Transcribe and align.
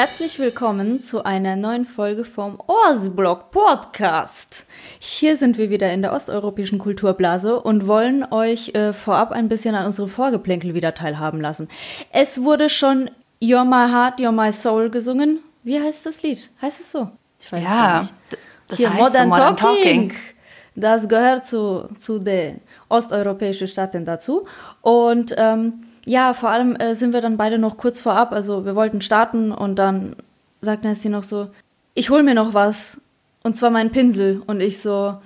Herzlich 0.00 0.38
willkommen 0.38 0.98
zu 0.98 1.24
einer 1.26 1.56
neuen 1.56 1.84
Folge 1.84 2.24
vom 2.24 2.58
Orsblock 2.66 3.50
Podcast. 3.50 4.64
Hier 4.98 5.36
sind 5.36 5.58
wir 5.58 5.68
wieder 5.68 5.92
in 5.92 6.00
der 6.00 6.14
osteuropäischen 6.14 6.78
Kulturblase 6.78 7.60
und 7.60 7.86
wollen 7.86 8.24
euch 8.32 8.74
äh, 8.74 8.94
vorab 8.94 9.30
ein 9.30 9.50
bisschen 9.50 9.74
an 9.74 9.84
unsere 9.84 10.08
Vorgeplänkel 10.08 10.72
wieder 10.72 10.94
teilhaben 10.94 11.42
lassen. 11.42 11.68
Es 12.12 12.42
wurde 12.42 12.70
schon 12.70 13.10
You're 13.42 13.66
My 13.66 13.92
Heart, 13.92 14.20
You're 14.20 14.32
My 14.32 14.50
Soul 14.54 14.88
gesungen. 14.88 15.40
Wie 15.64 15.78
heißt 15.78 16.06
das 16.06 16.22
Lied? 16.22 16.48
Heißt 16.62 16.80
es 16.80 16.90
so? 16.90 17.10
Ich 17.38 17.52
weiß 17.52 17.62
ja, 17.62 18.00
es 18.00 18.06
nicht. 18.06 18.14
Das 18.68 18.78
Hier, 18.78 18.94
heißt 18.94 19.02
Modern, 19.02 19.24
so 19.24 19.28
Modern 19.28 19.56
Talking. 19.58 20.08
Talking. 20.08 20.12
Das 20.76 21.08
gehört 21.10 21.44
zu, 21.44 21.90
zu 21.98 22.18
den 22.18 22.62
osteuropäischen 22.88 23.68
Staaten 23.68 24.06
dazu. 24.06 24.46
Und 24.80 25.34
ähm, 25.36 25.82
ja, 26.04 26.34
vor 26.34 26.50
allem 26.50 26.76
äh, 26.76 26.94
sind 26.94 27.12
wir 27.12 27.20
dann 27.20 27.36
beide 27.36 27.58
noch 27.58 27.76
kurz 27.76 28.00
vorab. 28.00 28.32
Also 28.32 28.64
wir 28.64 28.74
wollten 28.74 29.00
starten 29.00 29.52
und 29.52 29.78
dann 29.78 30.16
sagt 30.60 30.84
Nasty 30.84 31.08
noch 31.08 31.24
so, 31.24 31.48
ich 31.94 32.10
hol 32.10 32.22
mir 32.22 32.34
noch 32.34 32.54
was. 32.54 33.00
Und 33.42 33.56
zwar 33.56 33.70
meinen 33.70 33.90
Pinsel. 33.90 34.42
Und 34.46 34.60
ich 34.60 34.80
so, 34.80 35.16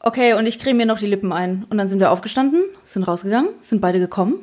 okay, 0.00 0.34
und 0.34 0.46
ich 0.46 0.58
creme 0.58 0.78
mir 0.78 0.86
noch 0.86 0.98
die 0.98 1.06
Lippen 1.06 1.32
ein. 1.32 1.66
Und 1.70 1.78
dann 1.78 1.88
sind 1.88 1.98
wir 1.98 2.10
aufgestanden, 2.10 2.62
sind 2.84 3.04
rausgegangen, 3.04 3.50
sind 3.60 3.80
beide 3.80 3.98
gekommen. 3.98 4.34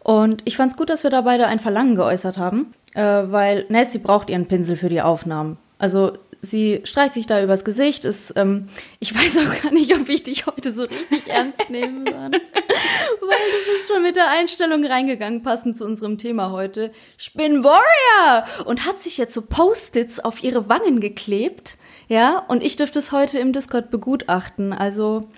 Und 0.00 0.42
ich 0.44 0.56
fand 0.56 0.72
es 0.72 0.78
gut, 0.78 0.88
dass 0.88 1.02
wir 1.02 1.10
da 1.10 1.22
beide 1.22 1.46
ein 1.46 1.58
Verlangen 1.58 1.96
geäußert 1.96 2.38
haben, 2.38 2.72
äh, 2.94 3.02
weil 3.02 3.66
Nasty 3.68 3.98
braucht 3.98 4.30
ihren 4.30 4.46
Pinsel 4.46 4.76
für 4.76 4.88
die 4.88 5.02
Aufnahmen. 5.02 5.58
Also 5.78 6.12
sie 6.50 6.80
streicht 6.84 7.14
sich 7.14 7.26
da 7.26 7.42
übers 7.42 7.64
Gesicht. 7.64 8.04
Ist, 8.04 8.34
ähm, 8.36 8.68
ich 9.00 9.14
weiß 9.18 9.38
auch 9.38 9.62
gar 9.62 9.72
nicht, 9.72 9.94
ob 9.94 10.08
ich 10.08 10.22
dich 10.22 10.46
heute 10.46 10.72
so 10.72 10.82
richtig 10.82 11.26
ernst 11.26 11.70
nehmen 11.70 12.06
soll. 12.06 12.30
Weil 12.30 12.40
du 12.40 13.72
bist 13.72 13.88
schon 13.88 14.02
mit 14.02 14.16
der 14.16 14.30
Einstellung 14.30 14.84
reingegangen, 14.84 15.42
passend 15.42 15.76
zu 15.76 15.84
unserem 15.84 16.18
Thema 16.18 16.50
heute. 16.50 16.92
Spin 17.16 17.64
Warrior! 17.64 18.46
Und 18.64 18.86
hat 18.86 19.00
sich 19.00 19.18
jetzt 19.18 19.34
so 19.34 19.42
Post-its 19.42 20.20
auf 20.20 20.42
ihre 20.42 20.68
Wangen 20.68 21.00
geklebt. 21.00 21.76
Ja, 22.08 22.38
und 22.38 22.62
ich 22.62 22.76
dürfte 22.76 22.98
es 22.98 23.12
heute 23.12 23.38
im 23.38 23.52
Discord 23.52 23.90
begutachten. 23.90 24.72
Also, 24.72 25.28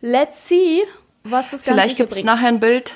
let's 0.00 0.48
see, 0.48 0.82
was 1.24 1.50
das 1.50 1.62
Ganze 1.62 1.80
Vielleicht 1.80 1.96
gibt 1.96 2.12
es 2.12 2.24
nachher 2.24 2.48
ein 2.48 2.60
Bild 2.60 2.94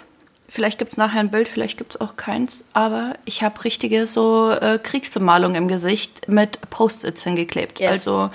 Vielleicht 0.57 0.79
gibt 0.79 0.93
es 0.93 0.97
nachher 0.97 1.21
ein 1.21 1.31
Bild, 1.31 1.49
vielleicht 1.49 1.77
gibt 1.77 1.97
es 1.97 2.01
auch 2.01 2.17
keins, 2.17 2.65
aber 2.73 3.19
ich 3.27 3.43
habe 3.43 3.62
richtige 3.62 4.07
so 4.07 4.51
äh, 4.51 4.79
Kriegsbemalung 4.83 5.55
im 5.55 5.69
Gesicht 5.69 6.29
mit 6.29 6.59
Post-its 6.71 7.25
hingeklebt. 7.25 7.79
Yes. 7.79 7.91
Also 7.91 8.31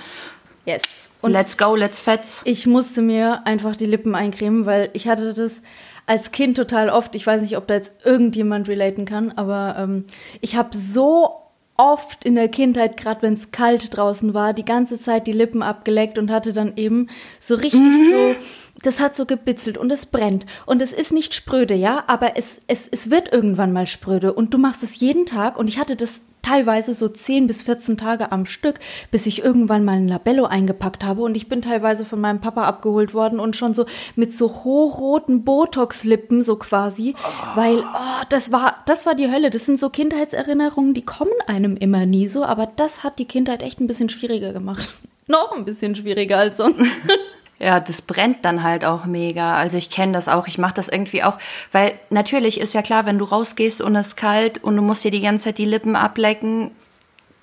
yes. 0.64 1.10
Und 1.20 1.32
let's 1.32 1.58
go, 1.58 1.74
let's 1.74 1.98
fetz. 1.98 2.40
Ich 2.44 2.64
musste 2.68 3.02
mir 3.02 3.44
einfach 3.44 3.74
die 3.76 3.86
Lippen 3.86 4.14
eincremen, 4.14 4.66
weil 4.66 4.90
ich 4.92 5.08
hatte 5.08 5.34
das 5.34 5.62
als 6.06 6.30
Kind 6.30 6.56
total 6.56 6.90
oft. 6.90 7.16
Ich 7.16 7.26
weiß 7.26 7.42
nicht, 7.42 7.56
ob 7.56 7.66
da 7.66 7.74
jetzt 7.74 8.06
irgendjemand 8.06 8.68
relaten 8.68 9.04
kann, 9.04 9.32
aber 9.32 9.74
ähm, 9.76 10.04
ich 10.40 10.54
habe 10.54 10.76
so 10.76 11.41
oft 11.76 12.24
in 12.24 12.34
der 12.34 12.48
Kindheit, 12.48 12.96
gerade 12.96 13.22
wenn 13.22 13.32
es 13.32 13.50
kalt 13.50 13.96
draußen 13.96 14.34
war, 14.34 14.52
die 14.52 14.64
ganze 14.64 14.98
Zeit 14.98 15.26
die 15.26 15.32
Lippen 15.32 15.62
abgeleckt 15.62 16.18
und 16.18 16.30
hatte 16.30 16.52
dann 16.52 16.76
eben 16.76 17.08
so 17.40 17.54
richtig 17.54 17.80
mhm. 17.80 18.10
so 18.10 18.34
das 18.82 19.00
hat 19.00 19.14
so 19.16 19.26
gebitzelt 19.26 19.78
und 19.78 19.90
es 19.92 20.06
brennt. 20.06 20.46
Und 20.66 20.82
es 20.82 20.92
ist 20.92 21.12
nicht 21.12 21.34
spröde, 21.34 21.74
ja, 21.74 22.04
aber 22.06 22.36
es, 22.36 22.60
es, 22.66 22.88
es 22.88 23.10
wird 23.10 23.32
irgendwann 23.32 23.72
mal 23.72 23.86
spröde. 23.86 24.32
Und 24.32 24.54
du 24.54 24.58
machst 24.58 24.82
es 24.82 24.98
jeden 24.98 25.26
Tag. 25.26 25.58
Und 25.58 25.68
ich 25.68 25.78
hatte 25.78 25.96
das 25.96 26.22
teilweise 26.42 26.92
so 26.92 27.08
10 27.08 27.46
bis 27.46 27.62
14 27.62 27.96
Tage 27.96 28.32
am 28.32 28.46
Stück, 28.46 28.80
bis 29.10 29.26
ich 29.26 29.42
irgendwann 29.42 29.84
mal 29.84 29.96
ein 29.96 30.08
Labello 30.08 30.44
eingepackt 30.44 31.04
habe. 31.04 31.22
Und 31.22 31.36
ich 31.36 31.48
bin 31.48 31.62
teilweise 31.62 32.04
von 32.04 32.20
meinem 32.20 32.40
Papa 32.40 32.64
abgeholt 32.64 33.14
worden 33.14 33.40
und 33.40 33.56
schon 33.56 33.74
so 33.74 33.86
mit 34.16 34.32
so 34.32 34.64
hochroten 34.64 35.44
Botox-Lippen, 35.44 36.42
so 36.42 36.56
quasi. 36.56 37.14
Oh. 37.16 37.56
Weil, 37.56 37.78
oh, 37.78 38.24
das 38.28 38.52
war, 38.52 38.82
das 38.86 39.06
war 39.06 39.14
die 39.14 39.30
Hölle. 39.30 39.50
Das 39.50 39.66
sind 39.66 39.78
so 39.78 39.88
Kindheitserinnerungen, 39.88 40.94
die 40.94 41.04
kommen 41.04 41.32
einem 41.46 41.76
immer 41.76 42.06
nie 42.06 42.28
so. 42.28 42.44
Aber 42.44 42.66
das 42.66 43.04
hat 43.04 43.18
die 43.18 43.26
Kindheit 43.26 43.62
echt 43.62 43.80
ein 43.80 43.86
bisschen 43.86 44.08
schwieriger 44.08 44.52
gemacht. 44.52 44.90
Noch 45.28 45.52
ein 45.52 45.64
bisschen 45.64 45.94
schwieriger 45.94 46.38
als 46.38 46.56
sonst. 46.56 46.80
ja, 47.62 47.78
das 47.78 48.02
brennt 48.02 48.44
dann 48.44 48.64
halt 48.64 48.84
auch 48.84 49.04
mega. 49.04 49.54
Also 49.54 49.76
ich 49.76 49.88
kenne 49.88 50.12
das 50.12 50.28
auch, 50.28 50.48
ich 50.48 50.58
mache 50.58 50.74
das 50.74 50.88
irgendwie 50.88 51.22
auch, 51.22 51.38
weil 51.70 51.94
natürlich 52.10 52.60
ist 52.60 52.74
ja 52.74 52.82
klar, 52.82 53.06
wenn 53.06 53.20
du 53.20 53.24
rausgehst 53.24 53.80
und 53.80 53.94
es 53.94 54.08
ist 54.08 54.16
kalt 54.16 54.62
und 54.62 54.76
du 54.76 54.82
musst 54.82 55.04
dir 55.04 55.12
die 55.12 55.20
ganze 55.20 55.44
Zeit 55.44 55.58
die 55.58 55.64
Lippen 55.64 55.94
ablecken, 55.94 56.72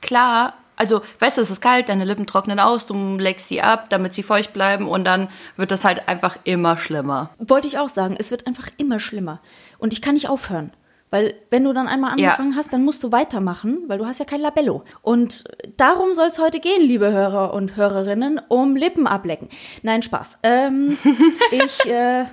klar, 0.02 0.56
also 0.76 1.02
weißt 1.20 1.38
du, 1.38 1.42
es 1.42 1.50
ist 1.50 1.62
kalt, 1.62 1.88
deine 1.88 2.04
Lippen 2.04 2.28
trocknen 2.28 2.60
aus, 2.60 2.86
du 2.86 3.18
leckst 3.18 3.48
sie 3.48 3.62
ab, 3.62 3.86
damit 3.90 4.14
sie 4.14 4.24
feucht 4.24 4.52
bleiben 4.52 4.90
und 4.90 5.06
dann 5.06 5.30
wird 5.56 5.72
das 5.72 5.86
halt 5.86 6.10
einfach 6.10 6.38
immer 6.44 6.78
schlimmer. 6.78 7.30
Wollte 7.38 7.70
ich 7.70 7.78
auch 7.78 7.90
sagen, 7.90 8.18
es 8.20 8.30
wird 8.30 8.46
einfach 8.46 8.68
immer 8.76 9.00
schlimmer 9.00 9.40
und 9.78 9.94
ich 9.94 10.02
kann 10.02 10.16
nicht 10.16 10.28
aufhören. 10.28 10.74
Weil 11.12 11.36
wenn 11.50 11.64
du 11.64 11.74
dann 11.74 11.88
einmal 11.88 12.12
angefangen 12.12 12.52
ja. 12.52 12.58
hast, 12.58 12.72
dann 12.72 12.84
musst 12.84 13.04
du 13.04 13.12
weitermachen, 13.12 13.84
weil 13.88 13.98
du 13.98 14.06
hast 14.06 14.20
ja 14.20 14.26
kein 14.26 14.42
Labello. 14.42 14.84
Und 15.02 15.44
darum 15.78 16.14
soll 16.14 16.28
es 16.28 16.40
heute 16.40 16.60
gehen, 16.60 16.82
liebe 16.82 17.12
Hörer 17.12 17.54
und 17.54 17.76
Hörerinnen, 17.76 18.40
um 18.48 18.76
Lippen 18.76 19.08
ablecken. 19.08 19.50
Nein, 19.82 20.04
Spaß. 20.04 20.40
Ähm, 20.44 20.98
ich 21.52 21.86
äh, 21.86 22.26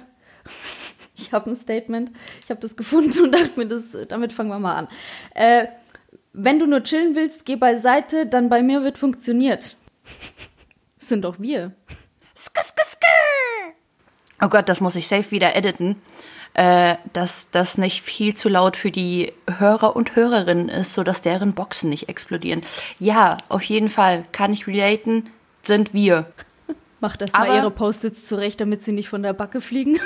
ich 1.17 1.33
habe 1.33 1.51
ein 1.51 1.57
Statement, 1.57 2.13
ich 2.45 2.51
habe 2.51 2.61
das 2.61 2.77
gefunden 2.77 3.19
und 3.23 3.33
dachte 3.33 3.53
mir, 3.57 3.67
das, 3.67 3.97
damit 4.09 4.33
fangen 4.33 4.51
wir 4.51 4.59
mal 4.59 4.77
an. 4.77 4.89
Äh, 5.35 5.67
wenn 6.35 6.59
du 6.59 6.67
nur 6.67 6.83
chillen 6.83 7.15
willst, 7.15 7.47
geh 7.47 7.57
beiseite, 7.57 8.27
dann 8.27 8.51
bei 8.51 8.63
mir 8.63 8.83
wird 8.83 8.99
funktioniert. 8.99 9.77
Das 10.99 11.09
sind 11.09 11.25
doch 11.25 11.41
wir. 11.41 11.73
Oh 14.43 14.49
Gott, 14.49 14.69
das 14.69 14.83
muss 14.83 14.97
ich 14.97 15.09
safe 15.09 15.31
wieder 15.31 15.57
editen 15.57 15.97
äh, 16.57 16.97
dass 17.13 17.51
das 17.51 17.77
nicht 17.77 18.03
viel 18.03 18.35
zu 18.35 18.49
laut 18.49 18.79
für 18.79 18.91
die 18.91 19.35
Hörer 19.59 19.95
und 19.95 20.17
Hörerinnen 20.17 20.71
ist, 20.71 20.95
sodass 20.95 21.21
deren 21.21 21.53
Boxen 21.53 21.91
nicht 21.91 22.09
explodieren. 22.09 22.63
Ja, 22.99 23.37
auf 23.51 23.63
jeden 23.65 23.91
Fall 23.91 24.25
kann 24.33 24.55
ich 24.55 24.67
relaten, 24.67 25.29
sind 25.63 25.93
wir. 25.93 26.33
Macht 27.01 27.21
erstmal 27.21 27.55
ihre 27.55 27.71
Post-its 27.71 28.27
zurecht, 28.27 28.59
damit 28.59 28.83
sie 28.83 28.93
nicht 28.93 29.11
von 29.11 29.23
der 29.23 29.35
Backe 29.35 29.61
fliegen. 29.61 30.01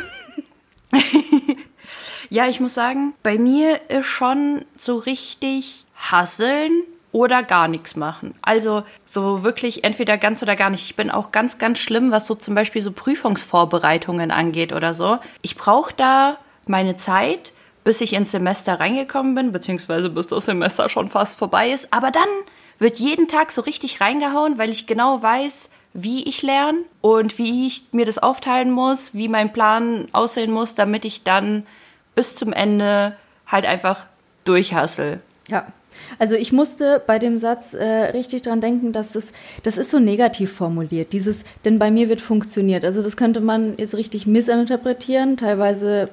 ja, 2.31 2.49
ich 2.49 2.59
muss 2.59 2.75
sagen, 2.75 3.15
bei 3.23 3.39
mir 3.39 3.89
ist 3.89 4.07
schon 4.07 4.65
so 4.77 4.97
richtig 4.97 5.85
hasseln 5.95 6.83
oder 7.13 7.43
gar 7.43 7.69
nichts 7.69 7.97
machen. 7.97 8.35
Also 8.43 8.85
so 9.05 9.43
wirklich 9.43 9.85
entweder 9.85 10.17
ganz 10.17 10.43
oder 10.43 10.57
gar 10.57 10.71
nicht. 10.71 10.85
Ich 10.85 10.97
bin 10.97 11.11
auch 11.11 11.33
ganz, 11.33 11.59
ganz 11.59 11.79
schlimm, 11.79 12.11
was 12.11 12.27
so 12.27 12.35
zum 12.35 12.55
Beispiel 12.55 12.83
so 12.83 12.93
Prüfungsvorbereitungen 12.93 14.31
angeht 14.31 14.73
oder 14.73 14.95
so. 14.95 15.19
Ich 15.43 15.57
brauche 15.57 15.93
da 15.97 16.39
meine 16.67 16.97
Zeit, 16.97 17.53
bis 17.83 18.01
ich 18.01 18.13
ins 18.13 18.31
Semester 18.31 18.79
reingekommen 18.79 19.35
bin, 19.35 19.53
beziehungsweise 19.53 20.11
bis 20.11 20.29
das 20.29 20.45
Semester 20.45 20.89
schon 20.89 21.09
fast 21.09 21.39
vorbei 21.39 21.71
ist. 21.71 21.93
Aber 21.93 22.11
dann 22.11 22.29
wird 22.79 22.99
jeden 22.99 23.29
Tag 23.29 23.51
so 23.51 23.63
richtig 23.63 24.01
reingehauen, 24.01 24.59
weil 24.59 24.71
ich 24.71 24.87
genau 24.87 25.23
weiß, 25.23 25.71
wie 25.93 26.23
ich 26.25 26.43
lerne 26.43 26.79
und 27.01 27.39
wie 27.39 27.67
ich 27.67 27.85
mir 27.93 28.07
das 28.07 28.19
aufteilen 28.19 28.71
muss, 28.71 29.15
wie 29.15 29.29
mein 29.29 29.53
Plan 29.53 30.07
aussehen 30.13 30.53
muss, 30.53 30.75
damit 30.75 31.05
ich 31.05 31.25
dann 31.25 31.67
bis 32.15 32.37
zum 32.37 32.53
Ende 32.53 33.17
halt 33.47 33.67
einfach 33.67 34.07
durchhassel. 34.45 35.21
Ja, 35.49 35.67
also 36.19 36.35
ich 36.35 36.53
musste 36.53 37.03
bei 37.07 37.19
dem 37.19 37.39
Satz 37.39 37.75
äh, 37.75 37.85
richtig 37.85 38.43
dran 38.43 38.61
denken, 38.61 38.93
dass 38.93 39.13
das, 39.13 39.33
das 39.63 39.79
ist 39.79 39.91
so 39.91 39.99
negativ 39.99 40.53
formuliert. 40.53 41.13
Dieses, 41.13 41.45
denn 41.65 41.79
bei 41.79 41.91
mir 41.91 42.09
wird 42.09 42.21
funktioniert. 42.21 42.85
Also 42.85 43.03
das 43.03 43.17
könnte 43.17 43.41
man 43.41 43.75
jetzt 43.79 43.95
richtig 43.95 44.27
missinterpretieren. 44.27 45.37
Teilweise 45.37 46.11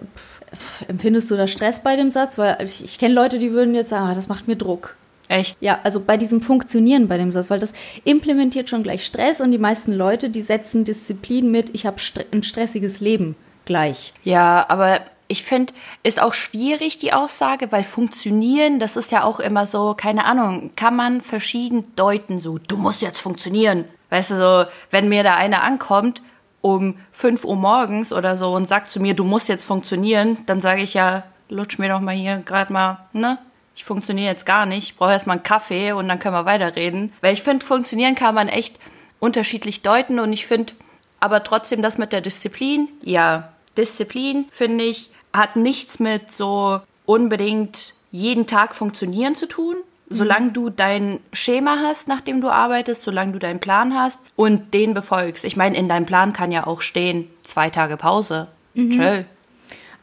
pff, 0.56 0.90
empfindest 0.90 1.30
du 1.32 1.36
da 1.36 1.48
Stress 1.48 1.84
bei 1.84 1.96
dem 1.96 2.12
Satz, 2.12 2.38
weil 2.38 2.58
ich, 2.64 2.84
ich 2.84 3.00
kenne 3.00 3.14
Leute, 3.14 3.40
die 3.40 3.52
würden 3.52 3.76
jetzt 3.76 3.90
sagen, 3.90 4.08
ah, 4.08 4.16
das 4.16 4.28
macht 4.28 4.48
mir 4.48 4.56
Druck. 4.56 4.96
Echt? 5.30 5.58
Ja, 5.60 5.80
also 5.84 6.00
bei 6.00 6.18
diesem 6.18 6.42
Funktionieren 6.42 7.08
bei 7.08 7.18
dem 7.18 7.32
Satz, 7.32 7.50
weil 7.50 7.60
das 7.60 7.74
implementiert 8.06 8.70
schon 8.70 8.84
gleich 8.84 9.06
Stress 9.06 9.42
und 9.42 9.52
die 9.52 9.58
meisten 9.58 9.92
Leute, 9.92 10.30
die 10.30 10.42
setzen 10.42 10.84
Disziplin 10.86 11.52
mit, 11.52 11.76
ich 11.76 11.86
habe 11.86 12.00
st 12.00 12.26
ein 12.32 12.44
stressiges 12.44 13.02
Leben 13.02 13.36
gleich. 13.66 14.14
Ja, 14.24 14.66
aber 14.70 15.02
ich 15.28 15.44
finde, 15.44 15.74
ist 16.04 16.22
auch 16.22 16.34
schwierig, 16.34 17.00
die 17.00 17.14
Aussage, 17.14 17.72
weil 17.72 17.84
funktionieren, 17.84 18.80
das 18.80 18.96
ist 18.96 19.12
ja 19.12 19.24
auch 19.24 19.40
immer 19.40 19.66
so, 19.66 19.94
keine 19.94 20.26
Ahnung, 20.26 20.72
kann 20.76 20.96
man 20.96 21.22
verschieden 21.22 21.94
deuten, 21.96 22.40
so, 22.40 22.58
du 22.58 22.78
musst 22.78 23.02
jetzt 23.02 23.20
funktionieren. 23.20 23.86
Weißt 24.10 24.32
du, 24.32 24.36
so, 24.36 24.70
wenn 24.90 25.10
mir 25.10 25.24
da 25.24 25.36
einer 25.36 25.64
ankommt 25.64 26.22
um 26.62 26.96
5 27.12 27.44
Uhr 27.44 27.56
morgens 27.56 28.14
oder 28.14 28.38
so 28.38 28.54
und 28.54 28.68
sagt 28.68 28.90
zu 28.90 29.00
mir, 29.00 29.14
du 29.14 29.24
musst 29.24 29.50
jetzt 29.50 29.66
funktionieren, 29.66 30.38
dann 30.46 30.62
sage 30.62 30.82
ich 30.82 30.94
ja, 30.94 31.24
lutsch 31.50 31.78
mir 31.78 31.90
doch 31.90 32.00
mal 32.00 32.16
hier 32.16 32.40
gerade 32.40 32.72
mal, 32.72 33.08
ne? 33.14 33.38
Ich 33.76 33.86
funktioniere 33.86 34.32
jetzt 34.32 34.48
gar 34.48 34.66
nicht, 34.66 34.92
ich 34.92 34.98
brauche 34.98 35.12
erstmal 35.12 35.36
einen 35.36 35.44
Kaffee 35.44 35.92
und 35.92 36.08
dann 36.08 36.18
können 36.18 36.34
wir 36.34 36.46
weiterreden. 36.46 37.14
Weil 37.22 37.34
ich 37.34 37.44
finde, 37.44 37.64
funktionieren 37.64 38.16
kann 38.16 38.34
man 38.34 38.48
echt 38.48 38.80
unterschiedlich 39.20 39.84
deuten 39.84 40.20
und 40.20 40.34
ich 40.34 40.48
finde 40.48 40.74
aber 41.20 41.44
trotzdem 41.44 41.84
das 41.84 42.00
mit 42.00 42.12
der 42.12 42.22
Disziplin, 42.22 42.88
ja, 43.04 43.50
Disziplin 43.78 44.46
finde 44.52 44.86
ich 44.86 45.12
hat 45.34 45.56
nichts 45.56 46.00
mit 46.00 46.32
so 46.32 46.82
unbedingt 47.06 47.94
jeden 48.12 48.48
Tag 48.48 48.76
funktionieren 48.76 49.36
zu 49.36 49.48
tun. 49.48 49.76
Solange 50.10 50.48
mhm. 50.48 50.54
du 50.54 50.70
dein 50.70 51.20
Schema 51.34 51.80
hast, 51.84 52.08
nach 52.08 52.22
dem 52.22 52.40
du 52.40 52.50
arbeitest, 52.50 53.04
solange 53.04 53.34
du 53.34 53.40
deinen 53.40 53.60
Plan 53.60 53.94
hast 53.94 54.22
und 54.38 54.74
den 54.74 54.94
befolgst. 54.94 55.44
Ich 55.44 55.58
meine, 55.58 55.76
in 55.76 55.90
deinem 55.90 56.06
Plan 56.06 56.32
kann 56.32 56.52
ja 56.52 56.66
auch 56.66 56.82
stehen, 56.82 57.28
zwei 57.44 57.70
Tage 57.70 57.98
Pause. 57.98 58.48
Mhm. 58.74 58.92
Chill. 58.92 59.26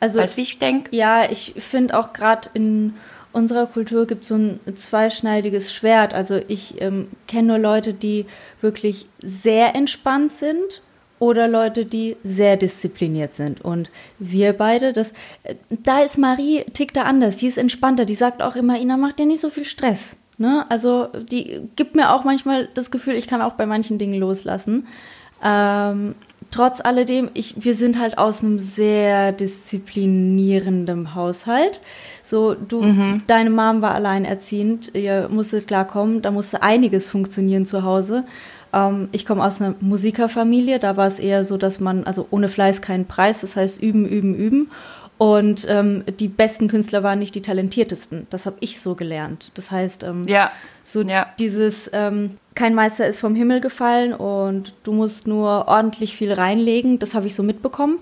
Also, 0.00 0.20
weißt 0.20 0.36
wie 0.36 0.42
ich 0.42 0.58
denke? 0.58 0.94
Ja, 0.94 1.30
ich 1.30 1.54
finde 1.56 1.98
auch 1.98 2.12
gerade 2.12 2.50
in 2.52 2.94
unserer 3.32 3.66
Kultur 3.66 4.06
gibt 4.06 4.22
es 4.22 4.28
so 4.28 4.36
ein 4.36 4.60
zweischneidiges 4.74 5.74
Schwert. 5.74 6.14
Also 6.14 6.40
ich 6.48 6.80
ähm, 6.80 7.08
kenne 7.26 7.48
nur 7.48 7.58
Leute, 7.58 7.92
die 7.92 8.26
wirklich 8.60 9.06
sehr 9.22 9.74
entspannt 9.74 10.32
sind 10.32 10.82
oder 11.24 11.48
Leute, 11.48 11.84
die 11.84 12.16
sehr 12.22 12.56
diszipliniert 12.56 13.34
sind. 13.34 13.64
Und 13.64 13.90
wir 14.18 14.52
beide, 14.52 14.92
das, 14.92 15.12
da 15.70 16.02
ist 16.02 16.18
Marie 16.18 16.64
tickt 16.72 16.96
da 16.96 17.02
anders. 17.02 17.36
Die 17.36 17.46
ist 17.46 17.58
entspannter. 17.58 18.04
Die 18.04 18.14
sagt 18.14 18.42
auch 18.42 18.56
immer, 18.56 18.78
Ina, 18.78 18.96
mach 18.96 19.12
dir 19.12 19.26
nicht 19.26 19.40
so 19.40 19.50
viel 19.50 19.64
Stress. 19.64 20.16
Ne? 20.38 20.66
Also 20.68 21.08
die 21.30 21.60
gibt 21.76 21.94
mir 21.94 22.12
auch 22.12 22.24
manchmal 22.24 22.68
das 22.74 22.90
Gefühl, 22.90 23.14
ich 23.14 23.26
kann 23.26 23.42
auch 23.42 23.52
bei 23.52 23.66
manchen 23.66 23.98
Dingen 23.98 24.18
loslassen. 24.18 24.86
Ähm, 25.42 26.14
trotz 26.50 26.80
alledem, 26.80 27.30
ich, 27.34 27.64
wir 27.64 27.74
sind 27.74 27.98
halt 27.98 28.18
aus 28.18 28.42
einem 28.42 28.58
sehr 28.58 29.32
disziplinierenden 29.32 31.14
Haushalt. 31.14 31.80
So, 32.22 32.54
du, 32.54 32.82
mhm. 32.82 33.22
deine 33.26 33.50
Mom 33.50 33.82
war 33.82 33.94
alleinerziehend, 33.94 34.94
ihr 34.94 35.28
musstet 35.28 35.66
klarkommen, 35.66 36.22
da 36.22 36.30
musste 36.30 36.62
einiges 36.62 37.08
funktionieren 37.08 37.64
zu 37.64 37.82
Hause. 37.82 38.24
Ähm, 38.74 39.08
ich 39.12 39.24
komme 39.24 39.44
aus 39.44 39.60
einer 39.60 39.74
Musikerfamilie, 39.80 40.78
da 40.78 40.96
war 40.96 41.06
es 41.06 41.18
eher 41.18 41.44
so, 41.44 41.56
dass 41.56 41.80
man, 41.80 42.04
also 42.04 42.26
ohne 42.30 42.48
Fleiß 42.48 42.82
keinen 42.82 43.06
Preis, 43.06 43.40
das 43.40 43.56
heißt 43.56 43.80
üben, 43.80 44.06
üben, 44.06 44.34
üben. 44.34 44.70
Und 45.16 45.64
ähm, 45.68 46.02
die 46.18 46.26
besten 46.26 46.66
Künstler 46.66 47.04
waren 47.04 47.20
nicht 47.20 47.36
die 47.36 47.42
talentiertesten. 47.42 48.26
Das 48.30 48.46
habe 48.46 48.56
ich 48.58 48.80
so 48.80 48.96
gelernt. 48.96 49.52
Das 49.54 49.70
heißt, 49.70 50.02
ähm, 50.02 50.26
ja. 50.26 50.50
so 50.82 51.02
ja. 51.02 51.26
dieses 51.38 51.88
ähm, 51.92 52.36
kein 52.54 52.74
Meister 52.74 53.06
ist 53.06 53.20
vom 53.20 53.34
Himmel 53.34 53.60
gefallen 53.60 54.12
und 54.12 54.74
du 54.82 54.92
musst 54.92 55.26
nur 55.26 55.68
ordentlich 55.68 56.16
viel 56.16 56.32
reinlegen, 56.32 56.98
das 56.98 57.14
habe 57.14 57.26
ich 57.26 57.34
so 57.34 57.42
mitbekommen. 57.42 57.98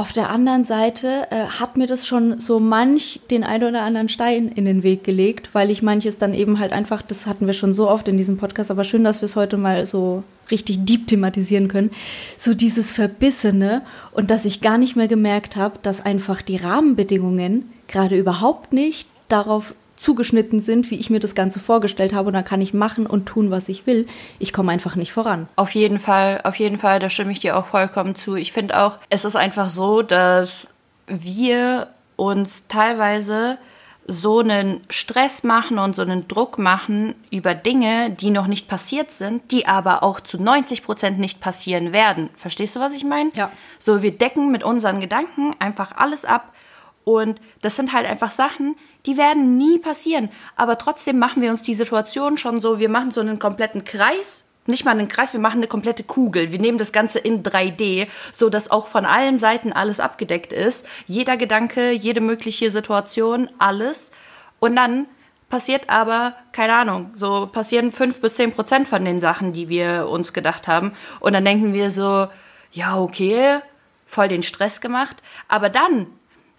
Auf 0.00 0.14
der 0.14 0.30
anderen 0.30 0.64
Seite 0.64 1.26
äh, 1.30 1.44
hat 1.44 1.76
mir 1.76 1.86
das 1.86 2.06
schon 2.06 2.38
so 2.38 2.58
manch 2.58 3.20
den 3.30 3.44
ein 3.44 3.62
oder 3.62 3.82
anderen 3.82 4.08
Stein 4.08 4.48
in 4.48 4.64
den 4.64 4.82
Weg 4.82 5.04
gelegt, 5.04 5.50
weil 5.52 5.70
ich 5.70 5.82
manches 5.82 6.16
dann 6.16 6.32
eben 6.32 6.58
halt 6.58 6.72
einfach, 6.72 7.02
das 7.02 7.26
hatten 7.26 7.46
wir 7.46 7.52
schon 7.52 7.74
so 7.74 7.86
oft 7.86 8.08
in 8.08 8.16
diesem 8.16 8.38
Podcast, 8.38 8.70
aber 8.70 8.84
schön, 8.84 9.04
dass 9.04 9.20
wir 9.20 9.26
es 9.26 9.36
heute 9.36 9.58
mal 9.58 9.84
so 9.84 10.22
richtig 10.50 10.86
deep 10.86 11.06
thematisieren 11.06 11.68
können, 11.68 11.90
so 12.38 12.54
dieses 12.54 12.92
Verbissene 12.92 13.82
und 14.12 14.30
dass 14.30 14.46
ich 14.46 14.62
gar 14.62 14.78
nicht 14.78 14.96
mehr 14.96 15.06
gemerkt 15.06 15.56
habe, 15.56 15.78
dass 15.82 16.02
einfach 16.02 16.40
die 16.40 16.56
Rahmenbedingungen 16.56 17.70
gerade 17.86 18.16
überhaupt 18.16 18.72
nicht 18.72 19.06
darauf 19.28 19.74
zugeschnitten 20.00 20.60
sind, 20.60 20.90
wie 20.90 20.98
ich 20.98 21.10
mir 21.10 21.20
das 21.20 21.34
Ganze 21.34 21.60
vorgestellt 21.60 22.14
habe. 22.14 22.28
Und 22.28 22.34
dann 22.34 22.44
kann 22.44 22.62
ich 22.62 22.72
machen 22.72 23.06
und 23.06 23.26
tun, 23.26 23.50
was 23.50 23.68
ich 23.68 23.86
will. 23.86 24.06
Ich 24.38 24.52
komme 24.52 24.72
einfach 24.72 24.96
nicht 24.96 25.12
voran. 25.12 25.46
Auf 25.56 25.72
jeden 25.72 25.98
Fall, 25.98 26.40
auf 26.44 26.56
jeden 26.56 26.78
Fall, 26.78 27.00
da 27.00 27.10
stimme 27.10 27.32
ich 27.32 27.40
dir 27.40 27.56
auch 27.56 27.66
vollkommen 27.66 28.14
zu. 28.14 28.34
Ich 28.34 28.52
finde 28.52 28.80
auch, 28.80 28.98
es 29.10 29.26
ist 29.26 29.36
einfach 29.36 29.68
so, 29.68 30.00
dass 30.00 30.68
wir 31.06 31.88
uns 32.16 32.66
teilweise 32.68 33.58
so 34.06 34.40
einen 34.40 34.80
Stress 34.88 35.44
machen 35.44 35.78
und 35.78 35.94
so 35.94 36.02
einen 36.02 36.26
Druck 36.26 36.58
machen 36.58 37.14
über 37.30 37.54
Dinge, 37.54 38.10
die 38.10 38.30
noch 38.30 38.46
nicht 38.46 38.68
passiert 38.68 39.10
sind, 39.10 39.52
die 39.52 39.66
aber 39.66 40.02
auch 40.02 40.20
zu 40.20 40.42
90 40.42 40.82
Prozent 40.82 41.18
nicht 41.18 41.40
passieren 41.40 41.92
werden. 41.92 42.30
Verstehst 42.34 42.74
du, 42.74 42.80
was 42.80 42.94
ich 42.94 43.04
meine? 43.04 43.30
Ja. 43.34 43.52
So, 43.78 44.02
wir 44.02 44.12
decken 44.12 44.50
mit 44.50 44.64
unseren 44.64 45.00
Gedanken 45.00 45.54
einfach 45.58 45.92
alles 45.96 46.24
ab 46.24 46.52
und 47.04 47.40
das 47.62 47.76
sind 47.76 47.92
halt 47.92 48.06
einfach 48.06 48.30
Sachen, 48.30 48.76
die 49.06 49.16
werden 49.16 49.56
nie 49.56 49.78
passieren. 49.78 50.30
Aber 50.56 50.78
trotzdem 50.78 51.18
machen 51.18 51.42
wir 51.42 51.50
uns 51.50 51.62
die 51.62 51.74
Situation 51.74 52.36
schon 52.36 52.60
so, 52.60 52.78
wir 52.78 52.88
machen 52.88 53.10
so 53.10 53.20
einen 53.20 53.38
kompletten 53.38 53.84
Kreis. 53.84 54.46
Nicht 54.66 54.84
mal 54.84 54.92
einen 54.92 55.08
Kreis, 55.08 55.32
wir 55.32 55.40
machen 55.40 55.56
eine 55.56 55.66
komplette 55.66 56.04
Kugel. 56.04 56.52
Wir 56.52 56.58
nehmen 56.58 56.78
das 56.78 56.92
Ganze 56.92 57.18
in 57.18 57.42
3D, 57.42 58.08
so 58.32 58.50
dass 58.50 58.70
auch 58.70 58.86
von 58.86 59.06
allen 59.06 59.38
Seiten 59.38 59.72
alles 59.72 60.00
abgedeckt 60.00 60.52
ist. 60.52 60.86
Jeder 61.06 61.36
Gedanke, 61.36 61.90
jede 61.90 62.20
mögliche 62.20 62.70
Situation, 62.70 63.48
alles. 63.58 64.12
Und 64.60 64.76
dann 64.76 65.06
passiert 65.48 65.88
aber, 65.88 66.34
keine 66.52 66.74
Ahnung, 66.74 67.12
so 67.16 67.48
passieren 67.50 67.90
5 67.90 68.20
bis 68.20 68.36
10 68.36 68.52
Prozent 68.52 68.86
von 68.86 69.04
den 69.04 69.18
Sachen, 69.18 69.52
die 69.52 69.68
wir 69.68 70.08
uns 70.08 70.32
gedacht 70.32 70.68
haben. 70.68 70.92
Und 71.18 71.32
dann 71.32 71.44
denken 71.44 71.72
wir 71.72 71.90
so, 71.90 72.28
ja, 72.70 73.00
okay, 73.00 73.58
voll 74.06 74.28
den 74.28 74.42
Stress 74.42 74.80
gemacht. 74.80 75.16
Aber 75.48 75.70
dann 75.70 76.06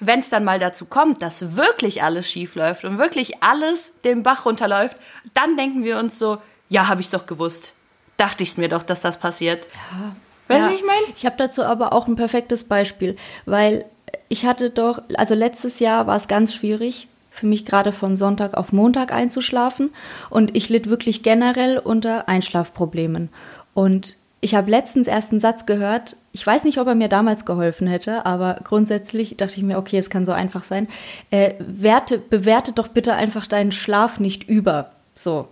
wenn 0.01 0.19
es 0.19 0.29
dann 0.29 0.43
mal 0.43 0.59
dazu 0.59 0.85
kommt, 0.85 1.21
dass 1.21 1.55
wirklich 1.55 2.03
alles 2.03 2.29
schief 2.29 2.55
läuft 2.55 2.83
und 2.83 2.97
wirklich 2.97 3.41
alles 3.43 3.93
den 4.03 4.23
Bach 4.23 4.45
runterläuft, 4.45 4.97
dann 5.35 5.55
denken 5.55 5.83
wir 5.83 5.99
uns 5.99 6.17
so, 6.17 6.39
ja, 6.69 6.87
habe 6.87 7.01
ich 7.01 7.11
doch 7.11 7.27
gewusst. 7.27 7.73
Dachte 8.17 8.43
ich 8.43 8.49
es 8.49 8.57
mir 8.57 8.67
doch, 8.67 8.83
dass 8.83 9.01
das 9.01 9.19
passiert. 9.19 9.67
Ja. 9.91 10.15
Weißt 10.47 10.65
du, 10.67 10.71
ja. 10.71 10.75
ich 10.75 10.83
meine? 10.83 11.13
Ich 11.15 11.25
habe 11.25 11.35
dazu 11.37 11.63
aber 11.63 11.93
auch 11.93 12.07
ein 12.07 12.15
perfektes 12.15 12.63
Beispiel, 12.63 13.15
weil 13.45 13.85
ich 14.27 14.45
hatte 14.45 14.71
doch, 14.71 15.01
also 15.15 15.35
letztes 15.35 15.79
Jahr 15.79 16.07
war 16.07 16.15
es 16.15 16.27
ganz 16.27 16.55
schwierig, 16.55 17.07
für 17.29 17.45
mich 17.45 17.65
gerade 17.65 17.91
von 17.91 18.15
Sonntag 18.15 18.55
auf 18.55 18.73
Montag 18.73 19.13
einzuschlafen 19.13 19.91
und 20.29 20.57
ich 20.57 20.67
litt 20.67 20.89
wirklich 20.89 21.21
generell 21.21 21.77
unter 21.77 22.27
Einschlafproblemen. 22.27 23.29
Und 23.73 24.17
ich 24.41 24.55
habe 24.55 24.71
letztens 24.71 25.07
erst 25.07 25.31
einen 25.31 25.39
Satz 25.39 25.67
gehört, 25.67 26.17
ich 26.31 26.45
weiß 26.45 26.63
nicht, 26.63 26.79
ob 26.79 26.87
er 26.87 26.95
mir 26.95 27.09
damals 27.09 27.45
geholfen 27.45 27.87
hätte, 27.87 28.25
aber 28.25 28.59
grundsätzlich 28.63 29.37
dachte 29.37 29.57
ich 29.57 29.63
mir, 29.63 29.77
okay, 29.77 29.97
es 29.97 30.09
kann 30.09 30.25
so 30.25 30.31
einfach 30.31 30.63
sein. 30.63 30.87
Äh, 31.29 31.53
werte, 31.59 32.17
bewerte 32.17 32.71
doch 32.73 32.87
bitte 32.87 33.13
einfach 33.13 33.45
deinen 33.45 33.71
Schlaf 33.71 34.19
nicht 34.19 34.49
über. 34.49 34.91
So. 35.13 35.47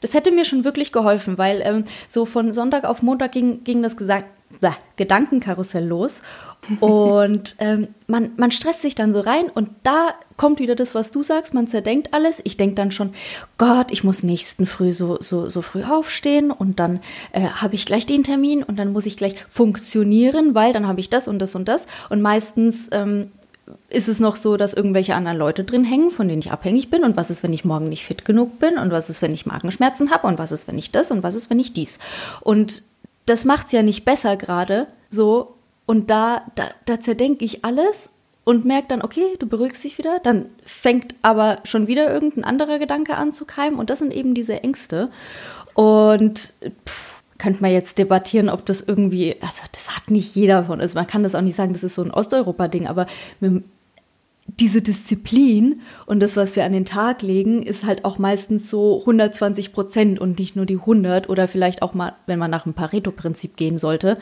Das 0.00 0.14
hätte 0.14 0.30
mir 0.30 0.44
schon 0.44 0.64
wirklich 0.64 0.92
geholfen, 0.92 1.38
weil 1.38 1.62
ähm, 1.64 1.84
so 2.08 2.26
von 2.26 2.52
Sonntag 2.52 2.84
auf 2.84 3.02
Montag 3.02 3.32
ging, 3.32 3.64
ging 3.64 3.82
das 3.82 3.96
gesagt, 3.96 4.26
Gedankenkarussell 4.96 5.84
los. 5.84 6.22
Und 6.80 7.56
ähm, 7.58 7.88
man, 8.06 8.30
man 8.36 8.50
stresst 8.50 8.82
sich 8.82 8.94
dann 8.94 9.12
so 9.12 9.20
rein 9.20 9.50
und 9.52 9.68
da 9.82 10.14
kommt 10.38 10.60
wieder 10.60 10.74
das, 10.74 10.94
was 10.94 11.10
du 11.10 11.22
sagst, 11.22 11.52
man 11.52 11.66
zerdenkt 11.66 12.14
alles. 12.14 12.40
Ich 12.44 12.56
denke 12.56 12.74
dann 12.74 12.90
schon, 12.90 13.12
Gott, 13.58 13.92
ich 13.92 14.02
muss 14.02 14.22
nächsten 14.22 14.64
Früh 14.64 14.92
so, 14.92 15.18
so, 15.20 15.48
so 15.50 15.60
früh 15.60 15.84
aufstehen 15.84 16.50
und 16.50 16.80
dann 16.80 17.00
äh, 17.32 17.42
habe 17.42 17.74
ich 17.74 17.84
gleich 17.84 18.06
den 18.06 18.24
Termin 18.24 18.62
und 18.62 18.78
dann 18.78 18.92
muss 18.92 19.04
ich 19.04 19.18
gleich 19.18 19.36
funktionieren, 19.48 20.54
weil 20.54 20.72
dann 20.72 20.86
habe 20.86 21.00
ich 21.00 21.10
das 21.10 21.28
und 21.28 21.38
das 21.38 21.54
und 21.54 21.68
das. 21.68 21.86
Und 22.08 22.22
meistens 22.22 22.88
ähm, 22.92 23.30
ist 23.88 24.08
es 24.08 24.20
noch 24.20 24.36
so, 24.36 24.56
dass 24.56 24.74
irgendwelche 24.74 25.14
anderen 25.14 25.38
Leute 25.38 25.64
drin 25.64 25.84
hängen, 25.84 26.10
von 26.10 26.28
denen 26.28 26.40
ich 26.40 26.52
abhängig 26.52 26.90
bin? 26.90 27.04
Und 27.04 27.16
was 27.16 27.30
ist, 27.30 27.42
wenn 27.42 27.52
ich 27.52 27.64
morgen 27.64 27.88
nicht 27.88 28.04
fit 28.04 28.24
genug 28.24 28.58
bin? 28.58 28.78
Und 28.78 28.90
was 28.90 29.08
ist, 29.08 29.22
wenn 29.22 29.32
ich 29.32 29.46
Magenschmerzen 29.46 30.10
habe? 30.10 30.26
Und 30.26 30.38
was 30.38 30.52
ist, 30.52 30.68
wenn 30.68 30.78
ich 30.78 30.90
das? 30.90 31.10
Und 31.10 31.22
was 31.22 31.34
ist, 31.34 31.50
wenn 31.50 31.58
ich 31.58 31.72
dies? 31.72 31.98
Und 32.40 32.82
das 33.26 33.44
macht 33.44 33.66
es 33.66 33.72
ja 33.72 33.82
nicht 33.82 34.04
besser 34.04 34.36
gerade 34.36 34.86
so. 35.10 35.54
Und 35.86 36.10
da, 36.10 36.42
da, 36.54 36.64
da 36.86 37.00
zerdenke 37.00 37.44
ich 37.44 37.64
alles 37.64 38.10
und 38.44 38.64
merke 38.64 38.88
dann, 38.88 39.02
okay, 39.02 39.36
du 39.38 39.46
beruhigst 39.46 39.82
dich 39.84 39.96
wieder. 39.98 40.20
Dann 40.22 40.46
fängt 40.64 41.14
aber 41.22 41.58
schon 41.64 41.86
wieder 41.86 42.12
irgendein 42.12 42.44
anderer 42.44 42.78
Gedanke 42.78 43.16
an 43.16 43.32
zu 43.32 43.46
keimen. 43.46 43.78
Und 43.78 43.90
das 43.90 44.00
sind 44.00 44.12
eben 44.12 44.34
diese 44.34 44.62
Ängste. 44.62 45.10
Und 45.74 46.52
pff, 46.86 47.13
könnte 47.44 47.60
man 47.60 47.72
jetzt 47.72 47.98
debattieren, 47.98 48.48
ob 48.48 48.64
das 48.64 48.80
irgendwie, 48.80 49.36
also 49.42 49.62
das 49.72 49.94
hat 49.94 50.10
nicht 50.10 50.34
jeder 50.34 50.64
von 50.64 50.80
uns. 50.80 50.94
Man 50.94 51.06
kann 51.06 51.22
das 51.22 51.34
auch 51.34 51.42
nicht 51.42 51.56
sagen, 51.56 51.74
das 51.74 51.84
ist 51.84 51.94
so 51.94 52.02
ein 52.02 52.10
Osteuropa-Ding, 52.10 52.86
aber 52.86 53.06
diese 54.46 54.80
Disziplin 54.80 55.82
und 56.06 56.20
das, 56.20 56.38
was 56.38 56.56
wir 56.56 56.64
an 56.64 56.72
den 56.72 56.86
Tag 56.86 57.20
legen, 57.20 57.62
ist 57.62 57.84
halt 57.84 58.06
auch 58.06 58.16
meistens 58.16 58.70
so 58.70 59.00
120 59.00 59.74
Prozent 59.74 60.18
und 60.18 60.38
nicht 60.38 60.56
nur 60.56 60.64
die 60.64 60.78
100 60.78 61.28
oder 61.28 61.46
vielleicht 61.46 61.82
auch 61.82 61.92
mal, 61.92 62.14
wenn 62.24 62.38
man 62.38 62.50
nach 62.50 62.62
dem 62.62 62.72
Pareto-Prinzip 62.72 63.58
gehen 63.58 63.76
sollte, 63.76 64.16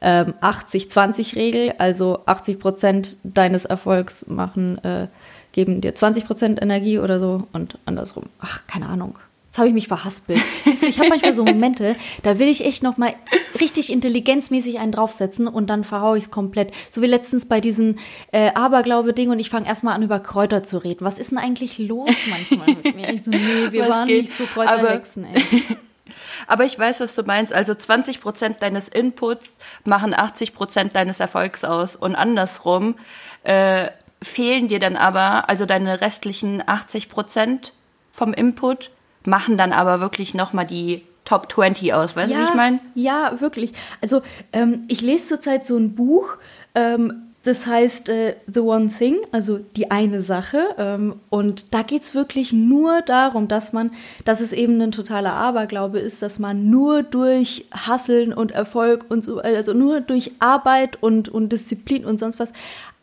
ähm, 0.00 0.32
80-20-Regel, 0.40 1.74
also 1.76 2.20
80 2.24 2.58
Prozent 2.58 3.18
deines 3.22 3.66
Erfolgs 3.66 4.26
machen, 4.28 4.82
äh, 4.82 5.08
geben 5.52 5.82
dir 5.82 5.94
20 5.94 6.26
Prozent 6.26 6.62
Energie 6.62 6.98
oder 6.98 7.18
so 7.18 7.46
und 7.52 7.78
andersrum. 7.84 8.30
Ach, 8.40 8.66
keine 8.66 8.88
Ahnung. 8.88 9.18
Jetzt 9.52 9.58
habe 9.58 9.68
ich 9.68 9.74
mich 9.74 9.88
verhaspelt. 9.88 10.40
Ich 10.64 10.98
habe 10.98 11.10
manchmal 11.10 11.34
so 11.34 11.44
Momente, 11.44 11.94
da 12.22 12.38
will 12.38 12.48
ich 12.48 12.64
echt 12.64 12.82
noch 12.82 12.96
mal 12.96 13.14
richtig 13.60 13.92
intelligenzmäßig 13.92 14.78
einen 14.78 14.92
draufsetzen 14.92 15.46
und 15.46 15.68
dann 15.68 15.84
verhaue 15.84 16.16
ich 16.16 16.24
es 16.24 16.30
komplett. 16.30 16.72
So 16.88 17.02
wie 17.02 17.06
letztens 17.06 17.44
bei 17.44 17.60
diesem 17.60 17.96
äh, 18.32 18.50
Aberglaube-Ding 18.54 19.28
und 19.28 19.38
ich 19.38 19.50
fange 19.50 19.66
erstmal 19.66 19.94
an, 19.94 20.02
über 20.02 20.20
Kräuter 20.20 20.62
zu 20.62 20.78
reden. 20.78 21.04
Was 21.04 21.18
ist 21.18 21.32
denn 21.32 21.38
eigentlich 21.38 21.78
los 21.78 22.08
manchmal 22.30 22.76
mit 22.82 22.96
mir? 22.96 23.12
Ich 23.12 23.24
so, 23.24 23.30
nee, 23.30 23.70
wir 23.70 23.82
was 23.82 23.90
waren 23.90 24.08
geht? 24.08 24.22
nicht 24.22 24.32
so 24.32 24.46
Kräuterhexen, 24.46 25.26
ey. 25.26 25.42
Aber 26.46 26.64
ich 26.64 26.78
weiß, 26.78 27.00
was 27.00 27.14
du 27.14 27.22
meinst. 27.22 27.52
Also 27.52 27.74
20 27.74 28.22
Prozent 28.22 28.62
deines 28.62 28.88
Inputs 28.88 29.58
machen 29.84 30.14
80 30.14 30.54
Prozent 30.54 30.96
deines 30.96 31.20
Erfolgs 31.20 31.62
aus. 31.62 31.94
Und 31.94 32.14
andersrum 32.14 32.94
äh, 33.42 33.90
fehlen 34.22 34.68
dir 34.68 34.78
dann 34.78 34.96
aber, 34.96 35.50
also 35.50 35.66
deine 35.66 36.00
restlichen 36.00 36.66
80 36.66 37.10
Prozent 37.10 37.74
vom 38.12 38.32
Input, 38.32 38.90
machen 39.24 39.56
dann 39.56 39.72
aber 39.72 40.00
wirklich 40.00 40.34
nochmal 40.34 40.66
die 40.66 41.02
Top 41.24 41.50
20 41.52 41.94
aus. 41.94 42.16
Weißt 42.16 42.30
ja, 42.30 42.38
du, 42.38 42.44
wie 42.44 42.48
ich 42.48 42.54
meine? 42.54 42.80
Ja, 42.94 43.40
wirklich. 43.40 43.72
Also 44.00 44.22
ähm, 44.52 44.84
ich 44.88 45.00
lese 45.00 45.28
zurzeit 45.28 45.66
so 45.66 45.76
ein 45.76 45.94
Buch, 45.94 46.36
ähm, 46.74 47.32
das 47.44 47.66
heißt 47.66 48.08
äh, 48.08 48.36
The 48.46 48.60
One 48.60 48.88
Thing, 48.88 49.16
also 49.32 49.58
die 49.58 49.90
eine 49.90 50.22
Sache. 50.22 50.62
Ähm, 50.78 51.16
und 51.28 51.74
da 51.74 51.82
geht 51.82 52.02
es 52.02 52.14
wirklich 52.14 52.52
nur 52.52 53.02
darum, 53.02 53.48
dass 53.48 53.72
man, 53.72 53.92
dass 54.24 54.40
es 54.40 54.52
eben 54.52 54.80
ein 54.80 54.92
totaler 54.92 55.34
Aberglaube 55.34 55.98
ist, 55.98 56.22
dass 56.22 56.38
man 56.38 56.70
nur 56.70 57.02
durch 57.02 57.66
Hasseln 57.72 58.32
und 58.32 58.52
Erfolg 58.52 59.06
und 59.08 59.24
so, 59.24 59.38
also 59.40 59.74
nur 59.74 60.00
durch 60.00 60.32
Arbeit 60.38 61.02
und, 61.02 61.28
und 61.28 61.50
Disziplin 61.52 62.04
und 62.04 62.18
sonst 62.18 62.38
was 62.38 62.52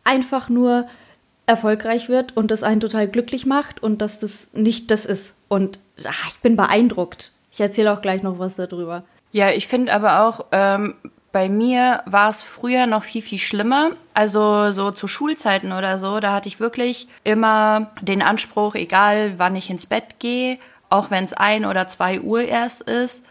einfach 0.06 0.50
nur 0.50 0.88
erfolgreich 1.46 2.10
wird 2.10 2.38
und 2.38 2.52
das 2.52 2.64
einen 2.64 2.80
total 2.80 3.08
glücklich 3.08 3.46
macht 3.46 3.84
und 3.84 4.02
dass 4.02 4.20
das 4.20 4.54
nicht 4.54 4.92
das 4.92 5.06
ist. 5.06 5.36
Und 5.50 5.80
ach, 6.08 6.28
ich 6.30 6.40
bin 6.40 6.56
beeindruckt. 6.56 7.32
Ich 7.52 7.60
erzähle 7.60 7.94
auch 7.94 8.02
gleich 8.02 8.24
noch 8.24 8.40
was 8.40 8.56
darüber. 8.56 9.04
Ja, 9.32 9.52
ich 9.52 9.68
finde 9.68 9.94
aber 9.94 10.22
auch, 10.22 10.46
ähm, 10.52 10.96
bei 11.32 11.50
mir 11.50 12.02
war 12.06 12.30
es 12.30 12.42
früher 12.42 12.88
noch 12.88 13.04
viel, 13.04 13.22
viel 13.22 13.40
schlimmer. 13.40 13.92
Also 14.14 14.72
so 14.72 14.92
zu 14.92 15.08
Schulzeiten 15.08 15.72
oder 15.72 15.98
so, 16.00 16.20
da 16.20 16.34
hatte 16.34 16.48
ich 16.48 16.60
wirklich 16.60 17.08
immer 17.24 17.92
den 18.02 18.22
Anspruch, 18.22 18.76
egal 18.76 19.34
wann 19.38 19.56
ich 19.56 19.70
ins 19.70 19.86
Bett 19.86 20.20
gehe, 20.20 20.58
auch 20.90 21.12
wenn 21.12 21.24
es 21.24 21.34
ein 21.34 21.66
oder 21.66 21.88
zwei 21.88 22.20
Uhr 22.22 22.42
erst 22.42 22.82
ist, 22.82 23.24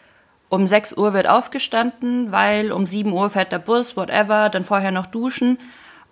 um 0.49 0.67
6 0.67 0.97
Uhr 0.97 1.13
wird 1.13 1.29
aufgestanden, 1.29 2.33
weil 2.33 2.73
um 2.73 2.87
7 2.87 3.13
Uhr 3.13 3.31
fährt 3.31 3.53
der 3.53 3.59
Bus, 3.59 3.97
whatever, 3.97 4.49
dann 4.49 4.65
vorher 4.65 4.93
noch 4.93 5.07
duschen. 5.07 5.59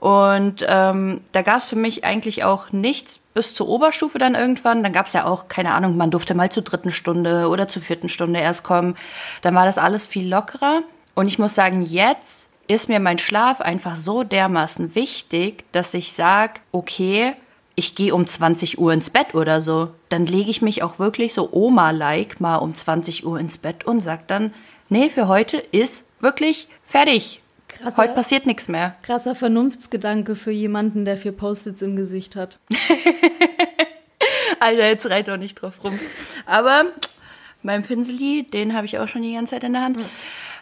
Und 0.00 0.64
ähm, 0.68 1.22
da 1.32 1.42
gab 1.42 1.58
es 1.58 1.64
für 1.64 1.76
mich 1.76 2.04
eigentlich 2.04 2.44
auch 2.44 2.70
nichts 2.72 3.20
bis 3.34 3.54
zur 3.54 3.68
Oberstufe 3.68 4.18
dann 4.18 4.34
irgendwann. 4.34 4.82
Dann 4.82 4.92
gab 4.92 5.06
es 5.06 5.12
ja 5.12 5.26
auch, 5.26 5.48
keine 5.48 5.72
Ahnung, 5.72 5.96
man 5.96 6.10
durfte 6.10 6.34
mal 6.34 6.50
zur 6.50 6.62
dritten 6.62 6.90
Stunde 6.90 7.48
oder 7.48 7.68
zur 7.68 7.82
vierten 7.82 8.08
Stunde 8.08 8.40
erst 8.40 8.62
kommen. 8.62 8.96
Dann 9.42 9.54
war 9.54 9.64
das 9.64 9.78
alles 9.78 10.06
viel 10.06 10.28
lockerer. 10.28 10.82
Und 11.14 11.28
ich 11.28 11.38
muss 11.38 11.54
sagen, 11.54 11.82
jetzt 11.82 12.48
ist 12.68 12.88
mir 12.88 13.00
mein 13.00 13.18
Schlaf 13.18 13.60
einfach 13.60 13.96
so 13.96 14.22
dermaßen 14.22 14.94
wichtig, 14.94 15.64
dass 15.72 15.94
ich 15.94 16.12
sage, 16.12 16.60
okay, 16.72 17.34
ich 17.74 17.94
gehe 17.94 18.14
um 18.14 18.26
20 18.26 18.78
Uhr 18.78 18.92
ins 18.92 19.10
Bett 19.10 19.34
oder 19.34 19.60
so. 19.60 19.90
Dann 20.08 20.26
lege 20.26 20.50
ich 20.50 20.62
mich 20.62 20.82
auch 20.82 20.98
wirklich 20.98 21.34
so 21.34 21.50
Oma-like 21.52 22.40
mal 22.40 22.56
um 22.56 22.74
20 22.74 23.26
Uhr 23.26 23.38
ins 23.38 23.58
Bett 23.58 23.84
und 23.84 24.00
sage 24.00 24.24
dann, 24.26 24.52
nee, 24.88 25.10
für 25.10 25.28
heute 25.28 25.58
ist 25.58 26.10
wirklich 26.20 26.68
fertig. 26.84 27.40
Krasser, 27.80 28.02
Heute 28.02 28.14
passiert 28.14 28.46
nichts 28.46 28.68
mehr. 28.68 28.96
Krasser 29.02 29.34
Vernunftsgedanke 29.34 30.34
für 30.34 30.50
jemanden, 30.50 31.04
der 31.04 31.16
vier 31.16 31.32
Post-its 31.32 31.82
im 31.82 31.96
Gesicht 31.96 32.36
hat. 32.36 32.58
Alter, 34.60 34.86
jetzt 34.86 35.08
reit 35.10 35.28
doch 35.28 35.36
nicht 35.36 35.56
drauf 35.56 35.74
rum. 35.84 35.98
Aber 36.46 36.86
mein 37.62 37.82
Pinseli, 37.82 38.44
den 38.44 38.74
habe 38.74 38.86
ich 38.86 38.98
auch 38.98 39.08
schon 39.08 39.22
die 39.22 39.34
ganze 39.34 39.54
Zeit 39.54 39.64
in 39.64 39.72
der 39.72 39.82
Hand. 39.82 39.98
Mhm. 39.98 40.04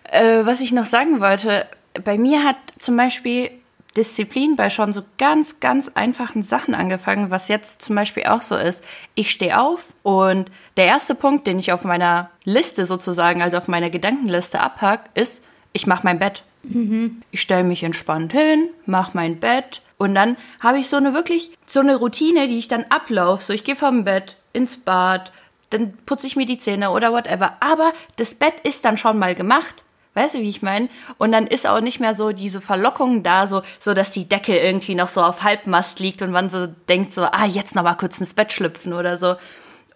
Äh, 0.04 0.46
was 0.46 0.60
ich 0.60 0.72
noch 0.72 0.86
sagen 0.86 1.20
wollte, 1.20 1.66
bei 2.02 2.18
mir 2.18 2.44
hat 2.44 2.56
zum 2.78 2.96
Beispiel 2.96 3.50
Disziplin 3.96 4.56
bei 4.56 4.70
schon 4.70 4.92
so 4.92 5.02
ganz, 5.18 5.60
ganz 5.60 5.92
einfachen 5.94 6.42
Sachen 6.42 6.74
angefangen, 6.74 7.30
was 7.30 7.48
jetzt 7.48 7.82
zum 7.82 7.94
Beispiel 7.94 8.24
auch 8.24 8.42
so 8.42 8.56
ist. 8.56 8.82
Ich 9.14 9.30
stehe 9.30 9.60
auf 9.60 9.80
und 10.02 10.50
der 10.76 10.86
erste 10.86 11.14
Punkt, 11.14 11.46
den 11.46 11.60
ich 11.60 11.72
auf 11.72 11.84
meiner 11.84 12.30
Liste 12.42 12.86
sozusagen, 12.86 13.40
also 13.40 13.56
auf 13.56 13.68
meiner 13.68 13.90
Gedankenliste 13.90 14.60
abhack, 14.60 15.10
ist, 15.14 15.44
ich 15.72 15.86
mache 15.86 16.02
mein 16.04 16.18
Bett. 16.18 16.42
Mhm. 16.64 17.22
Ich 17.30 17.42
stelle 17.42 17.64
mich 17.64 17.82
entspannt 17.82 18.32
hin, 18.32 18.68
mache 18.86 19.12
mein 19.14 19.38
Bett 19.38 19.82
und 19.98 20.14
dann 20.14 20.36
habe 20.60 20.78
ich 20.78 20.88
so 20.88 20.96
eine 20.96 21.14
wirklich 21.14 21.52
so 21.66 21.80
eine 21.80 21.96
Routine, 21.96 22.48
die 22.48 22.58
ich 22.58 22.68
dann 22.68 22.84
ablaufe. 22.88 23.44
So, 23.44 23.52
ich 23.52 23.64
gehe 23.64 23.76
vom 23.76 24.04
Bett 24.04 24.36
ins 24.52 24.76
Bad, 24.76 25.32
dann 25.70 25.94
putze 26.06 26.26
ich 26.26 26.36
mir 26.36 26.46
die 26.46 26.58
Zähne 26.58 26.90
oder 26.90 27.12
whatever. 27.12 27.56
Aber 27.60 27.92
das 28.16 28.34
Bett 28.34 28.54
ist 28.62 28.84
dann 28.84 28.96
schon 28.96 29.18
mal 29.18 29.34
gemacht. 29.34 29.84
Weißt 30.14 30.36
du, 30.36 30.38
wie 30.38 30.48
ich 30.48 30.62
meine? 30.62 30.88
Und 31.18 31.32
dann 31.32 31.48
ist 31.48 31.66
auch 31.66 31.80
nicht 31.80 31.98
mehr 31.98 32.14
so 32.14 32.30
diese 32.30 32.60
Verlockung 32.60 33.24
da, 33.24 33.48
so, 33.48 33.62
so 33.80 33.94
dass 33.94 34.12
die 34.12 34.28
Decke 34.28 34.56
irgendwie 34.56 34.94
noch 34.94 35.08
so 35.08 35.20
auf 35.22 35.42
Halbmast 35.42 35.98
liegt 35.98 36.22
und 36.22 36.30
man 36.30 36.48
so 36.48 36.66
denkt 36.66 37.12
so, 37.12 37.24
ah, 37.24 37.46
jetzt 37.46 37.74
noch 37.74 37.82
mal 37.82 37.94
kurz 37.94 38.20
ins 38.20 38.34
Bett 38.34 38.52
schlüpfen 38.52 38.92
oder 38.92 39.16
so. 39.16 39.34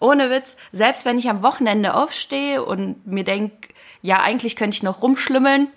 Ohne 0.01 0.31
Witz, 0.31 0.57
selbst 0.73 1.05
wenn 1.05 1.19
ich 1.19 1.29
am 1.29 1.43
Wochenende 1.43 1.95
aufstehe 1.95 2.65
und 2.65 3.07
mir 3.07 3.23
denke, 3.23 3.69
ja, 4.03 4.21
eigentlich 4.21 4.57
könnte 4.57 4.77
ich 4.77 4.83
noch 4.83 5.03
rumschlimmeln, 5.03 5.69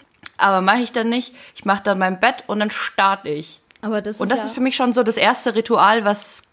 aber 0.41 0.61
mache 0.61 0.79
ich 0.79 0.91
dann 0.91 1.09
nicht. 1.09 1.35
Ich 1.55 1.65
mache 1.65 1.83
dann 1.83 1.99
mein 1.99 2.19
Bett 2.19 2.43
und 2.47 2.59
dann 2.59 2.71
starte 2.71 3.29
ich. 3.29 3.61
Aber 3.81 4.01
das 4.01 4.19
und 4.19 4.31
das 4.31 4.39
ja 4.39 4.45
ist 4.45 4.53
für 4.53 4.61
mich 4.61 4.75
schon 4.75 4.93
so 4.93 5.03
das 5.03 5.17
erste 5.17 5.55
Ritual, 5.55 6.05
was 6.05 6.43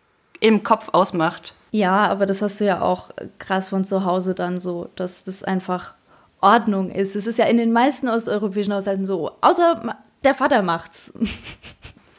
im 0.41 0.63
Kopf 0.63 0.91
ausmacht. 0.93 1.55
Ja, 1.71 2.07
aber 2.09 2.25
das 2.27 2.41
hast 2.41 2.61
du 2.61 2.65
ja 2.65 2.81
auch 2.81 3.11
krass 3.39 3.69
von 3.69 3.85
zu 3.85 4.05
Hause 4.05 4.35
dann 4.35 4.59
so, 4.61 4.89
dass 4.97 5.25
das 5.25 5.45
einfach 5.45 5.95
Ordnung 6.41 6.91
ist. 6.91 7.17
Es 7.17 7.27
ist 7.27 7.39
ja 7.39 7.47
in 7.47 7.57
den 7.57 7.73
meisten 7.73 8.09
osteuropäischen 8.09 8.73
Haushalten 8.73 9.05
so, 9.05 9.33
außer 9.41 9.97
der 10.25 10.35
Vater 10.35 10.63
macht's. 10.63 11.13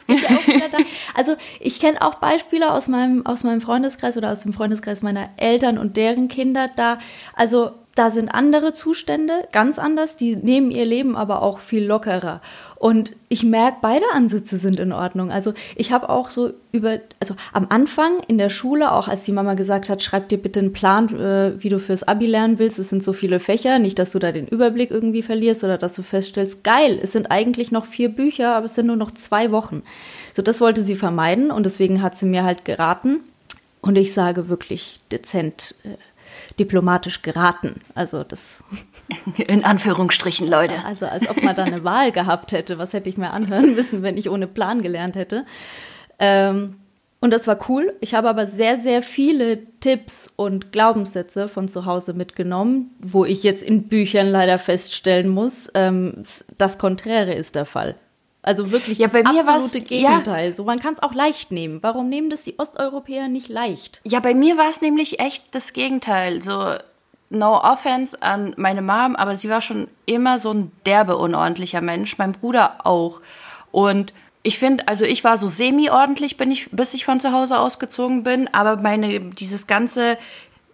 Ja 0.07 0.39
also 1.13 1.35
ich 1.59 1.79
kenne 1.79 2.01
auch 2.01 2.15
Beispiele 2.15 2.71
aus 2.71 2.87
meinem, 2.87 3.27
aus 3.27 3.43
meinem 3.43 3.61
Freundeskreis 3.61 4.17
oder 4.17 4.31
aus 4.31 4.39
dem 4.39 4.53
Freundeskreis 4.53 5.03
meiner 5.03 5.29
Eltern 5.37 5.77
und 5.77 5.97
deren 5.97 6.27
Kinder 6.27 6.67
da. 6.75 6.97
Also 7.35 7.73
da 7.99 8.09
sind 8.09 8.29
andere 8.29 8.71
Zustände, 8.71 9.45
ganz 9.51 9.77
anders, 9.77 10.15
die 10.15 10.37
nehmen 10.37 10.71
ihr 10.71 10.85
Leben 10.85 11.17
aber 11.17 11.41
auch 11.41 11.59
viel 11.59 11.83
lockerer. 11.83 12.39
Und 12.77 13.11
ich 13.27 13.43
merke, 13.43 13.79
beide 13.81 14.05
Ansätze 14.13 14.55
sind 14.55 14.79
in 14.79 14.93
Ordnung. 14.93 15.31
Also 15.31 15.53
ich 15.75 15.91
habe 15.91 16.07
auch 16.07 16.29
so 16.29 16.53
über, 16.71 16.99
also 17.19 17.35
am 17.51 17.67
Anfang 17.67 18.21
in 18.29 18.37
der 18.37 18.51
Schule, 18.51 18.93
auch 18.93 19.09
als 19.09 19.25
die 19.25 19.33
Mama 19.33 19.55
gesagt 19.55 19.89
hat, 19.89 20.01
schreib 20.01 20.29
dir 20.29 20.37
bitte 20.37 20.61
einen 20.61 20.71
Plan, 20.71 21.13
äh, 21.13 21.61
wie 21.61 21.67
du 21.67 21.77
fürs 21.77 22.03
Abi 22.03 22.25
lernen 22.25 22.57
willst. 22.57 22.79
Es 22.79 22.87
sind 22.87 23.03
so 23.03 23.11
viele 23.11 23.41
Fächer, 23.41 23.79
nicht, 23.79 23.99
dass 23.99 24.13
du 24.13 24.19
da 24.19 24.31
den 24.31 24.47
Überblick 24.47 24.91
irgendwie 24.91 25.21
verlierst 25.21 25.65
oder 25.65 25.77
dass 25.77 25.93
du 25.93 26.01
feststellst, 26.01 26.63
geil, 26.63 26.97
es 27.03 27.11
sind 27.11 27.29
eigentlich 27.31 27.73
noch 27.73 27.83
vier 27.83 28.07
Bücher, 28.07 28.55
aber 28.55 28.67
es 28.67 28.75
sind 28.75 28.87
nur 28.87 28.95
noch 28.95 29.11
zwei 29.11 29.51
Wochen. 29.51 29.83
So, 30.33 30.41
das 30.41 30.61
wollte 30.61 30.83
sie 30.83 30.95
vermeiden 30.95 31.51
und 31.51 31.65
deswegen 31.65 32.01
hat 32.01 32.17
sie 32.17 32.27
mir 32.27 32.45
halt 32.45 32.63
geraten. 32.63 33.19
Und 33.81 33.97
ich 33.97 34.13
sage 34.13 34.49
wirklich 34.49 34.99
dezent, 35.11 35.75
äh, 35.83 35.89
diplomatisch 36.59 37.21
geraten. 37.21 37.81
Also 37.95 38.23
das. 38.23 38.63
In 39.37 39.63
Anführungsstrichen, 39.63 40.47
Leute. 40.47 40.85
Also 40.85 41.05
als 41.07 41.29
ob 41.29 41.41
man 41.41 41.55
da 41.55 41.63
eine 41.63 41.83
Wahl 41.83 42.11
gehabt 42.11 42.51
hätte. 42.51 42.77
Was 42.77 42.93
hätte 42.93 43.09
ich 43.09 43.17
mir 43.17 43.31
anhören 43.31 43.73
müssen, 43.75 44.03
wenn 44.03 44.17
ich 44.17 44.29
ohne 44.29 44.47
Plan 44.47 44.81
gelernt 44.81 45.15
hätte. 45.15 45.45
Ähm, 46.19 46.75
und 47.21 47.31
das 47.31 47.47
war 47.47 47.59
cool. 47.69 47.93
Ich 47.99 48.13
habe 48.13 48.29
aber 48.29 48.45
sehr, 48.45 48.77
sehr 48.77 49.01
viele 49.01 49.65
Tipps 49.81 50.31
und 50.33 50.71
Glaubenssätze 50.71 51.49
von 51.49 51.67
zu 51.67 51.85
Hause 51.85 52.13
mitgenommen, 52.13 52.91
wo 52.99 53.25
ich 53.25 53.43
jetzt 53.43 53.63
in 53.63 53.89
Büchern 53.89 54.27
leider 54.27 54.57
feststellen 54.57 55.27
muss, 55.27 55.69
ähm, 55.73 56.23
das 56.57 56.77
Konträre 56.77 57.33
ist 57.33 57.55
der 57.55 57.65
Fall. 57.65 57.95
Also 58.41 58.71
wirklich 58.71 58.99
ja, 58.99 59.07
das 59.07 59.25
absolute 59.25 59.81
Gegenteil. 59.81 60.47
Ja. 60.47 60.53
So, 60.53 60.63
man 60.63 60.79
kann 60.79 60.93
es 60.93 61.03
auch 61.03 61.13
leicht 61.13 61.51
nehmen. 61.51 61.83
Warum 61.83 62.07
nehmen 62.07 62.29
das 62.29 62.43
die 62.43 62.57
Osteuropäer 62.57 63.27
nicht 63.27 63.49
leicht? 63.49 63.99
Ja, 64.05 64.21
bei 64.21 64.33
mir 64.33 64.57
war 64.57 64.69
es 64.69 64.81
nämlich 64.81 65.19
echt 65.19 65.53
das 65.53 65.73
Gegenteil. 65.73 66.41
So, 66.41 66.75
no 67.29 67.61
offense 67.61 68.21
an 68.21 68.53
meine 68.55 68.81
Mom, 68.81 69.15
aber 69.15 69.35
sie 69.35 69.49
war 69.49 69.61
schon 69.61 69.89
immer 70.05 70.39
so 70.39 70.53
ein 70.53 70.71
derbe 70.85 71.17
unordentlicher 71.17 71.81
Mensch. 71.81 72.17
Mein 72.17 72.31
Bruder 72.31 72.85
auch. 72.85 73.19
Und 73.71 74.13
ich 74.41 74.57
finde, 74.57 74.87
also 74.87 75.03
ich 75.03 75.25
war 75.25 75.37
so 75.37 75.49
semi-ordentlich, 75.49 76.37
bin 76.37 76.49
ich, 76.49 76.71
bis 76.71 76.93
ich 76.93 77.03
von 77.03 77.19
zu 77.19 77.33
Hause 77.33 77.59
ausgezogen 77.59 78.23
bin, 78.23 78.47
aber 78.53 78.77
meine, 78.77 79.19
dieses 79.19 79.67
ganze, 79.67 80.17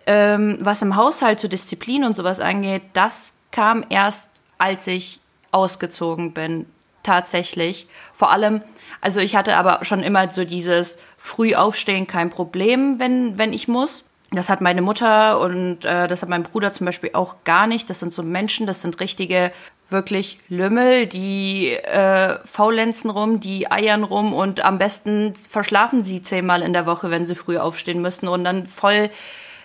ähm, 0.05 0.59
was 0.61 0.83
im 0.83 0.95
Haushalt 0.95 1.39
zu 1.39 1.49
Disziplin 1.49 2.03
und 2.03 2.15
sowas 2.15 2.39
angeht, 2.39 2.83
das 2.93 3.33
kam 3.51 3.83
erst, 3.89 4.29
als 4.59 4.85
ich 4.85 5.19
ausgezogen 5.51 6.33
bin 6.33 6.67
tatsächlich. 7.05 7.87
Vor 8.13 8.31
allem, 8.31 8.61
also 9.01 9.19
ich 9.19 9.35
hatte 9.35 9.55
aber 9.55 9.85
schon 9.85 10.03
immer 10.03 10.31
so 10.31 10.43
dieses 10.43 10.97
früh 11.17 11.55
aufstehen 11.55 12.07
kein 12.07 12.29
Problem, 12.29 12.99
wenn, 12.99 13.37
wenn 13.37 13.53
ich 13.53 13.67
muss. 13.67 14.05
Das 14.31 14.49
hat 14.49 14.59
meine 14.59 14.81
Mutter 14.81 15.39
und 15.39 15.85
äh, 15.85 16.07
das 16.07 16.21
hat 16.21 16.29
mein 16.29 16.43
Bruder 16.43 16.73
zum 16.73 16.85
Beispiel 16.85 17.11
auch 17.13 17.37
gar 17.43 17.67
nicht. 17.67 17.89
Das 17.89 17.99
sind 17.99 18.13
so 18.13 18.23
Menschen, 18.23 18.67
das 18.67 18.81
sind 18.81 18.99
richtige, 18.99 19.51
wirklich 19.89 20.39
Lümmel, 20.49 21.05
die 21.05 21.69
äh, 21.69 22.39
faulenzen 22.45 23.09
rum, 23.09 23.39
die 23.39 23.71
eiern 23.71 24.03
rum 24.03 24.33
und 24.33 24.61
am 24.65 24.77
besten 24.77 25.35
verschlafen 25.35 26.03
sie 26.03 26.21
zehnmal 26.21 26.63
in 26.63 26.73
der 26.73 26.85
Woche, 26.85 27.11
wenn 27.11 27.23
sie 27.23 27.35
früh 27.35 27.57
aufstehen 27.57 28.01
müssen 28.01 28.27
und 28.27 28.43
dann 28.43 28.65
voll 28.67 29.09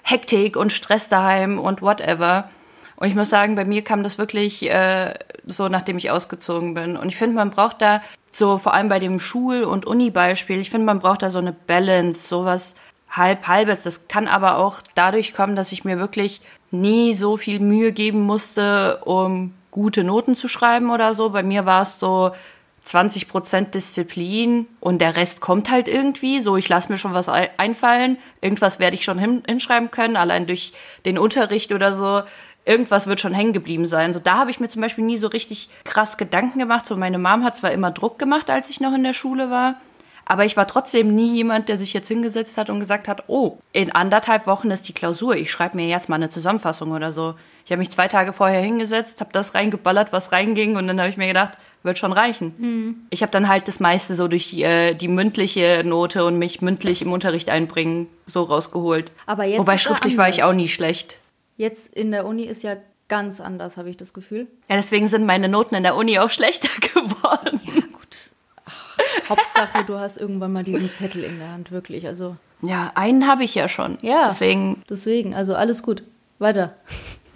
Hektik 0.03 0.57
und 0.57 0.73
Stress 0.73 1.09
daheim 1.09 1.59
und 1.59 1.83
whatever. 1.83 2.51
Und 3.01 3.09
ich 3.09 3.15
muss 3.15 3.31
sagen, 3.31 3.55
bei 3.55 3.65
mir 3.65 3.83
kam 3.83 4.03
das 4.03 4.19
wirklich 4.19 4.63
äh, 4.71 5.15
so, 5.47 5.69
nachdem 5.69 5.97
ich 5.97 6.11
ausgezogen 6.11 6.75
bin. 6.75 6.99
Und 6.99 7.09
ich 7.09 7.17
finde, 7.17 7.35
man 7.35 7.51
braucht 7.51 7.81
da 7.81 8.03
so, 8.31 8.59
vor 8.59 8.75
allem 8.75 8.91
bei 8.91 8.99
dem 8.99 9.21
Schul- 9.21 9.65
und 9.65 9.87
Uni-Beispiel, 9.87 10.61
ich 10.61 10.71
finde, 10.71 10.85
man 10.85 11.01
braucht 11.01 11.23
da 11.23 11.31
so 11.31 11.39
eine 11.39 11.53
Balance, 11.53 12.29
sowas 12.29 12.75
halb-halbes. 13.09 13.83
Das 13.83 14.07
kann 14.07 14.29
aber 14.29 14.59
auch 14.59 14.83
dadurch 14.95 15.33
kommen, 15.33 15.57
dass 15.57 15.73
ich 15.73 15.83
mir 15.83 15.99
wirklich 15.99 16.43
nie 16.71 17.15
so 17.15 17.39
viel 17.39 17.59
Mühe 17.59 17.93
geben 17.93 18.21
musste, 18.21 18.99
um 19.05 19.55
gute 19.71 20.05
Noten 20.05 20.37
zu 20.37 20.47
schreiben 20.47 20.91
oder 20.91 21.15
so. 21.15 21.31
Bei 21.31 21.43
mir 21.43 21.65
war 21.65 21.83
es 21.83 21.99
so 21.99 22.33
20% 22.87 23.71
Disziplin 23.71 24.67
und 24.81 25.01
der 25.01 25.17
Rest 25.17 25.41
kommt 25.41 25.71
halt 25.71 25.89
irgendwie. 25.89 26.41
So, 26.41 26.57
ich 26.57 26.69
lasse 26.69 26.93
mir 26.93 26.99
schon 26.99 27.15
was 27.15 27.29
einfallen. 27.29 28.19
Irgendwas 28.41 28.79
werde 28.79 28.97
ich 28.97 29.05
schon 29.05 29.19
hinschreiben 29.19 29.91
können, 29.91 30.17
allein 30.17 30.47
durch 30.47 30.73
den 31.05 31.19
Unterricht 31.19 31.73
oder 31.73 31.95
so 31.95 32.23
irgendwas 32.65 33.07
wird 33.07 33.21
schon 33.21 33.35
hängen 33.35 33.53
geblieben 33.53 33.87
sein. 33.87 34.13
So, 34.13 34.21
da 34.21 34.39
habe 34.39 34.51
ich 34.51 34.61
mir 34.61 34.69
zum 34.69 34.83
Beispiel 34.83 35.05
nie 35.05 35.19
so 35.19 35.29
richtig 35.29 35.69
krass 35.85 36.19
Gedanken 36.19 36.59
gemacht. 36.59 36.87
So, 36.87 36.97
meine 36.97 37.19
Mom 37.19 37.45
hat 37.45 37.57
zwar 37.57 37.73
immer 37.73 37.91
Druck 37.91 38.19
gemacht, 38.19 38.51
als 38.51 38.71
ich 38.71 38.81
noch 38.81 38.95
in 38.95 39.03
der 39.03 39.15
Schule 39.15 39.51
war, 39.51 39.77
Aber 40.31 40.45
ich 40.45 40.57
war 40.57 40.69
trotzdem 40.69 41.13
nie 41.13 41.35
jemand, 41.35 41.69
der 41.69 41.77
sich 41.77 41.93
jetzt 41.93 42.07
hingesetzt 42.07 42.57
hat 42.57 42.71
und 42.71 42.79
gesagt 42.79 43.09
hat, 43.09 43.25
oh, 43.27 43.59
in 43.73 43.91
anderthalb 43.91 44.47
Wochen 44.47 44.71
ist 44.71 44.87
die 44.87 44.93
Klausur, 44.93 45.35
ich 45.35 45.51
schreibe 45.51 45.77
mir 45.77 45.89
jetzt 45.89 46.09
mal 46.09 46.15
eine 46.15 46.31
Zusammenfassung 46.31 46.93
oder 46.93 47.11
so. 47.11 47.35
Ich 47.65 47.73
habe 47.73 47.81
mich 47.81 47.91
zwei 47.91 48.07
Tage 48.07 48.33
vorher 48.33 48.61
hingesetzt, 48.61 49.21
habe 49.21 49.33
das 49.33 49.57
reingeballert, 49.57 50.13
was 50.13 50.31
reinging 50.31 50.77
und 50.77 50.87
dann 50.87 51.01
habe 51.01 51.11
ich 51.11 51.17
mir 51.17 51.27
gedacht, 51.27 51.59
wird 51.83 51.99
schon 51.99 52.13
reichen. 52.13 52.55
Mhm. 52.59 52.97
Ich 53.11 53.23
habe 53.23 53.33
dann 53.33 53.49
halt 53.49 53.67
das 53.67 53.81
meiste 53.81 54.15
so 54.15 54.29
durch 54.29 54.51
die, 54.51 54.63
äh, 54.63 54.95
die 54.95 55.09
mündliche 55.09 55.83
Note 55.85 56.25
und 56.25 56.39
mich 56.39 56.63
mündlich 56.63 57.03
im 57.03 57.11
Unterricht 57.11 57.49
einbringen 57.49 58.07
so 58.25 58.45
rausgeholt. 58.45 59.11
Aber 59.27 59.45
jetzt 59.47 59.59
Wobei 59.59 59.79
schriftlich 59.79 60.17
war 60.17 60.29
ich 60.29 60.45
auch 60.45 60.53
nie 60.53 60.69
schlecht. 60.69 61.17
Jetzt 61.61 61.95
in 61.95 62.11
der 62.11 62.25
Uni 62.25 62.45
ist 62.45 62.63
ja 62.63 62.77
ganz 63.09 63.39
anders, 63.39 63.77
habe 63.77 63.91
ich 63.91 63.99
das 63.99 64.15
Gefühl. 64.15 64.47
Ja, 64.71 64.77
deswegen 64.77 65.09
sind 65.09 65.27
meine 65.27 65.47
Noten 65.47 65.75
in 65.75 65.83
der 65.83 65.95
Uni 65.95 66.19
auch 66.19 66.31
schlechter 66.31 66.71
geworden. 66.95 67.61
Ja, 67.67 67.83
gut. 67.93 68.17
Ach, 68.65 68.99
Hauptsache, 69.29 69.85
du 69.85 69.99
hast 69.99 70.17
irgendwann 70.17 70.55
mal 70.55 70.65
diesen 70.65 70.91
Zettel 70.91 71.23
in 71.23 71.39
der 71.39 71.53
Hand, 71.53 71.71
wirklich. 71.71 72.07
Also. 72.07 72.37
Ja, 72.63 72.93
einen 72.95 73.27
habe 73.27 73.45
ich 73.45 73.55
ja 73.55 73.69
schon. 73.69 73.99
Ja. 74.01 74.29
Deswegen. 74.29 74.83
Deswegen, 74.89 75.35
also 75.35 75.55
alles 75.55 75.83
gut. 75.83 76.03
Weiter. 76.39 76.73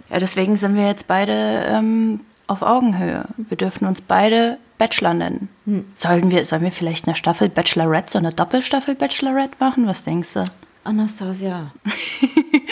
Ja, 0.09 0.17
deswegen 0.17 0.57
sind 0.57 0.75
wir 0.75 0.87
jetzt 0.87 1.05
beide 1.05 1.63
ähm, 1.67 2.21
auf 2.47 2.63
Augenhöhe. 2.63 3.25
Wir 3.37 3.57
dürfen 3.57 3.85
uns 3.85 4.01
beide 4.01 4.57
Bachelor 4.79 5.13
nennen. 5.13 5.49
Hm. 5.65 5.85
Sollen, 5.93 6.31
wir, 6.31 6.45
sollen 6.45 6.63
wir 6.63 6.71
vielleicht 6.71 7.05
eine 7.05 7.13
Staffel 7.13 7.47
Bachelorette, 7.47 8.13
so 8.13 8.17
eine 8.17 8.33
Doppelstaffel 8.33 8.95
Bachelorette 8.95 9.57
machen? 9.59 9.85
Was 9.85 10.03
denkst 10.03 10.33
du? 10.33 10.43
Anastasia. 10.83 11.71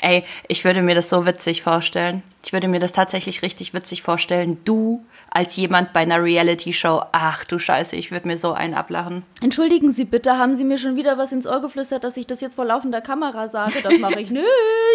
Ey, 0.00 0.24
ich 0.46 0.64
würde 0.64 0.82
mir 0.82 0.94
das 0.94 1.08
so 1.08 1.26
witzig 1.26 1.62
vorstellen. 1.62 2.22
Ich 2.44 2.52
würde 2.52 2.68
mir 2.68 2.80
das 2.80 2.92
tatsächlich 2.92 3.42
richtig 3.42 3.74
witzig 3.74 4.02
vorstellen. 4.02 4.58
Du 4.64 5.04
als 5.30 5.56
jemand 5.56 5.92
bei 5.92 6.00
einer 6.00 6.22
Reality-Show. 6.22 7.02
Ach 7.12 7.44
du 7.44 7.58
Scheiße, 7.58 7.96
ich 7.96 8.10
würde 8.10 8.28
mir 8.28 8.38
so 8.38 8.52
einen 8.52 8.74
ablachen. 8.74 9.24
Entschuldigen 9.40 9.90
Sie 9.90 10.04
bitte, 10.04 10.38
haben 10.38 10.54
Sie 10.54 10.64
mir 10.64 10.78
schon 10.78 10.96
wieder 10.96 11.18
was 11.18 11.32
ins 11.32 11.46
Ohr 11.46 11.60
geflüstert, 11.60 12.04
dass 12.04 12.16
ich 12.16 12.26
das 12.26 12.40
jetzt 12.40 12.54
vor 12.54 12.64
laufender 12.64 13.00
Kamera 13.00 13.48
sage? 13.48 13.82
Das 13.82 13.98
mache 13.98 14.20
ich 14.20 14.30
nicht. 14.30 14.44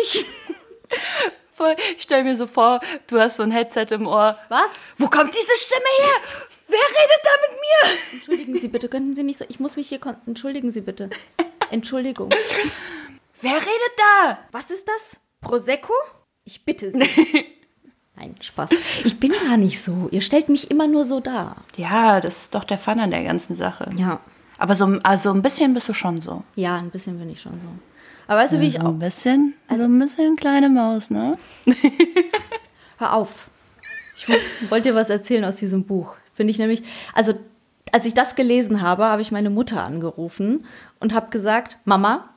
Voll, 1.55 1.75
ich 1.95 2.01
stell 2.01 2.23
mir 2.23 2.35
so 2.35 2.47
vor, 2.47 2.79
du 3.07 3.19
hast 3.19 3.37
so 3.37 3.43
ein 3.43 3.51
Headset 3.51 3.85
im 3.91 4.07
Ohr. 4.07 4.37
Was? 4.49 4.87
Wo 4.97 5.07
kommt 5.07 5.35
diese 5.35 5.55
Stimme 5.55 5.85
her? 5.99 6.15
Wer 6.67 6.79
redet 6.79 7.21
da 7.23 7.29
mit 7.41 7.59
mir? 7.59 8.13
Entschuldigen 8.13 8.57
Sie 8.57 8.67
bitte, 8.69 8.89
könnten 8.89 9.13
Sie 9.13 9.21
nicht 9.21 9.37
so. 9.37 9.45
Ich 9.47 9.59
muss 9.59 9.75
mich 9.75 9.89
hier. 9.89 9.99
Entschuldigen 10.25 10.71
Sie 10.71 10.81
bitte. 10.81 11.11
Entschuldigung. 11.69 12.29
Wer 13.43 13.57
redet 13.57 13.93
da? 13.97 14.37
Was 14.53 14.71
ist 14.71 14.87
das? 14.87 15.19
Prosecco? 15.41 15.91
Ich 16.45 16.63
bitte 16.63 16.91
Sie. 16.91 16.97
Nein, 18.15 18.35
Spaß. 18.39 18.69
Ich 19.03 19.19
bin 19.19 19.33
gar 19.33 19.57
nicht 19.57 19.83
so. 19.83 20.07
Ihr 20.11 20.21
stellt 20.21 20.47
mich 20.47 20.71
immer 20.71 20.87
nur 20.87 21.03
so 21.03 21.19
dar. 21.19 21.57
Ja, 21.75 22.21
das 22.21 22.43
ist 22.43 22.55
doch 22.55 22.63
der 22.63 22.77
Fun 22.77 23.01
an 23.01 23.11
der 23.11 23.25
ganzen 23.25 23.53
Sache. 23.53 23.89
Ja. 23.97 24.21
Aber 24.57 24.75
so 24.75 24.85
also 25.03 25.31
ein 25.31 25.41
bisschen 25.41 25.73
bist 25.73 25.89
du 25.89 25.93
schon 25.93 26.21
so. 26.21 26.45
Ja, 26.55 26.77
ein 26.77 26.89
bisschen 26.89 27.19
bin 27.19 27.29
ich 27.29 27.41
schon 27.41 27.59
so. 27.59 27.67
Aber 28.27 28.39
weißt 28.39 28.53
du, 28.53 28.59
wie 28.61 28.67
ja, 28.67 28.69
ich 28.69 28.79
auch. 28.79 28.85
Ein 28.85 28.99
bisschen, 28.99 29.55
also 29.67 29.83
ein 29.83 29.99
bisschen 29.99 30.37
kleine 30.37 30.69
Maus, 30.69 31.09
ne? 31.09 31.37
Hör 32.97 33.13
auf. 33.13 33.49
Ich 34.15 34.25
wollte 34.69 34.89
dir 34.89 34.95
was 34.95 35.09
erzählen 35.09 35.43
aus 35.43 35.57
diesem 35.57 35.83
Buch. 35.83 36.15
Finde 36.33 36.51
ich 36.51 36.59
nämlich, 36.59 36.81
also 37.13 37.33
als 37.91 38.05
ich 38.05 38.13
das 38.13 38.35
gelesen 38.35 38.81
habe, 38.81 39.03
habe 39.03 39.21
ich 39.21 39.33
meine 39.33 39.49
Mutter 39.49 39.83
angerufen 39.83 40.65
und 41.01 41.13
habe 41.13 41.29
gesagt, 41.29 41.77
Mama, 41.83 42.32